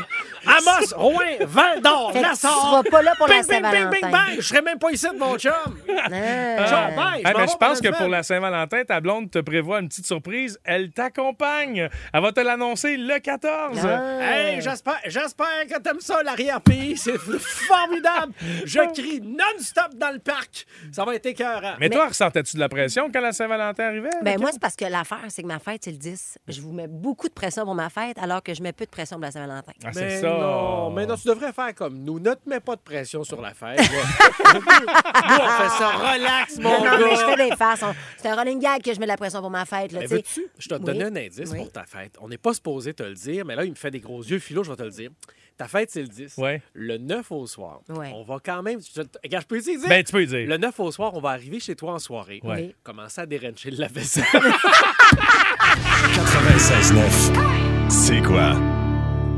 Amos, 0.47 0.94
Rouen, 0.97 1.20
Val 1.47 1.80
d'Or, 1.80 2.12
Fait 2.12 2.18
que 2.20 2.25
tu 2.25 2.30
Nassau. 2.30 2.49
seras 2.49 2.82
pas 2.82 3.02
là 3.02 3.12
pour 3.16 3.28
la 3.28 3.35
Bing, 3.42 3.47
bing, 3.49 3.61
bing, 3.62 3.70
bing, 3.90 4.00
Saint-Valentin. 4.00 4.11
bang! 4.11 4.37
Je 4.38 4.40
serais 4.42 4.62
même 4.62 4.78
pas 4.78 4.90
ici 4.90 5.06
de 5.12 5.18
mon 5.18 5.37
chum. 5.38 5.52
Ah. 5.88 6.08
Ciao, 6.66 6.97
bye! 6.97 7.23
Ah, 7.25 7.32
m'en 7.32 7.38
mais 7.38 7.44
vais 7.47 7.52
je 7.52 7.56
pense 7.56 7.80
que 7.80 7.88
pour 7.97 8.08
la 8.08 8.23
Saint-Valentin, 8.23 8.85
ta 8.85 9.00
blonde 9.00 9.30
te 9.30 9.38
prévoit 9.40 9.67
une 9.76 9.88
petite 9.88 10.06
surprise. 10.06 10.58
Elle 10.64 10.90
t'accompagne. 10.90 11.88
Elle 12.12 12.22
va 12.22 12.32
te 12.32 12.40
l'annoncer 12.40 12.96
le 12.96 13.18
14. 13.18 13.78
Ah. 13.84 14.18
Hey, 14.20 14.60
j'espère, 14.60 15.00
j'espère 15.06 15.66
que 15.68 15.78
t'aimes 15.80 16.00
ça, 16.00 16.22
l'arrière-pays. 16.22 16.96
C'est 16.96 17.18
formidable. 17.18 18.32
Je 18.64 18.78
crie 18.94 19.20
non-stop 19.20 19.94
dans 19.94 20.12
le 20.12 20.18
parc. 20.18 20.66
Ça 20.92 21.04
va 21.04 21.14
être 21.14 21.26
écœurant. 21.26 21.75
Mais, 21.78 21.90
toi, 21.90 22.08
ressentais-tu 22.08 22.56
de 22.56 22.60
la 22.60 22.68
pression 22.68 23.10
quand 23.12 23.20
la 23.20 23.32
Saint-Valentin 23.32 23.84
arrivait? 23.84 24.08
Ben 24.22 24.38
moi, 24.40 24.50
c'est 24.52 24.60
parce 24.60 24.76
que 24.76 24.84
l'affaire, 24.84 25.25
c'est 25.28 25.42
que 25.42 25.46
ma 25.46 25.58
fête, 25.58 25.82
c'est 25.84 25.90
le 25.90 25.98
10. 25.98 26.38
Je 26.48 26.60
vous 26.60 26.72
mets 26.72 26.88
beaucoup 26.88 27.28
de 27.28 27.34
pression 27.34 27.64
pour 27.64 27.75
ma 27.75 27.90
fête, 27.90 28.18
alors 28.18 28.42
que 28.42 28.54
je 28.54 28.62
mets 28.62 28.72
peu 28.72 28.84
de 28.84 28.90
pression 28.90 29.16
pour 29.16 29.25
la 29.25 29.30
Saint-Valentin. 29.30 29.72
Ah, 29.84 29.90
c'est 29.92 30.20
ça. 30.20 30.28
non, 30.28 30.90
mais 30.90 31.06
non, 31.06 31.16
tu 31.16 31.28
devrais 31.28 31.52
faire 31.52 31.75
comme 31.75 31.98
nous. 31.98 32.18
Ne 32.18 32.34
te 32.34 32.48
mets 32.48 32.60
pas 32.60 32.76
de 32.76 32.80
pression 32.80 33.25
sur 33.25 33.40
la 33.40 33.54
fête. 33.54 33.78
nous, 34.54 34.60
on 34.60 35.48
fait 35.48 35.68
ça 35.78 35.90
relax, 35.90 36.58
mon 36.58 36.70
Non, 36.70 36.84
non, 36.84 37.06
mais 37.06 37.16
je 37.16 37.25
fais 37.25 37.48
des 37.50 37.56
faces. 37.56 37.84
C'est 38.16 38.28
un 38.28 38.37
running 38.37 38.60
gag 38.60 38.82
que 38.82 38.92
je 38.92 38.98
mets 38.98 39.06
de 39.06 39.10
la 39.10 39.16
pression 39.16 39.40
pour 39.40 39.50
ma 39.50 39.57
fête. 39.64 39.92
Là, 39.92 40.00
Mais 40.00 40.06
tu 40.06 40.10
sais. 40.10 40.16
veux-tu, 40.16 40.46
je 40.58 40.68
te 40.68 40.74
Oui. 40.74 40.80
donner 40.80 41.04
un 41.04 41.16
indice 41.16 41.50
Oui. 41.50 41.58
pour 41.58 41.72
ta 41.72 41.84
fête. 41.84 42.16
On 42.20 42.28
n'est 42.28 42.38
pas 42.38 42.54
supposé 42.54 42.94
te 42.94 43.02
le 43.02 43.14
dire, 43.14 43.44
mais 43.44 43.54
là, 43.56 43.64
il 43.64 43.70
me 43.70 43.76
fait 43.76 43.90
des 43.90 44.00
gros 44.00 44.22
yeux. 44.22 44.38
Philo, 44.38 44.62
je 44.64 44.70
vais 44.70 44.76
te 44.76 44.82
le 44.82 44.90
dire. 44.90 45.10
Ta 45.56 45.66
fête, 45.66 45.90
c'est 45.90 46.02
le 46.02 46.08
10. 46.08 46.36
Ouais. 46.38 46.62
Le 46.72 46.98
9 46.98 47.32
au 47.32 47.46
soir, 47.46 47.80
Ouais. 47.88 48.12
on 48.14 48.22
va 48.22 48.36
quand 48.44 48.62
même... 48.62 48.78
Je, 48.80 49.02
regarde, 49.24 49.42
je 49.42 49.48
peux 49.48 49.56
essayer 49.56 49.76
de 49.76 49.80
dire? 49.80 49.88
Ben, 49.88 50.04
tu 50.04 50.12
peux 50.12 50.22
y 50.22 50.26
dire. 50.26 50.46
Le 50.46 50.56
9 50.56 50.78
au 50.78 50.92
soir, 50.92 51.12
on 51.14 51.20
va 51.20 51.30
arriver 51.30 51.58
chez 51.58 51.74
toi 51.74 51.94
en 51.94 51.98
soirée. 51.98 52.40
Ouais. 52.44 52.66
Oui. 52.68 52.74
Commencer 52.84 53.20
à 53.22 53.26
dérancher 53.26 53.72
le 53.72 53.78
lave-vaisselle. 53.78 54.24
96.9. 56.14 57.90
C'est 57.90 58.22
quoi? 58.22 58.54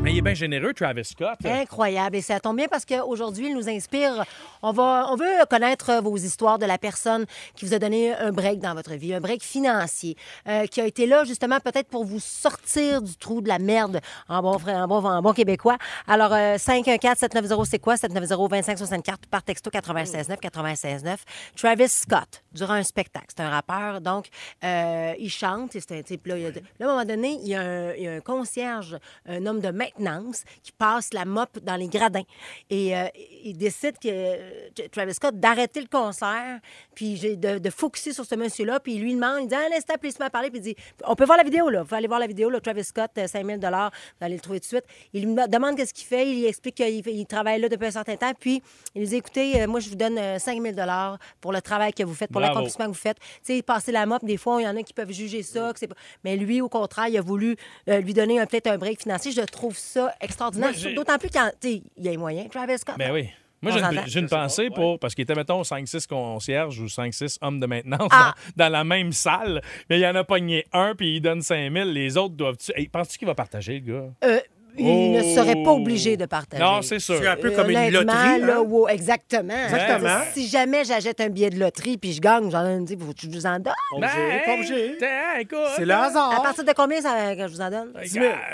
Mais 0.03 0.13
il 0.13 0.19
est 0.19 0.23
bien 0.23 0.33
généreux, 0.33 0.73
Travis 0.73 1.05
Scott. 1.05 1.37
Incroyable. 1.45 2.17
Et 2.17 2.23
ça 2.23 2.41
tombe 2.41 2.57
bien 2.57 2.69
parce 2.69 2.87
qu'aujourd'hui, 2.87 3.49
il 3.49 3.55
nous 3.55 3.69
inspire. 3.69 4.25
On, 4.63 4.73
va, 4.73 5.07
on 5.11 5.17
veut 5.17 5.27
connaître 5.51 6.01
vos 6.03 6.17
histoires 6.17 6.59
de 6.59 6.65
la 6.65 6.79
personne 6.79 7.27
qui 7.55 7.67
vous 7.67 7.75
a 7.75 7.79
donné 7.79 8.15
un 8.15 8.33
break 8.33 8.61
dans 8.61 8.75
votre 8.75 8.95
vie, 8.95 9.13
un 9.13 9.21
break 9.21 9.43
financier, 9.43 10.17
euh, 10.49 10.67
qui 10.67 10.81
a 10.81 10.87
été 10.87 11.07
là 11.07 11.25
justement 11.25 11.61
peut-être 11.61 11.89
pour 11.89 12.07
vous 12.07 12.19
sortir 12.19 13.03
du 13.03 13.15
trou 13.17 13.43
de 13.43 13.49
la 13.49 13.59
merde 13.59 14.01
en 14.31 14.41
bon, 14.41 14.59
en 14.67 14.89
bon, 14.89 15.05
en 15.05 15.21
bon 15.21 15.33
québécois. 15.35 15.77
Alors, 16.07 16.33
euh, 16.33 16.57
514-790, 16.57 17.67
c'est 17.67 17.79
quoi? 17.79 17.97
790-2564 17.97 19.17
par 19.31 19.43
texto 19.43 19.71
969 19.71 20.39
969 20.43 21.25
Travis 21.57 21.89
Scott, 21.89 22.43
durant 22.53 22.75
un 22.75 22.85
spectacle. 22.85 23.27
C'est 23.37 23.43
un 23.43 23.51
rappeur, 23.51 24.01
donc 24.01 24.29
euh, 24.65 25.13
il 25.19 25.31
chante. 25.31 25.77
et 25.77 25.83
un 25.91 26.03
type, 26.03 26.27
là, 26.27 26.37
à 26.37 26.85
un 26.85 26.87
moment 26.87 27.05
donné, 27.05 27.39
il 27.43 27.49
y, 27.49 27.55
a 27.55 27.61
a 27.61 28.17
un 28.17 28.21
concierge, 28.21 28.97
un 29.27 29.45
homme 29.45 29.61
de 29.61 29.71
maintenance, 29.99 30.43
qui 30.63 30.73
passe 30.73 31.13
la 31.13 31.25
mop 31.25 31.59
dans 31.63 31.77
les 31.77 31.89
gradins. 31.89 32.23
Et 32.69 32.97
euh, 32.97 33.05
il 33.45 33.57
décide 33.57 33.99
que 33.99 34.09
euh, 34.09 34.69
Travis 34.93 35.15
Scott 35.15 35.39
d'arrêter 35.39 35.81
le 35.81 35.87
concert, 35.89 36.61
puis 36.95 37.19
de, 37.37 37.59
de 37.59 37.71
focuser 37.71 38.13
sur 38.13 38.25
ce 38.25 38.35
monsieur-là, 38.35 38.81
puis 38.81 38.95
il 38.95 39.03
lui 39.03 39.15
demande, 39.15 39.39
il 39.43 39.49
dit 39.49 39.55
un 39.55 39.77
instant, 39.77 39.95
puis 40.01 40.11
il 40.11 40.13
se 40.13 40.19
met 40.19 40.27
à 40.27 40.31
parler, 40.31 40.51
puis 40.51 40.59
il 40.61 40.63
dit 40.63 40.77
on 41.07 41.15
peut 41.15 41.25
voir 41.25 41.39
la 41.39 41.45
vidéo 41.45 41.69
là, 41.71 41.83
vous 41.83 41.95
aller 41.95 42.07
voir 42.09 42.21
la 42.21 42.27
vidéo 42.27 42.51
là, 42.51 42.61
Travis 42.61 42.85
Scott, 42.85 43.11
euh, 43.19 43.27
5000 43.27 43.59
dollars, 43.59 43.91
vous 44.19 44.25
allez 44.27 44.35
le 44.35 44.41
trouver 44.41 44.61
tout 44.61 44.65
de 44.65 44.69
suite. 44.81 44.85
Il 45.13 45.25
lui 45.25 45.35
demande 45.49 45.77
qu'est-ce 45.77 45.95
qu'il 45.95 46.07
fait, 46.07 46.29
il 46.31 46.41
lui 46.41 46.47
explique 46.47 46.75
qu'il 46.77 47.27
travaille 47.27 47.61
là 47.61 47.69
depuis 47.69 47.87
un 47.87 47.91
certain 47.91 48.17
temps, 48.17 48.33
puis 48.39 48.63
il 48.95 49.01
lui 49.03 49.09
dit 49.09 49.17
écoutez, 49.17 49.63
euh, 49.63 49.67
moi 49.67 49.81
je 49.81 49.89
vous 49.89 49.97
donne 49.97 50.19
euh, 50.19 50.39
5000 50.39 50.75
dollars 50.75 51.19
pour 51.41 51.53
le 51.53 51.61
travail 51.61 51.93
que 51.93 52.03
vous 52.03 52.15
faites, 52.15 52.31
pour 52.31 52.41
l'accomplissement 52.49 52.85
que 52.87 52.91
vous 52.91 52.95
faites. 52.95 53.19
Tu 53.45 53.57
sais, 53.57 53.63
passer 53.63 53.93
la 53.93 54.07
mop, 54.07 54.25
des 54.25 54.37
fois, 54.37 54.61
il 54.61 54.65
y 54.65 54.69
en 54.69 54.77
a 54.77 54.83
qui 54.83 54.93
peuvent 54.93 55.11
juger 55.13 55.43
ça, 55.43 55.73
que 55.73 55.79
c'est 55.79 55.87
pas- 55.89 55.97
mais 56.25 56.37
lui, 56.37 56.61
au 56.61 56.69
contraire, 56.69 57.09
il 57.09 57.17
a 57.19 57.21
voulu 57.23 57.57
euh, 57.89 58.01
lui 58.01 58.15
donner 58.15 58.39
un- 58.41 58.47
peut-être 58.47 58.67
un 58.69 58.79
break 58.79 59.01
financier. 59.03 59.33
Je 59.33 59.41
trouve 59.43 59.77
ça 59.81 60.15
extraordinaire. 60.21 60.73
D'autant 60.95 61.19
plus 61.19 61.31
quand, 61.31 61.51
tu 61.61 61.69
sais, 61.69 61.83
il 61.97 62.05
y 62.05 62.09
a 62.09 62.11
les 62.13 62.17
moyens. 62.17 62.49
Travis 62.51 62.79
Scott. 62.79 62.97
Ben 62.99 63.13
oui. 63.13 63.29
Moi, 63.63 63.73
j'ai 63.73 63.79
une, 63.81 63.85
s'entend. 63.85 64.03
j'ai 64.07 64.21
une 64.21 64.29
pensée 64.29 64.71
pour. 64.71 64.99
Parce 64.99 65.15
qu'il 65.15 65.23
était, 65.25 65.35
mettons, 65.35 65.61
5-6 65.61 66.07
concierges 66.07 66.81
ou 66.81 66.87
5-6 66.87 67.37
hommes 67.43 67.61
de 67.61 67.67
maintenance 67.67 68.09
Ah. 68.11 68.35
dans, 68.57 68.65
dans 68.65 68.73
la 68.73 68.85
même 68.85 69.13
salle. 69.13 69.61
Mais 69.91 69.99
il 69.99 70.03
y 70.03 70.07
en 70.07 70.15
a 70.15 70.25
pogné 70.25 70.65
un, 70.73 70.95
puis 70.95 71.17
il 71.17 71.21
donne 71.21 71.43
5 71.43 71.71
000. 71.71 71.85
Les 71.91 72.17
autres 72.17 72.35
doivent-tu. 72.37 72.73
Hey, 72.75 72.89
Penses-tu 72.89 73.19
qu'il 73.19 73.27
va 73.29 73.35
partager, 73.35 73.81
le 73.85 73.93
gars? 73.93 74.09
Euh, 74.25 74.41
il 74.79 75.13
ne 75.13 75.21
Oh. 75.23 75.35
serait 75.35 75.63
pas 75.63 75.71
obligé 75.73 76.17
de 76.17 76.27
partager. 76.27 76.63
Non, 76.63 76.83
c'est 76.83 76.99
sûr. 76.99 77.17
C'est 77.19 77.27
un 77.27 77.37
peu 77.37 77.51
comme 77.51 77.71
une 77.71 77.91
loterie. 77.91 78.41
là, 78.41 78.57
hein? 78.57 78.59
wow, 78.61 78.89
exactement. 78.89 79.53
Exactement. 79.55 80.21
Si 80.33 80.47
jamais 80.49 80.85
j'achète 80.85 81.21
un 81.21 81.29
billet 81.29 81.51
de 81.51 81.59
loterie 81.59 81.97
puis 81.99 82.13
je 82.13 82.21
gagne, 82.21 82.51
j'en 82.51 82.63
donne, 82.63 82.87
faut 82.89 83.13
que 83.13 83.21
je 83.23 83.29
vous 83.29 83.47
en 83.47 83.59
donne. 83.59 83.75
Pas 83.91 83.97
obligé, 83.97 84.41
pas 84.47 84.55
obligé. 84.55 84.97
t'es- 84.99 85.41
écoute, 85.43 85.59
C'est 85.77 85.85
le 85.85 85.93
À 85.95 86.41
partir 86.43 86.65
de 86.65 86.73
combien 86.73 87.01
ça, 87.01 87.35
que 87.35 87.47
je 87.49 87.53
vous 87.53 87.61
en 87.61 87.71
donne? 87.71 87.93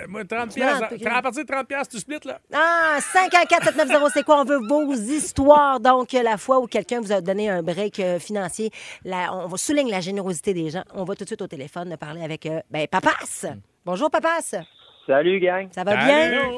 Moi, 0.09 0.25
30 0.25 0.55
piastres. 0.55 0.89
ok. 0.93 1.07
À 1.07 1.23
partir 1.23 1.45
de 1.45 1.49
30 1.53 1.67
piastres, 1.69 1.95
tu 1.95 2.01
splits, 2.01 2.19
là. 2.25 2.39
Ah, 2.53 2.99
514-790, 3.13 4.11
c'est 4.15 4.23
quoi? 4.25 4.41
On 4.41 4.45
veut 4.45 4.59
vos 4.59 4.93
histoires. 4.95 5.81
Donc, 5.81 6.13
la 6.13 6.37
fois 6.39 6.59
où 6.61 6.67
quelqu'un 6.67 7.01
vous 7.01 7.13
a 7.13 7.21
donné 7.21 7.49
un 7.49 7.63
break 7.63 8.01
euh, 8.01 8.19
financier, 8.19 8.71
la- 9.05 9.33
on 9.35 9.47
va 9.47 9.57
souligne 9.57 9.91
la 9.91 10.01
générosité 10.01 10.55
des 10.55 10.71
gens. 10.71 10.83
On 10.95 11.05
va 11.05 11.15
tout 11.15 11.25
de 11.25 11.29
suite 11.29 11.43
au 11.43 11.47
téléphone 11.47 11.97
parler 11.99 12.23
avec 12.23 12.47
euh, 12.47 12.61
ben, 12.71 12.87
Papas. 12.87 13.47
Bonjour, 13.85 14.11
Papas. 14.11 14.57
Salut, 15.07 15.39
gang. 15.39 15.69
Ça 15.71 15.85
va 15.85 15.97
bien? 15.97 16.31
Salut. 16.31 16.57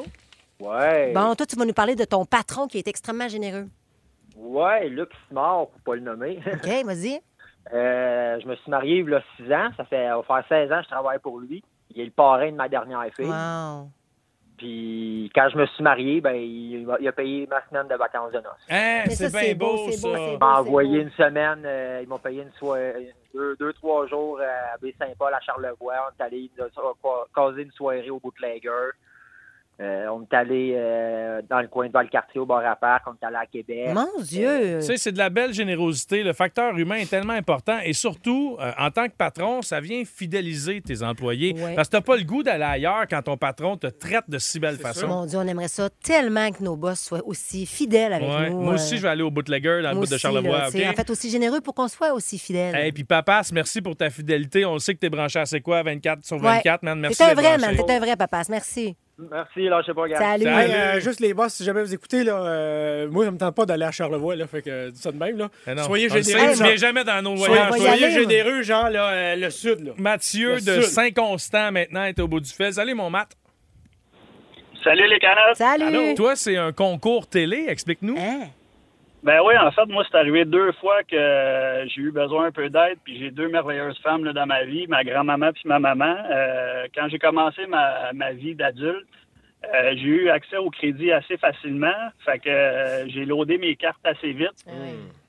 Ouais. 0.59 1.13
Bon, 1.13 1.35
toi, 1.35 1.45
tu 1.45 1.55
vas 1.55 1.65
nous 1.65 1.73
parler 1.73 1.95
de 1.95 2.03
ton 2.03 2.25
patron 2.25 2.67
qui 2.67 2.79
est 2.79 2.87
extrêmement 2.87 3.27
généreux. 3.27 3.67
Ouais, 4.35 4.89
Luc 4.89 5.09
Smart, 5.29 5.67
pour 5.67 5.81
pas 5.81 5.95
le 5.95 6.01
nommer. 6.01 6.39
OK, 6.53 6.85
vas-y. 6.85 7.21
Euh, 7.73 8.39
je 8.41 8.47
me 8.47 8.55
suis 8.55 8.71
marié 8.71 8.99
il 8.99 9.09
y 9.09 9.13
a 9.13 9.23
6 9.37 9.53
ans. 9.53 9.69
Ça 9.77 9.85
fait, 9.85 10.07
ça 10.07 10.17
va 10.17 10.23
faire 10.23 10.67
16 10.67 10.71
ans 10.71 10.77
que 10.77 10.83
je 10.83 10.89
travaille 10.89 11.19
pour 11.19 11.39
lui. 11.39 11.63
Il 11.93 12.01
est 12.01 12.05
le 12.05 12.11
parrain 12.11 12.51
de 12.51 12.55
ma 12.55 12.67
dernière 12.67 13.03
fille. 13.15 13.25
Wow. 13.25 13.89
Puis 14.59 15.31
quand 15.33 15.47
je 15.49 15.57
me 15.57 15.65
suis 15.67 15.83
marié, 15.83 16.19
ben 16.19 16.35
il, 16.35 16.85
a 17.07 17.11
payé 17.13 17.47
ma 17.49 17.65
semaine 17.69 17.87
de 17.87 17.95
vacances 17.95 18.33
de 18.33 18.39
noces. 18.39 18.67
Hein, 18.69 19.03
c'est 19.07 19.31
bien 19.31 19.55
beau, 19.55 19.77
beau, 19.77 19.91
c'est 19.91 20.01
beau, 20.01 20.13
ça. 20.13 20.19
Ils 20.19 20.37
beau. 20.37 20.45
m'ont 20.45 20.53
envoyé 20.53 20.99
une 20.99 21.11
semaine, 21.11 21.63
euh, 21.65 22.01
ils 22.03 22.09
m'ont 22.09 22.19
payé 22.19 22.43
une 22.43 22.51
soirée, 22.51 23.13
deux, 23.33 23.55
deux, 23.55 23.71
trois 23.71 24.05
jours 24.07 24.41
à 24.41 24.77
Baie-Saint-Paul, 24.81 25.33
à 25.33 25.39
Charlevoix. 25.39 25.93
On 26.05 26.23
est 26.23 26.25
allé 26.25 26.51
caser 27.33 27.61
une 27.61 27.71
soirée 27.71 28.09
au 28.09 28.19
Bootlegger. 28.19 28.91
Euh, 29.81 30.07
on 30.11 30.23
est 30.23 30.33
allé 30.35 30.73
euh, 30.75 31.41
dans 31.49 31.61
le 31.61 31.69
coin 31.69 31.87
de 31.87 31.93
Valcartier 31.93 32.41
au 32.41 32.45
bar 32.45 32.65
à 32.65 32.75
parc. 32.75 33.03
On 33.07 33.13
est 33.13 33.25
allé 33.25 33.37
à 33.37 33.45
Québec. 33.45 33.93
Mon 33.93 34.21
Dieu. 34.21 34.79
Tu 34.79 34.85
sais, 34.85 34.97
c'est 34.97 35.13
de 35.13 35.17
la 35.17 35.29
belle 35.29 35.53
générosité. 35.53 36.21
Le 36.21 36.33
facteur 36.33 36.77
humain 36.77 36.95
est 36.97 37.09
tellement 37.09 37.31
important. 37.31 37.77
Et 37.85 37.93
surtout, 37.93 38.57
euh, 38.59 38.73
en 38.77 38.91
tant 38.91 39.05
que 39.07 39.13
patron, 39.17 39.61
ça 39.61 39.79
vient 39.79 40.03
fidéliser 40.03 40.81
tes 40.81 41.01
employés. 41.01 41.53
Ouais. 41.53 41.75
Parce 41.75 41.87
que 41.87 41.93
t'as 41.93 42.01
pas 42.01 42.17
le 42.17 42.23
goût 42.23 42.43
d'aller 42.43 42.65
ailleurs 42.65 43.05
quand 43.09 43.21
ton 43.21 43.37
patron 43.37 43.77
te 43.77 43.87
traite 43.87 44.25
de 44.27 44.37
si 44.37 44.59
belle 44.59 44.75
façon. 44.77 45.07
Mon 45.07 45.25
Dieu, 45.25 45.39
on 45.39 45.47
aimerait 45.47 45.69
ça 45.69 45.89
tellement 46.03 46.51
que 46.51 46.61
nos 46.61 46.75
boss 46.75 46.99
soient 46.99 47.25
aussi 47.25 47.65
fidèles 47.65 48.11
avec 48.11 48.27
Ouais. 48.27 48.49
nous. 48.49 48.59
Moi 48.59 48.73
aussi, 48.73 48.95
euh, 48.95 48.97
je 48.97 49.01
vais 49.03 49.09
aller 49.09 49.23
au 49.23 49.31
bootlegger 49.31 49.79
dans 49.81 49.91
le 49.93 49.99
bout 49.99 50.07
de 50.07 50.17
Charlevoix. 50.17 50.67
OK? 50.67 50.75
En 50.89 50.93
fait, 50.93 51.09
aussi 51.09 51.29
généreux 51.29 51.61
pour 51.61 51.73
qu'on 51.73 51.87
soit 51.87 52.11
aussi 52.13 52.37
fidèles. 52.37 52.75
Et 52.85 52.91
puis, 52.91 53.05
papas, 53.05 53.49
merci 53.53 53.81
pour 53.81 53.95
ta 53.95 54.09
fidélité. 54.09 54.65
On 54.65 54.77
sait 54.77 54.93
que 54.93 54.99
t'es 54.99 55.09
branché 55.09 55.39
à 55.39 55.45
C'est 55.45 55.61
quoi 55.61 55.83
24 55.83 56.25
sur 56.25 56.37
24, 56.37 56.83
man. 56.83 56.99
Merci 56.99 57.17
T'es 57.19 57.23
un 57.23 57.33
vrai, 57.33 57.57
branché. 57.57 57.75
man. 57.77 57.85
T'es 57.85 57.93
un 57.93 57.99
vrai, 57.99 58.15
Papas. 58.17 58.43
Merci. 58.49 58.97
Merci, 59.29 59.67
lâchez 59.67 59.93
pas, 59.93 60.07
gars. 60.07 60.17
Salut. 60.17 60.47
Hey, 60.47 60.71
euh, 60.71 60.99
juste 61.01 61.19
les 61.19 61.33
boss, 61.33 61.53
si 61.53 61.63
jamais 61.65 61.81
vous 61.81 61.93
écoutez, 61.93 62.23
là, 62.23 62.41
euh, 62.41 63.09
moi, 63.09 63.25
ça 63.25 63.31
me 63.31 63.37
tente 63.37 63.55
pas 63.55 63.65
d'aller 63.65 63.83
à 63.83 63.91
Charlevoix, 63.91 64.35
là, 64.35 64.47
fait 64.47 64.61
que 64.61 64.69
euh, 64.69 64.91
dis 64.91 64.99
ça 65.01 65.11
de 65.11 65.17
même, 65.17 65.37
là. 65.37 65.49
Eh 65.67 65.77
Soyez 65.83 66.07
généreux. 66.07 66.23
sait, 66.23 66.53
tu 66.57 66.63
viens 66.63 66.75
jamais 66.77 67.03
dans 67.03 67.21
nos 67.21 67.35
Soyez, 67.35 67.53
voyages. 67.53 67.69
soyez 67.75 67.89
aller, 68.05 68.09
moi. 68.13 68.21
généreux, 68.21 68.61
genre, 68.61 68.89
là, 68.89 69.09
euh, 69.09 69.35
le 69.35 69.49
sud, 69.49 69.79
là. 69.85 69.91
Mathieu 69.97 70.55
Le 70.55 70.77
de. 70.77 70.81
Saint-Constant 70.81 71.71
maintenant 71.73 72.05
est 72.05 72.17
au 72.19 72.27
bout 72.29 72.39
du 72.39 72.49
fil. 72.49 72.71
Salut 72.71 72.93
mon 72.93 73.09
Matt. 73.09 73.33
Salut 74.83 75.07
les 75.09 75.19
canettes. 75.19 75.55
Salut. 75.55 76.15
Toi, 76.15 76.35
c'est 76.37 76.55
un 76.55 76.71
concours 76.71 77.27
télé, 77.27 77.65
explique-nous. 77.67 78.15
Hein? 78.17 78.47
Ben 79.21 79.41
oui, 79.45 79.53
en 79.57 79.69
fait, 79.71 79.85
moi, 79.87 80.05
c'est 80.09 80.17
arrivé 80.17 80.45
deux 80.45 80.71
fois 80.73 81.03
que 81.03 81.85
j'ai 81.87 82.01
eu 82.01 82.11
besoin 82.11 82.45
un 82.45 82.51
peu 82.51 82.69
d'aide, 82.69 82.97
puis 83.03 83.19
j'ai 83.19 83.31
deux 83.31 83.49
merveilleuses 83.49 83.99
femmes 83.99 84.23
là, 84.23 84.31
dans 84.31 84.45
ma 84.45 84.63
vie, 84.63 84.87
ma 84.87 85.03
grand-maman 85.03 85.51
puis 85.51 85.63
ma 85.65 85.77
maman. 85.77 86.15
Euh, 86.31 86.87
quand 86.95 87.09
j'ai 87.09 87.19
commencé 87.19 87.65
ma, 87.67 88.13
ma 88.13 88.31
vie 88.31 88.55
d'adulte, 88.55 89.07
euh, 89.65 89.93
j'ai 89.97 90.07
eu 90.07 90.29
accès 90.29 90.55
au 90.55 90.69
crédit 90.69 91.11
assez 91.11 91.35
facilement, 91.35 91.97
fait 92.23 92.39
que 92.39 92.49
euh, 92.49 93.07
j'ai 93.09 93.25
loadé 93.25 93.57
mes 93.57 93.75
cartes 93.75 94.05
assez 94.05 94.31
vite. 94.31 94.65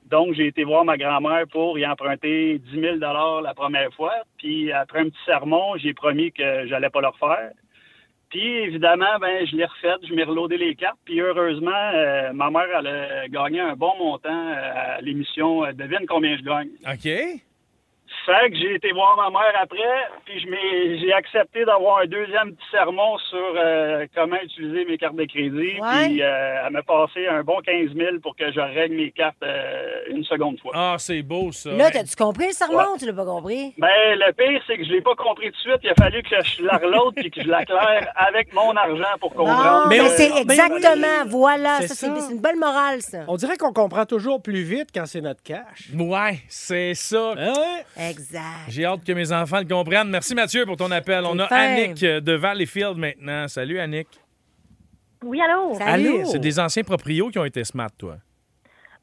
Donc, 0.05 0.33
j'ai 0.35 0.47
été 0.47 0.63
voir 0.63 0.85
ma 0.85 0.97
grand-mère 0.97 1.45
pour 1.51 1.77
y 1.77 1.85
emprunter 1.85 2.59
10 2.59 2.81
000 2.81 2.95
la 2.97 3.53
première 3.53 3.93
fois. 3.93 4.13
Puis, 4.37 4.71
après 4.71 4.99
un 4.99 5.05
petit 5.05 5.25
sermon, 5.25 5.77
j'ai 5.77 5.93
promis 5.93 6.31
que 6.31 6.65
j'allais 6.67 6.89
pas 6.89 7.01
le 7.01 7.07
refaire. 7.07 7.51
Puis, 8.31 8.47
évidemment, 8.47 9.19
ben, 9.19 9.45
je 9.45 9.57
l'ai 9.57 9.65
refait, 9.65 9.95
je 10.07 10.13
m'ai 10.13 10.23
reloadé 10.23 10.57
les 10.57 10.73
cartes. 10.73 10.97
Puis, 11.03 11.19
heureusement, 11.19 11.91
euh, 11.93 12.31
ma 12.31 12.49
mère, 12.49 12.65
elle 12.79 12.87
a 12.87 13.27
gagné 13.27 13.59
un 13.59 13.75
bon 13.75 13.91
montant 13.99 14.29
euh, 14.29 14.95
à 14.97 15.01
l'émission 15.01 15.65
euh, 15.65 15.73
Devine 15.73 16.05
combien 16.07 16.37
je 16.37 16.41
gagne. 16.41 16.69
OK. 16.87 17.41
Fait 18.25 18.51
que 18.51 18.55
j'ai 18.57 18.75
été 18.75 18.91
voir 18.91 19.17
ma 19.17 19.29
mère 19.31 19.53
après, 19.61 19.77
puis 20.25 20.39
je 20.41 20.47
m'ai- 20.47 20.99
j'ai 20.99 21.11
accepté 21.13 21.65
d'avoir 21.65 21.99
un 22.01 22.05
deuxième 22.05 22.53
petit 22.53 22.69
sermon 22.71 23.17
sur 23.29 23.53
euh, 23.57 24.05
comment 24.15 24.35
utiliser 24.43 24.85
mes 24.85 24.97
cartes 24.97 25.15
de 25.15 25.25
crédit. 25.25 25.79
Ouais. 25.81 26.05
Puis 26.07 26.21
euh, 26.21 26.55
elle 26.65 26.71
m'a 26.73 26.83
passé 26.83 27.25
un 27.27 27.41
bon 27.43 27.57
15 27.65 27.95
000 27.95 28.19
pour 28.21 28.35
que 28.35 28.51
je 28.51 28.59
règle 28.59 28.95
mes 28.95 29.11
cartes 29.11 29.41
euh, 29.43 30.03
une 30.09 30.23
seconde 30.23 30.59
fois. 30.59 30.71
Ah, 30.75 30.95
c'est 30.99 31.21
beau 31.23 31.51
ça. 31.51 31.71
Là, 31.71 31.89
t'as-tu 31.89 32.15
compris 32.15 32.47
le 32.47 32.53
sermon? 32.53 32.93
Ou 32.93 32.97
tu 32.99 33.05
l'as 33.05 33.13
pas 33.13 33.25
compris? 33.25 33.73
Ben, 33.77 33.89
le 34.15 34.31
pire, 34.33 34.61
c'est 34.67 34.77
que 34.77 34.83
je 34.85 34.91
l'ai 34.91 35.01
pas 35.01 35.15
compris 35.15 35.47
tout 35.51 35.57
de 35.57 35.71
suite. 35.71 35.79
Il 35.83 35.89
a 35.89 35.95
fallu 35.95 36.21
que 36.21 36.35
je 36.43 36.63
la 36.63 36.77
reload 36.77 37.15
puis 37.15 37.31
que 37.31 37.41
je 37.41 37.47
la 37.47 37.65
claire 37.65 38.11
avec 38.15 38.53
mon 38.53 38.75
argent 38.75 39.17
pour 39.19 39.33
comprendre. 39.33 39.83
Bon, 39.85 39.89
Mais 39.89 40.01
on- 40.01 40.07
c'est 40.09 40.29
mais- 40.29 40.41
exactement, 40.41 41.25
voilà. 41.27 41.77
C'est 41.81 41.87
Ça, 41.87 41.95
c'est 41.95 42.05
ça. 42.07 42.15
c'est 42.19 42.33
une 42.33 42.41
belle 42.41 42.57
morale, 42.57 43.01
ça. 43.01 43.19
On 43.27 43.35
dirait 43.35 43.57
qu'on 43.57 43.73
comprend 43.73 44.05
toujours 44.05 44.41
plus 44.41 44.61
vite 44.63 44.89
quand 44.93 45.05
c'est 45.05 45.21
notre 45.21 45.41
cash. 45.43 45.89
Ouais, 45.97 46.39
c'est 46.47 46.93
ça. 46.93 47.33
Hein, 47.37 47.53
ouais? 47.53 48.10
Exact. 48.11 48.69
J'ai 48.69 48.85
hâte 48.85 49.03
que 49.03 49.11
mes 49.11 49.31
enfants 49.31 49.59
le 49.59 49.65
comprennent. 49.65 50.09
Merci 50.09 50.35
Mathieu 50.35 50.65
pour 50.65 50.77
ton 50.77 50.91
appel. 50.91 51.23
On 51.25 51.37
a 51.39 51.47
fin. 51.47 51.55
Annick 51.55 52.03
euh, 52.03 52.19
de 52.19 52.33
Valleyfield 52.33 52.97
maintenant. 52.97 53.47
Salut 53.47 53.79
Annick. 53.79 54.07
Oui, 55.23 55.39
allô? 55.41 55.73
Salut. 55.75 56.25
C'est 56.25 56.39
des 56.39 56.59
anciens 56.59 56.83
proprios 56.83 57.29
qui 57.29 57.39
ont 57.39 57.45
été 57.45 57.63
smart, 57.63 57.91
toi. 57.97 58.15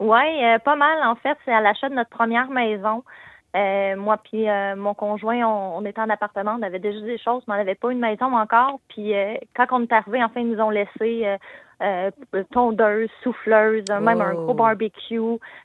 Oui, 0.01 0.21
pas 0.65 0.77
mal. 0.77 0.99
En 1.05 1.15
fait, 1.17 1.37
c'est 1.45 1.53
à 1.53 1.61
l'achat 1.61 1.89
de 1.89 1.95
notre 1.95 2.11
première 2.11 2.49
maison. 2.51 3.03
Euh, 3.57 3.97
moi 3.97 4.19
puis 4.19 4.49
euh, 4.49 4.77
mon 4.77 4.93
conjoint, 4.93 5.39
on, 5.47 5.79
on 5.79 5.85
était 5.87 6.01
en 6.01 6.11
appartement, 6.11 6.57
on 6.59 6.63
avait 6.63 6.79
déjà 6.79 7.01
des 7.01 7.19
choses, 7.19 7.43
mais 7.49 7.55
on 7.55 7.57
n'avait 7.57 7.75
pas 7.75 7.91
une 7.91 7.99
maison 7.99 8.37
encore. 8.37 8.79
Puis 8.89 9.15
euh, 9.15 9.35
quand 9.57 9.67
on 9.71 9.83
est 9.83 9.93
arrivé, 9.93 10.23
enfin, 10.23 10.41
ils 10.41 10.51
nous 10.51 10.61
ont 10.61 10.71
laissé 10.71 11.27
euh, 11.83 12.11
tondeuse, 12.53 13.09
souffleuse, 13.23 13.85
même 13.89 14.21
un 14.21 14.35
Oh. 14.35 14.45
gros 14.45 14.55
barbecue, 14.55 15.21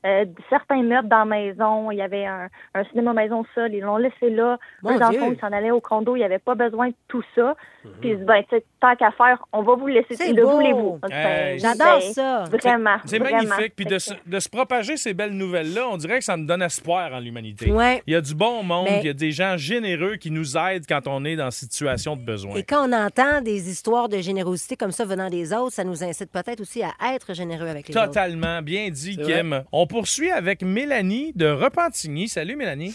euh, 0.06 0.26
certains 0.49 0.84
meubles 0.84 1.08
dans 1.08 1.19
la 1.19 1.26
maison. 1.26 1.91
Il 1.91 1.97
y 1.97 2.02
avait 2.02 2.26
un, 2.26 2.47
un 2.76 2.84
cinéma 2.86 3.13
maison 3.13 3.45
seul, 3.56 3.73
ils 3.73 3.82
l'ont 3.82 3.97
laissé 3.97 4.30
là. 4.30 4.58
Mon 4.84 4.95
Eux, 4.95 4.99
dans 4.99 5.10
le 5.10 5.17
fond, 5.19 5.32
ils 5.32 5.39
s'en 5.39 5.52
allaient 5.52 5.71
au 5.71 5.82
condo, 5.82 6.15
il 6.15 6.19
n'y 6.19 6.26
avait 6.26 6.39
pas 6.39 6.56
besoin 6.56 6.89
de 6.89 6.95
tout 7.08 7.23
ça. 7.36 7.56
Puis 8.02 8.10
ils 8.10 8.13
se 8.13 8.17
disent, 8.17 8.26
ben, 8.26 8.43
tant 8.83 8.95
qu'à 8.97 9.11
faire, 9.11 9.41
on 9.53 9.61
va 9.61 9.75
vous 9.75 9.87
laisser. 9.87 10.15
C'est 10.15 10.33
Le 10.33 10.43
beau. 10.43 10.51
voulez-vous? 10.55 10.99
Hey, 11.09 11.57
J'adore 11.59 11.99
Ben, 12.01 12.13
ça. 12.13 12.43
Vraiment. 12.51 12.97
C'est 13.05 13.17
vraiment. 13.19 13.43
magnifique. 13.43 13.73
Puis 13.77 13.85
de, 13.85 13.97
se- 13.97 14.13
de 14.25 14.39
se 14.39 14.49
propager 14.49 14.97
ces 14.97 15.13
belles 15.13 15.31
nouvelles-là, 15.33 15.87
on 15.89 15.95
dirait 15.97 16.19
que 16.19 16.25
ça 16.25 16.35
nous 16.35 16.45
donne 16.45 16.61
espoir 16.61 17.13
en 17.13 17.19
l'humanité. 17.19 17.71
Ouais. 17.71 18.03
Il 18.07 18.13
y 18.13 18.15
a 18.15 18.21
du 18.21 18.35
bon 18.35 18.61
monde, 18.63 18.87
Mais- 18.89 18.99
il 19.01 19.05
y 19.05 19.09
a 19.09 19.13
des 19.13 19.31
gens 19.31 19.55
généreux 19.55 20.17
qui 20.17 20.31
nous 20.31 20.57
aident 20.57 20.85
quand 20.87 21.07
on 21.07 21.23
est 21.23 21.35
dans 21.37 21.49
situation 21.51 22.15
de 22.17 22.21
besoin. 22.23 22.55
Et 22.55 22.63
quand 22.63 22.89
on 22.89 22.91
entend 22.93 23.41
des 23.41 23.69
histoires 23.69 24.09
de 24.09 24.17
générosité 24.19 24.75
comme 24.75 24.91
ça 24.91 25.05
venant 25.05 25.29
des 25.29 25.53
autres, 25.53 25.73
ça 25.75 25.83
nous 25.85 26.03
incite 26.03 26.31
peut-être 26.31 26.59
aussi 26.59 26.83
à 26.83 26.91
être 27.15 27.33
généreux 27.33 27.67
avec 27.67 27.87
les 27.87 27.95
autres. 27.95 28.07
Totalement. 28.07 28.61
Bien 28.61 28.89
dit, 28.89 29.15
C'est 29.17 29.23
Kim. 29.23 29.63
On 29.71 29.87
poursuit 29.87 30.31
avec 30.31 30.61
Mélanie 30.63 31.31
de 31.35 31.45
Repentigny. 31.47 32.27
Salut, 32.27 32.55
Mélanie. 32.57 32.93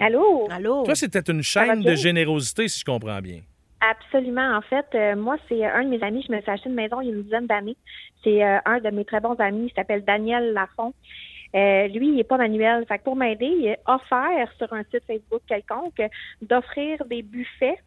Allô? 0.00 0.48
Allô? 0.50 0.82
Toi, 0.84 0.94
c'était 0.94 1.20
une 1.30 1.42
chaîne 1.42 1.82
de 1.82 1.94
générosité, 1.94 2.68
si 2.68 2.80
je 2.80 2.84
comprends 2.84 3.20
bien. 3.20 3.40
Absolument. 3.80 4.56
En 4.56 4.60
fait, 4.60 4.86
euh, 4.94 5.16
moi, 5.16 5.36
c'est 5.48 5.64
un 5.64 5.84
de 5.84 5.88
mes 5.88 6.02
amis. 6.02 6.24
Je 6.26 6.32
me 6.32 6.40
suis 6.40 6.50
acheté 6.50 6.68
une 6.68 6.74
maison 6.74 7.00
il 7.00 7.08
y 7.08 7.12
a 7.12 7.14
une 7.14 7.22
dizaine 7.22 7.46
d'années. 7.46 7.76
C'est 8.22 8.44
euh, 8.44 8.58
un 8.66 8.78
de 8.78 8.90
mes 8.90 9.04
très 9.04 9.20
bons 9.20 9.36
amis. 9.38 9.68
Il 9.70 9.74
s'appelle 9.74 10.04
Daniel 10.04 10.52
Lafont. 10.52 10.92
Euh, 11.54 11.88
lui, 11.88 12.08
il 12.08 12.14
n'est 12.14 12.24
pas 12.24 12.36
manuel. 12.36 12.84
Fait 12.86 12.98
que 12.98 13.04
pour 13.04 13.16
m'aider, 13.16 13.46
il 13.46 13.76
a 13.86 13.94
offert 13.94 14.52
sur 14.56 14.72
un 14.72 14.82
site 14.84 15.02
Facebook 15.06 15.42
quelconque 15.48 15.98
euh, 15.98 16.08
d'offrir 16.42 17.04
des 17.06 17.22
buffets 17.22 17.78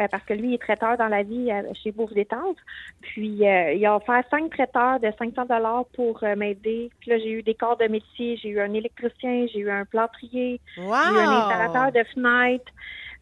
euh, 0.00 0.06
parce 0.08 0.22
que 0.22 0.34
lui, 0.34 0.50
il 0.50 0.54
est 0.54 0.58
traiteur 0.62 0.96
dans 0.96 1.08
la 1.08 1.24
vie 1.24 1.50
euh, 1.50 1.62
chez 1.82 1.90
Bouffe 1.90 2.12
Détente. 2.12 2.58
Puis, 3.00 3.46
euh, 3.46 3.72
il 3.72 3.84
a 3.86 3.96
offert 3.96 4.22
cinq 4.30 4.50
traiteurs 4.50 5.00
de 5.00 5.10
500 5.18 5.46
dollars 5.46 5.84
pour 5.94 6.22
euh, 6.22 6.36
m'aider. 6.36 6.90
Puis 7.00 7.10
là, 7.10 7.18
j'ai 7.18 7.30
eu 7.30 7.42
des 7.42 7.54
corps 7.54 7.76
de 7.76 7.86
métier. 7.86 8.36
J'ai 8.36 8.50
eu 8.50 8.60
un 8.60 8.72
électricien, 8.72 9.46
j'ai 9.52 9.60
eu 9.60 9.70
un 9.70 9.84
plâtrier, 9.84 10.60
Wow! 10.76 10.84
j'ai 10.86 11.14
eu 11.14 11.18
un 11.18 11.30
installateur 11.30 11.92
de 11.92 12.04
fenêtres. 12.14 12.72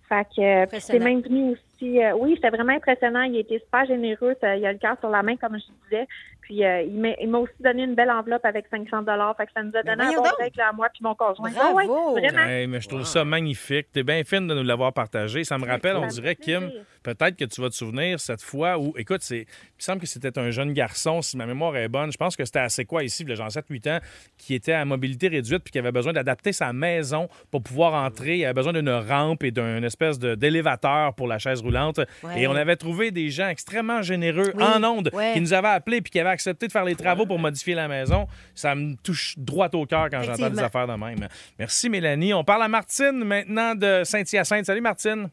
Fait 0.08 0.26
que 0.36 0.40
euh, 0.40 0.78
c'est 0.78 0.98
même 0.98 1.20
venu 1.20 1.52
aussi. 1.52 1.62
Euh, 1.82 2.12
oui, 2.18 2.32
c'était 2.36 2.50
vraiment 2.50 2.72
impressionnant. 2.72 3.22
Il 3.22 3.36
a 3.36 3.40
été 3.40 3.58
super 3.58 3.84
généreux. 3.86 4.34
Ça- 4.40 4.56
il 4.56 4.64
a 4.66 4.72
le 4.72 4.78
cœur 4.78 4.96
sur 5.00 5.10
la 5.10 5.22
main, 5.22 5.36
comme 5.36 5.56
je 5.58 5.64
disais. 5.84 6.06
Puis 6.46 6.64
euh, 6.64 6.82
il 6.82 7.28
m'a 7.28 7.38
aussi 7.38 7.52
donné 7.58 7.82
une 7.82 7.96
belle 7.96 8.10
enveloppe 8.10 8.44
avec 8.44 8.66
500 8.70 9.02
dollars. 9.02 9.36
Fait 9.36 9.46
que 9.46 9.52
ça 9.52 9.64
nous 9.64 9.72
a 9.76 9.82
donné 9.82 10.04
un 10.04 10.12
bon 10.12 10.22
à 10.62 10.72
moi 10.72 10.88
puis 10.92 11.02
mon 11.02 11.16
conjoint. 11.16 11.50
Bravo. 11.50 11.76
Ouais, 11.76 11.86
ouais, 11.88 12.28
vraiment. 12.30 12.46
Hey, 12.48 12.66
mais 12.68 12.80
je 12.80 12.88
trouve 12.88 13.02
ça 13.04 13.24
magnifique. 13.24 13.88
T'es 13.92 14.04
bien 14.04 14.22
fine 14.22 14.46
de 14.46 14.54
nous 14.54 14.62
l'avoir 14.62 14.92
partagé. 14.92 15.42
Ça 15.42 15.58
me 15.58 15.66
rappelle, 15.66 15.96
on 15.96 16.06
dirait, 16.06 16.36
Kim, 16.36 16.70
peut-être 17.02 17.36
que 17.36 17.46
tu 17.46 17.60
vas 17.60 17.68
te 17.68 17.74
souvenir 17.74 18.20
cette 18.20 18.42
fois 18.42 18.78
où, 18.78 18.94
écoute, 18.96 19.22
c'est, 19.22 19.38
il 19.38 19.40
me 19.40 19.80
semble 19.80 20.00
que 20.00 20.06
c'était 20.06 20.38
un 20.38 20.50
jeune 20.50 20.72
garçon, 20.72 21.20
si 21.20 21.36
ma 21.36 21.46
mémoire 21.46 21.76
est 21.76 21.88
bonne. 21.88 22.12
Je 22.12 22.16
pense 22.16 22.36
que 22.36 22.44
c'était 22.44 22.60
assez 22.60 22.84
quoi 22.84 23.02
ici, 23.02 23.26
a 23.28 23.34
genre 23.34 23.48
7-8 23.48 23.96
ans, 23.96 23.98
qui 24.38 24.54
était 24.54 24.72
à 24.72 24.84
mobilité 24.84 25.26
réduite 25.26 25.64
puis 25.64 25.72
qui 25.72 25.80
avait 25.80 25.90
besoin 25.90 26.12
d'adapter 26.12 26.52
sa 26.52 26.72
maison 26.72 27.28
pour 27.50 27.60
pouvoir 27.60 27.94
entrer. 27.94 28.36
Il 28.38 28.44
avait 28.44 28.54
besoin 28.54 28.72
d'une 28.72 28.88
rampe 28.88 29.42
et 29.42 29.50
d'un 29.50 29.82
espèce 29.82 30.20
de, 30.20 30.36
d'élévateur 30.36 31.12
pour 31.14 31.26
la 31.26 31.38
chaise 31.38 31.60
roulante. 31.66 32.00
Ouais. 32.22 32.42
Et 32.42 32.46
on 32.46 32.54
avait 32.54 32.76
trouvé 32.76 33.10
des 33.10 33.28
gens 33.30 33.48
extrêmement 33.48 34.02
généreux 34.02 34.52
Oui, 34.54 34.62
en 34.62 34.82
ondes 34.84 35.10
ouais. 35.12 35.34
qui 35.34 35.40
nous 35.40 35.52
avaient 35.52 35.68
appelés 35.68 36.00
puis 36.00 36.10
qui 36.10 36.20
avaient 36.20 36.30
accepté 36.30 36.66
de 36.66 36.72
faire 36.72 36.84
les 36.84 36.94
travaux 36.94 37.26
pour 37.26 37.38
modifier 37.38 37.74
la 37.74 37.88
maison. 37.88 38.26
Ça 38.54 38.74
me 38.74 38.94
touche 39.02 39.34
droit 39.36 39.68
au 39.74 39.84
cœur 39.86 40.08
quand 40.10 40.22
j'entends 40.22 40.50
des 40.50 40.60
affaires 40.60 40.86
de 40.86 40.94
même. 40.94 41.28
Merci, 41.58 41.90
Mélanie. 41.90 42.32
On 42.32 42.44
parle 42.44 42.62
à 42.62 42.68
Martine 42.68 43.24
maintenant 43.24 43.74
de 43.74 44.02
Saint-Hyacinthe. 44.04 44.64
Salut, 44.66 44.80
Martine. 44.80 45.28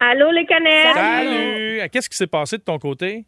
Allô, 0.00 0.30
les 0.30 0.46
canettes? 0.46 0.94
Salut. 0.94 1.88
Qu'est-ce 1.90 2.08
qui 2.08 2.16
s'est 2.16 2.26
passé 2.26 2.58
de 2.58 2.62
ton 2.62 2.78
côté? 2.78 3.24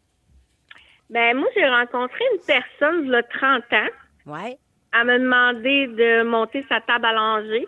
Ben, 1.09 1.35
moi, 1.35 1.47
j'ai 1.55 1.67
rencontré 1.67 2.23
une 2.33 2.39
personne, 2.45 3.03
il 3.03 3.11
y 3.11 3.15
a 3.15 3.23
30 3.23 3.63
ans. 3.73 3.89
Ouais. 4.27 4.57
Elle 4.93 5.05
m'a 5.05 5.19
demandé 5.19 5.87
de 5.87 6.23
monter 6.23 6.65
sa 6.69 6.79
table 6.81 7.05
à 7.05 7.13
langer. 7.13 7.67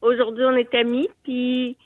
Aujourd'hui, 0.00 0.44
on 0.44 0.56
est 0.56 0.74
amis, 0.74 1.08
puis 1.24 1.76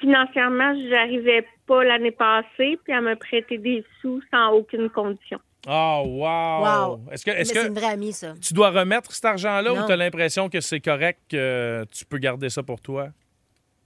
financièrement, 0.00 0.74
j'arrivais 0.90 1.46
pas 1.66 1.84
l'année 1.84 2.10
passée, 2.10 2.78
puis 2.84 2.92
elle 2.92 3.02
m'a 3.02 3.16
prêté 3.16 3.58
des 3.58 3.84
sous 4.00 4.20
sans 4.30 4.50
aucune 4.52 4.88
condition. 4.90 5.38
Oh, 5.68 6.02
wow. 6.06 6.62
Wow. 6.96 7.00
Est-ce 7.12 7.24
que, 7.24 7.30
est-ce 7.30 7.52
c'est 7.52 7.60
que 7.62 7.68
une 7.68 7.74
vraie 7.74 7.92
amie, 7.92 8.12
ça. 8.12 8.34
tu 8.40 8.54
dois 8.54 8.70
remettre 8.70 9.12
cet 9.12 9.24
argent-là 9.24 9.72
ou 9.72 9.86
tu 9.86 9.92
as 9.92 9.96
l'impression 9.96 10.48
que 10.48 10.60
c'est 10.60 10.80
correct 10.80 11.18
que 11.28 11.84
tu 11.90 12.04
peux 12.04 12.18
garder 12.18 12.48
ça 12.48 12.62
pour 12.62 12.80
toi? 12.80 13.08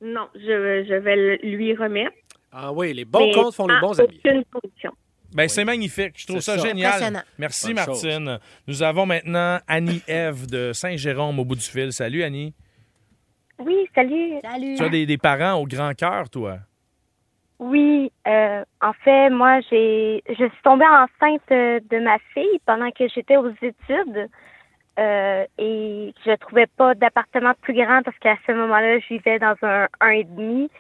Non, 0.01 0.29
je, 0.35 0.85
je 0.89 0.95
vais 0.95 1.17
le- 1.17 1.37
lui 1.43 1.75
remettre. 1.75 2.13
Ah 2.53 2.73
oui, 2.73 2.93
les 2.93 3.05
bons 3.05 3.27
mais 3.29 3.33
comptes 3.33 3.55
font 3.55 3.67
les 3.67 3.81
bons 3.81 3.99
amis. 3.99 4.21
aucune 4.25 4.45
condition. 4.53 4.93
Ben, 5.35 5.49
c'est 5.49 5.65
magnifique. 5.65 6.13
Je 6.17 6.27
trouve 6.27 6.41
C'est 6.41 6.53
ça, 6.53 6.59
ça. 6.59 6.67
génial. 6.69 6.89
Impressionnant. 6.93 7.23
Merci, 7.39 7.67
Bonne 7.69 7.75
Martine. 7.87 8.39
Nous 8.67 8.83
avons 8.83 9.07
maintenant 9.07 9.59
Annie-Ève 9.67 10.47
de 10.47 10.73
Saint-Jérôme 10.75 11.39
au 11.39 11.45
bout 11.47 11.55
du 11.57 11.63
fil. 11.63 11.91
Salut, 11.93 12.23
Annie. 12.23 12.53
Oui, 13.65 13.89
salut. 13.95 14.41
Salut. 14.43 14.75
Tu 14.77 14.83
as 14.83 14.89
des, 14.89 15.07
des 15.07 15.19
parents 15.19 15.55
au 15.61 15.67
grand 15.67 15.93
cœur, 15.95 16.29
toi? 16.31 16.59
Oui, 17.59 18.11
euh, 18.27 18.65
en 18.81 18.93
fait, 18.93 19.31
moi, 19.31 19.61
j'ai, 19.71 20.23
je 20.29 20.35
suis 20.35 20.63
tombée 20.65 20.85
enceinte 20.85 21.49
de 21.49 21.99
ma 22.01 22.19
fille 22.35 22.61
pendant 22.67 22.91
que 22.91 23.07
j'étais 23.09 23.37
aux 23.37 23.51
études 23.63 24.29
euh, 24.99 25.45
et 25.59 26.13
je 26.27 26.37
trouvais 26.37 26.67
pas 26.67 26.95
d'appartement 26.95 27.53
plus 27.63 27.75
grand 27.75 28.03
parce 28.03 28.19
qu'à 28.19 28.37
ce 28.47 28.53
moment-là, 28.53 28.99
je 28.99 29.15
vivais 29.15 29.39
dans 29.39 29.55
un 29.63 29.87
un 30.01 30.11
et 30.11 30.25
demi 30.25 30.71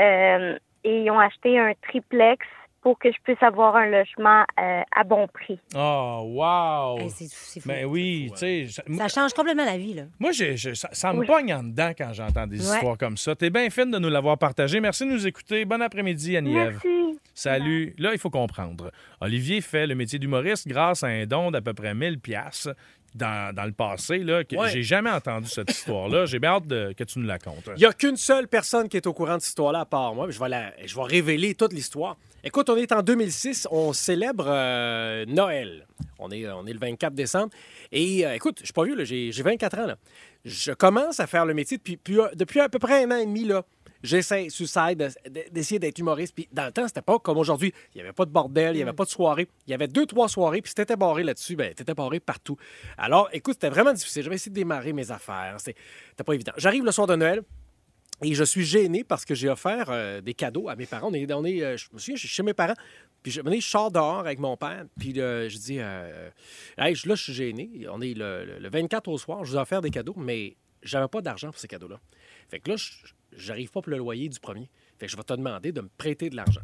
euh, 0.00 0.56
et 0.84 1.02
ils 1.02 1.10
ont 1.10 1.18
acheté 1.18 1.58
un 1.58 1.72
triplex 1.82 2.46
pour 2.82 2.98
que 2.98 3.10
je 3.10 3.16
puisse 3.24 3.42
avoir 3.42 3.74
un 3.76 3.86
logement 3.86 4.44
euh, 4.60 4.82
à 4.94 5.04
bon 5.04 5.26
prix. 5.28 5.58
Oh, 5.74 6.22
wow! 6.34 6.98
Hey, 7.00 7.10
c'est- 7.10 7.28
c'est 7.30 7.60
fou. 7.60 7.68
Ben 7.68 7.84
oui, 7.86 8.28
tu 8.32 8.38
sais. 8.38 8.66
ça- 8.70 8.82
Ça 8.96 9.08
change 9.08 9.32
complètement 9.34 9.64
la 9.64 9.76
vie, 9.78 9.94
là. 9.94 10.02
Moi, 10.18 10.32
j'ai- 10.32 10.56
j'ai- 10.56 10.74
ça, 10.74 10.88
ça 10.92 11.12
me 11.12 11.20
Oui. 11.20 11.26
pogne 11.26 11.52
en 11.54 11.62
dedans 11.64 11.90
quand 11.96 12.12
j'entends 12.12 12.46
des 12.46 12.58
Ouais. 12.68 12.76
histoires 12.76 12.96
comme 12.98 13.16
ça. 13.16 13.34
T'es 13.34 13.50
bien 13.50 13.68
fine 13.70 13.90
de 13.90 13.98
nous 13.98 14.08
l'avoir 14.08 14.38
partagé. 14.38 14.80
Merci 14.80 15.04
de 15.06 15.10
nous 15.12 15.26
écouter. 15.26 15.64
Bon 15.64 15.80
après-midi, 15.82 16.36
Annie-Ève. 16.36 16.80
Merci. 16.84 17.18
Salut. 17.34 17.94
Là, 17.98 18.10
il 18.12 18.18
faut 18.18 18.30
comprendre. 18.30 18.90
Olivier 19.20 19.60
fait 19.60 19.86
le 19.86 19.94
métier 19.94 20.18
d'humoriste 20.18 20.66
grâce 20.66 21.04
à 21.04 21.06
un 21.08 21.24
don 21.24 21.50
d'à 21.52 21.60
peu 21.60 21.72
près 21.72 21.94
1000 21.94 22.18
pièces 22.18 22.68
dans, 23.14 23.54
dans 23.54 23.64
le 23.64 23.72
passé. 23.72 24.18
Là, 24.18 24.44
que 24.44 24.56
Ouais. 24.56 24.70
J'ai 24.70 24.82
jamais 24.82 25.10
entendu 25.10 25.48
cette 25.48 25.70
histoire-là. 25.70 26.26
J'ai 26.26 26.38
bien 26.38 26.50
hâte 26.50 26.66
de- 26.66 26.92
que 26.96 27.04
tu 27.04 27.18
nous 27.18 27.26
la 27.26 27.38
contes. 27.38 27.68
Il 27.76 27.80
n'y 27.80 27.86
a 27.86 27.92
qu'une 27.92 28.16
seule 28.16 28.48
personne 28.48 28.88
qui 28.88 28.96
est 28.96 29.06
au 29.06 29.12
courant 29.12 29.36
de 29.36 29.40
cette 29.40 29.48
histoire-là 29.50 29.80
à 29.80 29.84
part 29.86 30.14
moi. 30.14 30.30
Je 30.30 30.38
vais, 30.38 30.48
la- 30.48 30.72
je 30.86 30.94
vais 30.94 31.02
révéler 31.02 31.54
toute 31.54 31.72
l'histoire. 31.72 32.16
Écoute, 32.44 32.70
on 32.70 32.76
est 32.76 32.92
en 32.92 33.02
2006, 33.02 33.66
on 33.70 33.92
célèbre 33.92 34.44
euh, 34.46 35.24
Noël. 35.26 35.86
On 36.20 36.30
est, 36.30 36.48
on 36.48 36.66
est 36.66 36.72
le 36.72 36.78
24 36.78 37.12
décembre. 37.14 37.50
Et 37.92 38.24
euh, 38.26 38.34
écoute, 38.34 38.58
je 38.60 38.66
suis 38.66 38.72
pas 38.72 38.84
vieux, 38.84 39.04
j'ai 39.04 39.30
24 39.42 39.78
ans. 39.78 39.86
Là. 39.86 39.96
Je 40.44 40.72
commence 40.72 41.18
à 41.20 41.26
faire 41.26 41.44
le 41.44 41.52
métier 41.54 41.78
depuis, 41.78 41.96
depuis, 41.96 42.18
depuis 42.36 42.60
à 42.60 42.68
peu 42.68 42.78
près 42.78 43.04
un 43.04 43.10
an 43.10 43.16
et 43.16 43.26
demi. 43.26 43.44
Là. 43.44 43.64
J'essaie, 44.02 44.48
suicide, 44.48 45.12
de- 45.28 45.44
d'essayer 45.50 45.78
d'être 45.78 45.98
humoriste. 45.98 46.34
Puis 46.34 46.48
dans 46.52 46.66
le 46.66 46.72
temps, 46.72 46.86
c'était 46.86 47.02
pas 47.02 47.18
comme 47.18 47.38
aujourd'hui. 47.38 47.72
Il 47.94 47.98
n'y 47.98 48.02
avait 48.02 48.12
pas 48.12 48.24
de 48.24 48.30
bordel, 48.30 48.74
il 48.74 48.76
n'y 48.76 48.82
avait 48.82 48.92
pas 48.92 49.04
de 49.04 49.10
soirée. 49.10 49.48
Il 49.66 49.70
y 49.70 49.74
avait 49.74 49.88
deux, 49.88 50.06
trois 50.06 50.28
soirées, 50.28 50.62
puis 50.62 50.68
si 50.70 50.74
t'étais 50.74 50.96
barré 50.96 51.22
là-dessus, 51.24 51.56
ben 51.56 51.74
t'étais 51.74 51.94
barré 51.94 52.20
partout. 52.20 52.56
Alors, 52.96 53.28
écoute, 53.32 53.54
c'était 53.54 53.70
vraiment 53.70 53.92
difficile. 53.92 54.22
J'avais 54.22 54.36
essayé 54.36 54.50
de 54.50 54.54
démarrer 54.56 54.92
mes 54.92 55.10
affaires. 55.10 55.56
C'était 55.58 56.24
pas 56.24 56.32
évident. 56.34 56.52
J'arrive 56.56 56.84
le 56.84 56.92
soir 56.92 57.06
de 57.06 57.16
Noël. 57.16 57.42
Et 58.20 58.34
je 58.34 58.42
suis 58.42 58.64
gêné 58.64 59.04
parce 59.04 59.24
que 59.24 59.32
j'ai 59.36 59.48
offert 59.48 59.86
euh, 59.90 60.20
des 60.20 60.34
cadeaux 60.34 60.68
à 60.68 60.74
mes 60.74 60.86
parents. 60.86 61.08
On 61.08 61.14
est, 61.14 61.32
on 61.32 61.44
est, 61.44 61.62
euh, 61.62 61.76
je 61.76 61.86
me 61.92 61.98
souviens, 62.00 62.16
je 62.16 62.20
suis 62.20 62.28
chez 62.28 62.42
mes 62.42 62.52
parents. 62.52 62.74
Puis 63.22 63.30
je, 63.30 63.40
je 63.44 63.60
sors 63.60 63.92
dehors 63.92 64.18
avec 64.18 64.40
mon 64.40 64.56
père. 64.56 64.86
Puis 64.98 65.20
euh, 65.20 65.48
je 65.48 65.56
dis, 65.56 65.76
euh, 65.78 66.28
Hey, 66.76 66.96
je- 66.96 67.08
là, 67.08 67.14
je 67.14 67.22
suis 67.22 67.32
gêné. 67.32 67.86
On 67.88 68.00
est 68.00 68.14
le, 68.14 68.44
le- 68.44 68.58
le 68.58 68.68
24 68.70 69.06
au 69.06 69.18
soir. 69.18 69.44
Je 69.44 69.52
vous 69.52 69.56
ai 69.56 69.60
offert 69.60 69.80
des 69.82 69.90
cadeaux, 69.90 70.14
mais 70.16 70.56
j'avais 70.82 71.06
pas 71.06 71.20
d'argent 71.20 71.50
pour 71.50 71.60
ces 71.60 71.68
cadeaux-là. 71.68 72.00
Fait 72.48 72.58
que 72.58 72.70
là, 72.70 72.76
je- 72.76 72.90
j'arrive 73.38 73.70
pas 73.70 73.80
pour 73.80 73.90
le 73.90 73.96
loyer 73.98 74.28
du 74.28 74.38
premier. 74.40 74.68
Fait 74.98 75.06
que 75.06 75.12
je 75.12 75.16
vais 75.16 75.22
te 75.22 75.32
demander 75.32 75.70
de 75.70 75.80
me 75.80 75.88
prêter 75.96 76.28
de 76.28 76.34
l'argent. 76.36 76.60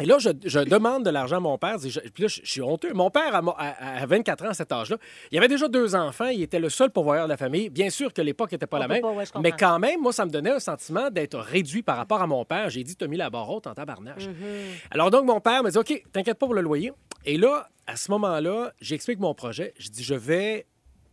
Et 0.00 0.04
là, 0.04 0.18
je, 0.18 0.30
je 0.44 0.58
demande 0.68 1.04
de 1.04 1.10
l'argent 1.10 1.36
à 1.36 1.40
mon 1.40 1.56
père. 1.58 1.78
Je- 1.78 2.00
puis 2.00 2.24
là, 2.24 2.28
je, 2.28 2.40
je 2.42 2.50
suis 2.50 2.60
honteux. 2.60 2.92
Mon 2.92 3.08
père, 3.10 3.34
à, 3.34 3.38
à- 3.38 4.02
à 4.02 4.06
24 4.06 4.44
ans, 4.44 4.48
à 4.48 4.54
cet 4.54 4.72
âge-là, 4.72 4.96
il 5.30 5.38
avait 5.38 5.46
déjà 5.48 5.68
deux 5.68 5.94
enfants. 5.94 6.26
Il 6.26 6.42
était 6.42 6.58
le 6.58 6.68
seul 6.70 6.90
pourvoyeur 6.90 7.26
de 7.26 7.30
la 7.30 7.36
famille. 7.36 7.70
Bien 7.70 7.88
sûr 7.88 8.12
que 8.12 8.20
l'époque 8.20 8.50
n'était 8.52 8.66
pas 8.66 8.78
On 8.78 8.80
la 8.80 8.88
même. 8.88 9.00
pas, 9.00 9.12
ouais, 9.12 9.24
mais 9.40 9.52
quand 9.52 9.78
même, 9.78 10.00
moi, 10.00 10.12
ça 10.12 10.26
me 10.26 10.30
donnait 10.30 10.50
un 10.50 10.58
sentiment 10.58 11.08
d'être 11.10 11.38
réduit 11.38 11.82
par 11.82 11.96
rapport 11.96 12.20
à 12.20 12.26
mon 12.26 12.44
père. 12.44 12.68
J'ai 12.68 12.82
dit, 12.82 12.96
t'as 12.96 13.06
mis 13.06 13.16
la 13.16 13.30
barre 13.30 13.48
haute 13.48 13.68
en 13.68 13.74
tabarnage. 13.74 14.28
Alors 14.90 15.10
donc, 15.10 15.24
mon 15.24 15.40
père 15.40 15.62
me 15.62 15.70
dit, 15.70 15.78
OK, 15.78 16.02
t'inquiète 16.12 16.38
pas 16.38 16.46
pour 16.46 16.54
le 16.54 16.62
loyer. 16.62 16.92
Et 17.24 17.38
là, 17.38 17.68
à 17.86 17.94
ce 17.96 18.10
moment-là, 18.10 18.72
j'explique 18.80 19.20
mon 19.20 19.34
projet. 19.34 19.72
Je 19.78 19.88
dis, 19.90 20.02
je 20.02 20.14
vais 20.14 20.66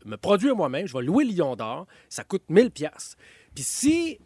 me 0.05 0.17
produire 0.17 0.55
moi-même. 0.55 0.87
Je 0.87 0.93
vais 0.97 1.03
louer 1.03 1.25
Lion 1.25 1.55
d'or. 1.55 1.85
Ça 2.09 2.23
coûte 2.23 2.43
1000 2.49 2.71
pièces. 2.71 3.15
Puis 3.53 3.63
si 3.63 4.19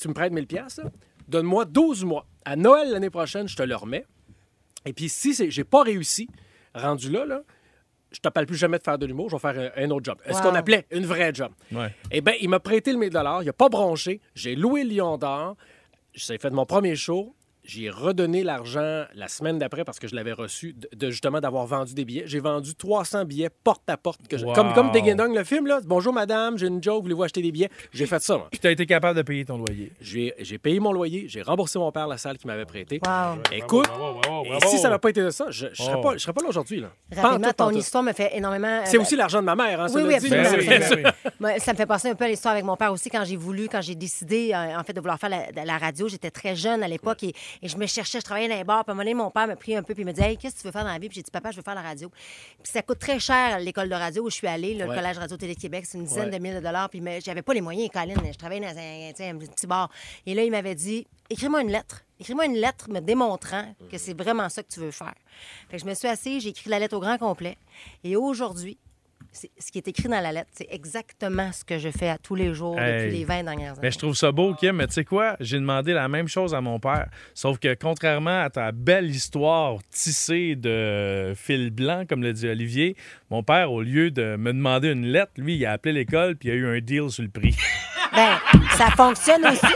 tu 0.00 0.08
me 0.08 0.14
prêtes 0.14 0.32
1000 0.32 0.46
pièces, 0.46 0.80
donne-moi 1.28 1.64
12 1.64 2.04
mois. 2.04 2.26
À 2.44 2.56
Noël 2.56 2.90
l'année 2.90 3.10
prochaine, 3.10 3.48
je 3.48 3.56
te 3.56 3.62
le 3.62 3.74
remets. 3.76 4.04
Et 4.84 4.92
puis 4.92 5.08
si 5.08 5.34
j'ai 5.50 5.64
pas 5.64 5.82
réussi, 5.82 6.28
rendu 6.74 7.10
là, 7.10 7.24
là, 7.24 7.42
je 8.10 8.18
te 8.20 8.28
parle 8.28 8.46
plus 8.46 8.56
jamais 8.56 8.78
de 8.78 8.82
faire 8.82 8.98
de 8.98 9.06
l'humour, 9.06 9.30
je 9.30 9.36
vais 9.36 9.40
faire 9.40 9.72
un, 9.76 9.84
un 9.84 9.90
autre 9.90 10.04
job. 10.04 10.18
Ce 10.30 10.42
qu'on 10.42 10.54
appelait 10.54 10.86
une 10.90 11.06
vraie 11.06 11.32
job. 11.34 11.52
Ouais. 11.70 11.94
Eh 12.10 12.20
bien, 12.20 12.34
il 12.40 12.48
m'a 12.48 12.60
prêté 12.60 12.92
le 12.92 12.98
1000 12.98 13.08
il 13.08 13.46
n'a 13.46 13.52
pas 13.52 13.68
bronché. 13.68 14.20
J'ai 14.34 14.54
loué 14.54 14.84
le 14.84 14.96
Lion 14.96 15.16
d'or. 15.16 15.56
J'ai 16.12 16.36
fait 16.38 16.50
mon 16.50 16.66
premier 16.66 16.94
show. 16.94 17.34
J'ai 17.64 17.90
redonné 17.90 18.42
l'argent 18.42 19.04
la 19.14 19.28
semaine 19.28 19.56
d'après 19.58 19.84
parce 19.84 20.00
que 20.00 20.08
je 20.08 20.16
l'avais 20.16 20.32
reçu 20.32 20.72
de, 20.72 20.88
de 20.96 21.10
justement 21.10 21.40
d'avoir 21.40 21.64
vendu 21.66 21.94
des 21.94 22.04
billets. 22.04 22.24
J'ai 22.26 22.40
vendu 22.40 22.74
300 22.74 23.24
billets 23.24 23.50
porte 23.62 23.88
à 23.88 23.96
porte. 23.96 24.26
que 24.26 24.36
je- 24.36 24.44
Wow. 24.44 24.52
Comme, 24.54 24.72
comme 24.74 24.90
Ding 24.90 25.14
Dong, 25.14 25.32
le 25.32 25.44
film, 25.44 25.68
là. 25.68 25.80
Bonjour 25.84 26.12
madame, 26.12 26.58
j'ai 26.58 26.66
une 26.66 26.82
joke, 26.82 27.02
voulez-vous 27.02 27.22
acheter 27.22 27.40
des 27.40 27.52
billets? 27.52 27.70
J'ai 27.92 28.06
fait 28.06 28.20
ça, 28.20 28.36
moi. 28.36 28.48
Puis 28.50 28.58
t'as 28.58 28.72
été 28.72 28.84
capable 28.84 29.16
de 29.16 29.22
payer 29.22 29.44
ton 29.44 29.58
loyer. 29.58 29.92
J'ai 30.00 30.34
j'ai 30.40 30.58
payé 30.58 30.80
mon 30.80 30.92
loyer, 30.92 31.26
j'ai 31.28 31.42
remboursé 31.42 31.78
mon 31.78 31.92
père 31.92 32.08
la 32.08 32.18
salle 32.18 32.36
qu'il 32.36 32.48
m'avait 32.48 32.64
prêtée. 32.66 32.98
Wow. 33.06 33.38
Écoute, 33.52 33.86
Bravo, 33.86 34.18
bravo, 34.20 34.44
et 34.44 34.48
bravo. 34.48 34.68
si 34.68 34.78
ça 34.78 34.88
n'avait 34.88 34.98
pas 34.98 35.10
été 35.10 35.22
de 35.22 35.30
ça, 35.30 35.46
je 35.50 35.66
ne 35.68 35.74
serais, 35.74 35.94
Oh. 35.96 36.00
pas- 36.00 36.12
je 36.14 36.18
serais 36.18 36.32
pas 36.32 36.42
là 36.42 36.48
aujourd'hui. 36.48 36.80
là. 36.80 36.88
Rapidement, 37.12 37.30
Pantoute, 37.38 37.56
ton 37.56 37.64
pantoute. 37.66 37.80
histoire 37.80 38.02
me 38.02 38.12
fait 38.12 38.36
énormément. 38.36 38.80
C'est 38.86 38.96
euh, 38.98 39.00
aussi 39.02 39.14
l'argent 39.14 39.38
de 39.40 39.46
ma 39.46 39.54
mère, 39.54 39.80
hein, 39.80 39.86
ça 39.88 39.94
Oui, 39.96 40.02
oui, 40.02 40.18
dit. 40.18 40.34
absolument. 40.34 40.50
Ben 40.50 40.82
oui, 40.90 41.02
ben 41.02 41.12
oui. 41.24 41.30
Moi, 41.38 41.58
ça 41.60 41.72
me 41.72 41.76
fait 41.76 41.86
passer 41.86 42.08
un 42.08 42.14
peu 42.16 42.24
à 42.24 42.28
l'histoire 42.28 42.52
avec 42.54 42.64
mon 42.64 42.76
père 42.76 42.92
aussi 42.92 43.08
quand 43.08 43.24
j'ai 43.24 43.36
voulu, 43.36 43.68
quand 43.68 43.80
j'ai 43.80 43.94
décidé 43.94 44.50
euh, 44.52 44.76
en 44.78 44.82
fait 44.82 44.92
de 44.92 45.00
vouloir 45.00 45.18
faire 45.20 45.30
la, 45.30 45.52
de 45.52 45.64
la 45.66 45.78
radio. 45.78 46.08
J'étais 46.08 46.30
très 46.32 46.56
jeune 46.56 46.82
à 46.82 46.88
l'époque 46.88 47.22
et, 47.22 47.32
et 47.60 47.68
je 47.68 47.76
me 47.76 47.86
cherchais, 47.86 48.20
je 48.20 48.24
travaillais 48.24 48.48
dans 48.48 48.56
les 48.56 48.64
bars. 48.64 48.84
Puis 48.84 48.90
à 48.90 48.92
un 48.92 48.94
moment 48.94 49.02
donné, 49.04 49.14
mon 49.14 49.30
père 49.30 49.46
m'a 49.46 49.56
pris 49.56 49.74
un 49.76 49.82
peu 49.82 49.94
puis 49.94 50.02
il 50.02 50.06
me 50.06 50.12
dit 50.12 50.22
Hey, 50.22 50.36
qu'est-ce 50.36 50.54
que 50.56 50.60
tu 50.60 50.66
veux 50.66 50.72
faire 50.72 50.84
dans 50.84 50.92
la 50.92 50.98
vie 50.98 51.08
Puis 51.08 51.16
j'ai 51.16 51.22
dit 51.22 51.30
Papa, 51.30 51.50
je 51.50 51.56
veux 51.56 51.62
faire 51.62 51.74
la 51.74 51.82
radio. 51.82 52.08
Puis 52.08 52.72
ça 52.72 52.82
coûte 52.82 52.98
très 52.98 53.18
cher 53.18 53.58
l'école 53.58 53.88
de 53.88 53.94
radio 53.94 54.24
où 54.24 54.30
je 54.30 54.34
suis 54.36 54.46
allée, 54.46 54.74
là, 54.74 54.86
Ouais. 54.86 54.94
le 54.94 55.00
collège 55.02 55.18
Radio 55.18 55.36
Télé 55.36 55.54
Québec, 55.54 55.84
c'est 55.86 55.98
une 55.98 56.04
dizaine 56.04 56.26
Ouais. 56.30 56.38
de 56.38 56.42
mille 56.42 56.54
de 56.54 56.60
dollars. 56.60 56.88
Puis 56.88 57.02
j'avais 57.24 57.42
pas 57.42 57.54
les 57.54 57.60
moyens, 57.60 57.90
Colin. 57.92 58.14
Je 58.32 58.38
travaillais 58.38 58.60
dans 58.60 58.78
un, 58.78 59.30
un 59.34 59.38
petit 59.38 59.66
bar. 59.66 59.90
Et 60.26 60.34
là, 60.34 60.44
il 60.44 60.50
m'avait 60.50 60.74
dit 60.74 61.06
Écris-moi 61.30 61.62
une 61.62 61.70
lettre. 61.70 62.02
Écris-moi 62.20 62.44
une 62.46 62.56
lettre 62.56 62.88
me 62.90 63.00
démontrant 63.00 63.74
que 63.90 63.98
c'est 63.98 64.14
vraiment 64.16 64.48
ça 64.48 64.62
que 64.62 64.68
tu 64.68 64.78
veux 64.80 64.90
faire. 64.92 65.14
Fait 65.70 65.76
que 65.76 65.82
je 65.82 65.86
me 65.88 65.94
suis 65.94 66.06
assise, 66.06 66.42
j'ai 66.44 66.50
écrit 66.50 66.70
la 66.70 66.78
lettre 66.78 66.96
au 66.96 67.00
grand 67.00 67.18
complet. 67.18 67.56
Et 68.04 68.14
aujourd'hui, 68.16 68.78
ce 69.32 69.72
qui 69.72 69.78
est 69.78 69.88
écrit 69.88 70.08
dans 70.08 70.20
la 70.20 70.30
lettre, 70.32 70.50
c'est 70.52 70.66
exactement 70.70 71.50
ce 71.52 71.64
que 71.64 71.78
je 71.78 71.88
fais 71.90 72.08
à 72.08 72.18
tous 72.18 72.34
les 72.34 72.52
jours 72.52 72.78
Hey. 72.78 73.04
depuis 73.06 73.18
les 73.18 73.24
20 73.24 73.44
dernières 73.44 73.70
années. 73.72 73.78
Mais 73.82 73.90
je 73.90 73.98
trouve 73.98 74.14
ça 74.14 74.30
beau, 74.30 74.54
Kim. 74.54 74.76
Mais 74.76 74.86
tu 74.86 74.92
sais 74.94 75.04
quoi? 75.04 75.36
J'ai 75.40 75.58
demandé 75.58 75.92
la 75.92 76.08
même 76.08 76.28
chose 76.28 76.54
à 76.54 76.60
mon 76.60 76.78
père. 76.78 77.08
Sauf 77.34 77.58
que 77.58 77.74
contrairement 77.74 78.42
à 78.42 78.50
ta 78.50 78.72
belle 78.72 79.08
histoire 79.10 79.78
tissée 79.90 80.54
de 80.56 81.32
fil 81.36 81.70
blanc, 81.70 82.04
comme 82.08 82.22
le 82.22 82.32
dit 82.32 82.46
Olivier, 82.48 82.96
mon 83.30 83.42
père, 83.42 83.72
au 83.72 83.82
lieu 83.82 84.10
de 84.10 84.36
me 84.36 84.52
demander 84.52 84.90
une 84.92 85.06
lettre, 85.06 85.32
lui, 85.38 85.56
il 85.56 85.66
a 85.66 85.72
appelé 85.72 85.92
l'école 85.94 86.36
puis 86.36 86.48
il 86.50 86.52
a 86.52 86.54
eu 86.54 86.76
un 86.76 86.80
deal 86.80 87.10
sur 87.10 87.22
le 87.22 87.30
prix. 87.30 87.56
Ben, 88.14 88.38
ça 88.76 88.90
fonctionne 88.90 89.46
aussi. 89.46 89.66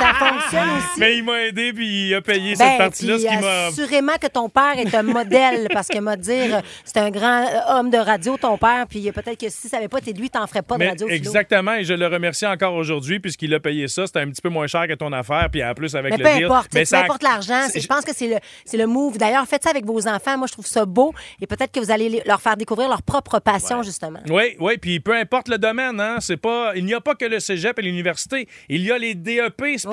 Ça 0.00 0.14
fonctionne 0.14 0.70
aussi. 0.78 0.98
Mais 0.98 1.16
il 1.16 1.24
m'a 1.24 1.42
aidé 1.44 1.72
puis 1.72 2.08
il 2.08 2.14
a 2.14 2.20
payé 2.20 2.54
Ben, 2.56 2.68
cette 2.68 2.78
partie-là, 2.78 3.18
ce 3.18 3.26
qui 3.26 3.36
m'a. 3.36 3.66
assurément 3.66 4.16
que 4.20 4.26
ton 4.26 4.48
père 4.48 4.74
est 4.78 4.94
un 4.94 5.02
modèle 5.02 5.68
parce 5.72 5.88
que 5.88 5.98
m'a 5.98 6.16
dire 6.16 6.56
euh, 6.56 6.60
c'est 6.84 6.98
un 6.98 7.10
grand 7.10 7.44
euh, 7.46 7.78
homme 7.78 7.90
de 7.90 7.98
radio 7.98 8.36
ton 8.36 8.56
père 8.58 8.86
puis 8.88 9.08
euh, 9.08 9.12
peut-être 9.12 9.38
que 9.38 9.48
si 9.50 9.68
ça 9.68 9.76
n'avait 9.76 9.88
pas 9.88 9.98
été 9.98 10.12
lui 10.12 10.30
t'en 10.30 10.46
ferais 10.46 10.62
pas 10.62 10.74
de 10.74 10.80
Mais 10.80 10.88
radio 10.90 11.06
philo. 11.06 11.16
exactement, 11.18 11.74
et 11.74 11.84
je 11.84 11.94
le 11.94 12.06
remercie 12.06 12.46
encore 12.46 12.74
aujourd'hui 12.74 13.20
puisqu'il 13.20 13.52
a 13.54 13.60
payé 13.60 13.88
ça. 13.88 14.06
C'était 14.06 14.20
un 14.20 14.30
petit 14.30 14.42
peu 14.42 14.48
moins 14.48 14.66
cher 14.66 14.86
que 14.88 14.94
ton 14.94 15.12
affaire, 15.12 15.48
puis 15.50 15.62
en 15.64 15.74
plus 15.74 15.94
avec 15.94 16.12
Mais 16.12 16.18
le 16.18 16.24
peu 16.24 16.34
deal. 16.36 16.44
importe, 16.46 16.68
Mais 16.74 16.80
peu 16.80 16.84
ça- 16.86 17.00
importe 17.00 17.22
l'argent, 17.22 17.62
je 17.74 17.86
pense 17.86 18.04
que 18.04 18.14
c'est 18.14 18.28
le, 18.28 18.36
c'est 18.64 18.76
le 18.76 18.86
move. 18.86 19.18
D'ailleurs, 19.18 19.46
faites 19.46 19.62
ça 19.64 19.70
avec 19.70 19.84
vos 19.84 20.06
enfants. 20.08 20.38
Moi, 20.38 20.46
je 20.46 20.52
trouve 20.52 20.66
ça 20.66 20.84
beau 20.84 21.12
et 21.40 21.46
peut-être 21.46 21.72
que 21.72 21.80
vous 21.80 21.90
allez 21.90 22.22
leur 22.26 22.40
faire 22.40 22.56
découvrir 22.56 22.88
leur 22.88 23.02
propre 23.02 23.38
passion, 23.38 23.82
justement. 23.82 24.20
Oui, 24.28 24.56
oui, 24.58 24.78
puis 24.78 25.00
peu 25.00 25.14
importe 25.16 25.48
le 25.48 25.58
domaine, 25.58 26.00
hein, 26.00 26.16
c'est 26.20 26.36
pas, 26.36 26.72
il 26.76 26.84
n'y 26.84 26.94
a 26.94 27.00
pas 27.00 27.14
que 27.14 27.24
le 27.24 27.40
cégep 27.40 27.78
et 27.78 27.82
l'université. 27.82 28.48
Il 28.68 28.82
y 28.82 28.90
a 28.92 28.98
les 28.98 29.14
DEP 29.14 29.52
spécialisés 29.78 29.89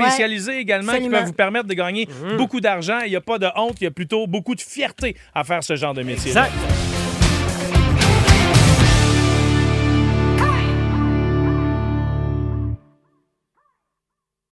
également 0.60 0.94
qui 0.94 1.10
peuvent 1.10 1.26
vous 1.26 1.34
permettre 1.34 1.68
de 1.68 1.74
gagner 1.74 2.08
beaucoup 2.38 2.62
d'argent. 2.62 3.00
Il 3.06 3.10
n'y 3.10 3.16
a 3.16 3.22
pas 3.22 3.40
de 3.40 3.48
honte, 3.56 3.78
il 3.82 3.86
y 3.86 3.88
a 3.88 3.92
plutôt 3.92 4.28
beaucoup 4.28 4.56
de 4.56 4.62
fierté 4.62 5.16
à 5.34 5.44
faire 5.44 5.64
ce 5.64 5.76
genre 5.76 5.94
de 5.94 6.04
métier. 6.04 6.30
Exact. 6.32 6.52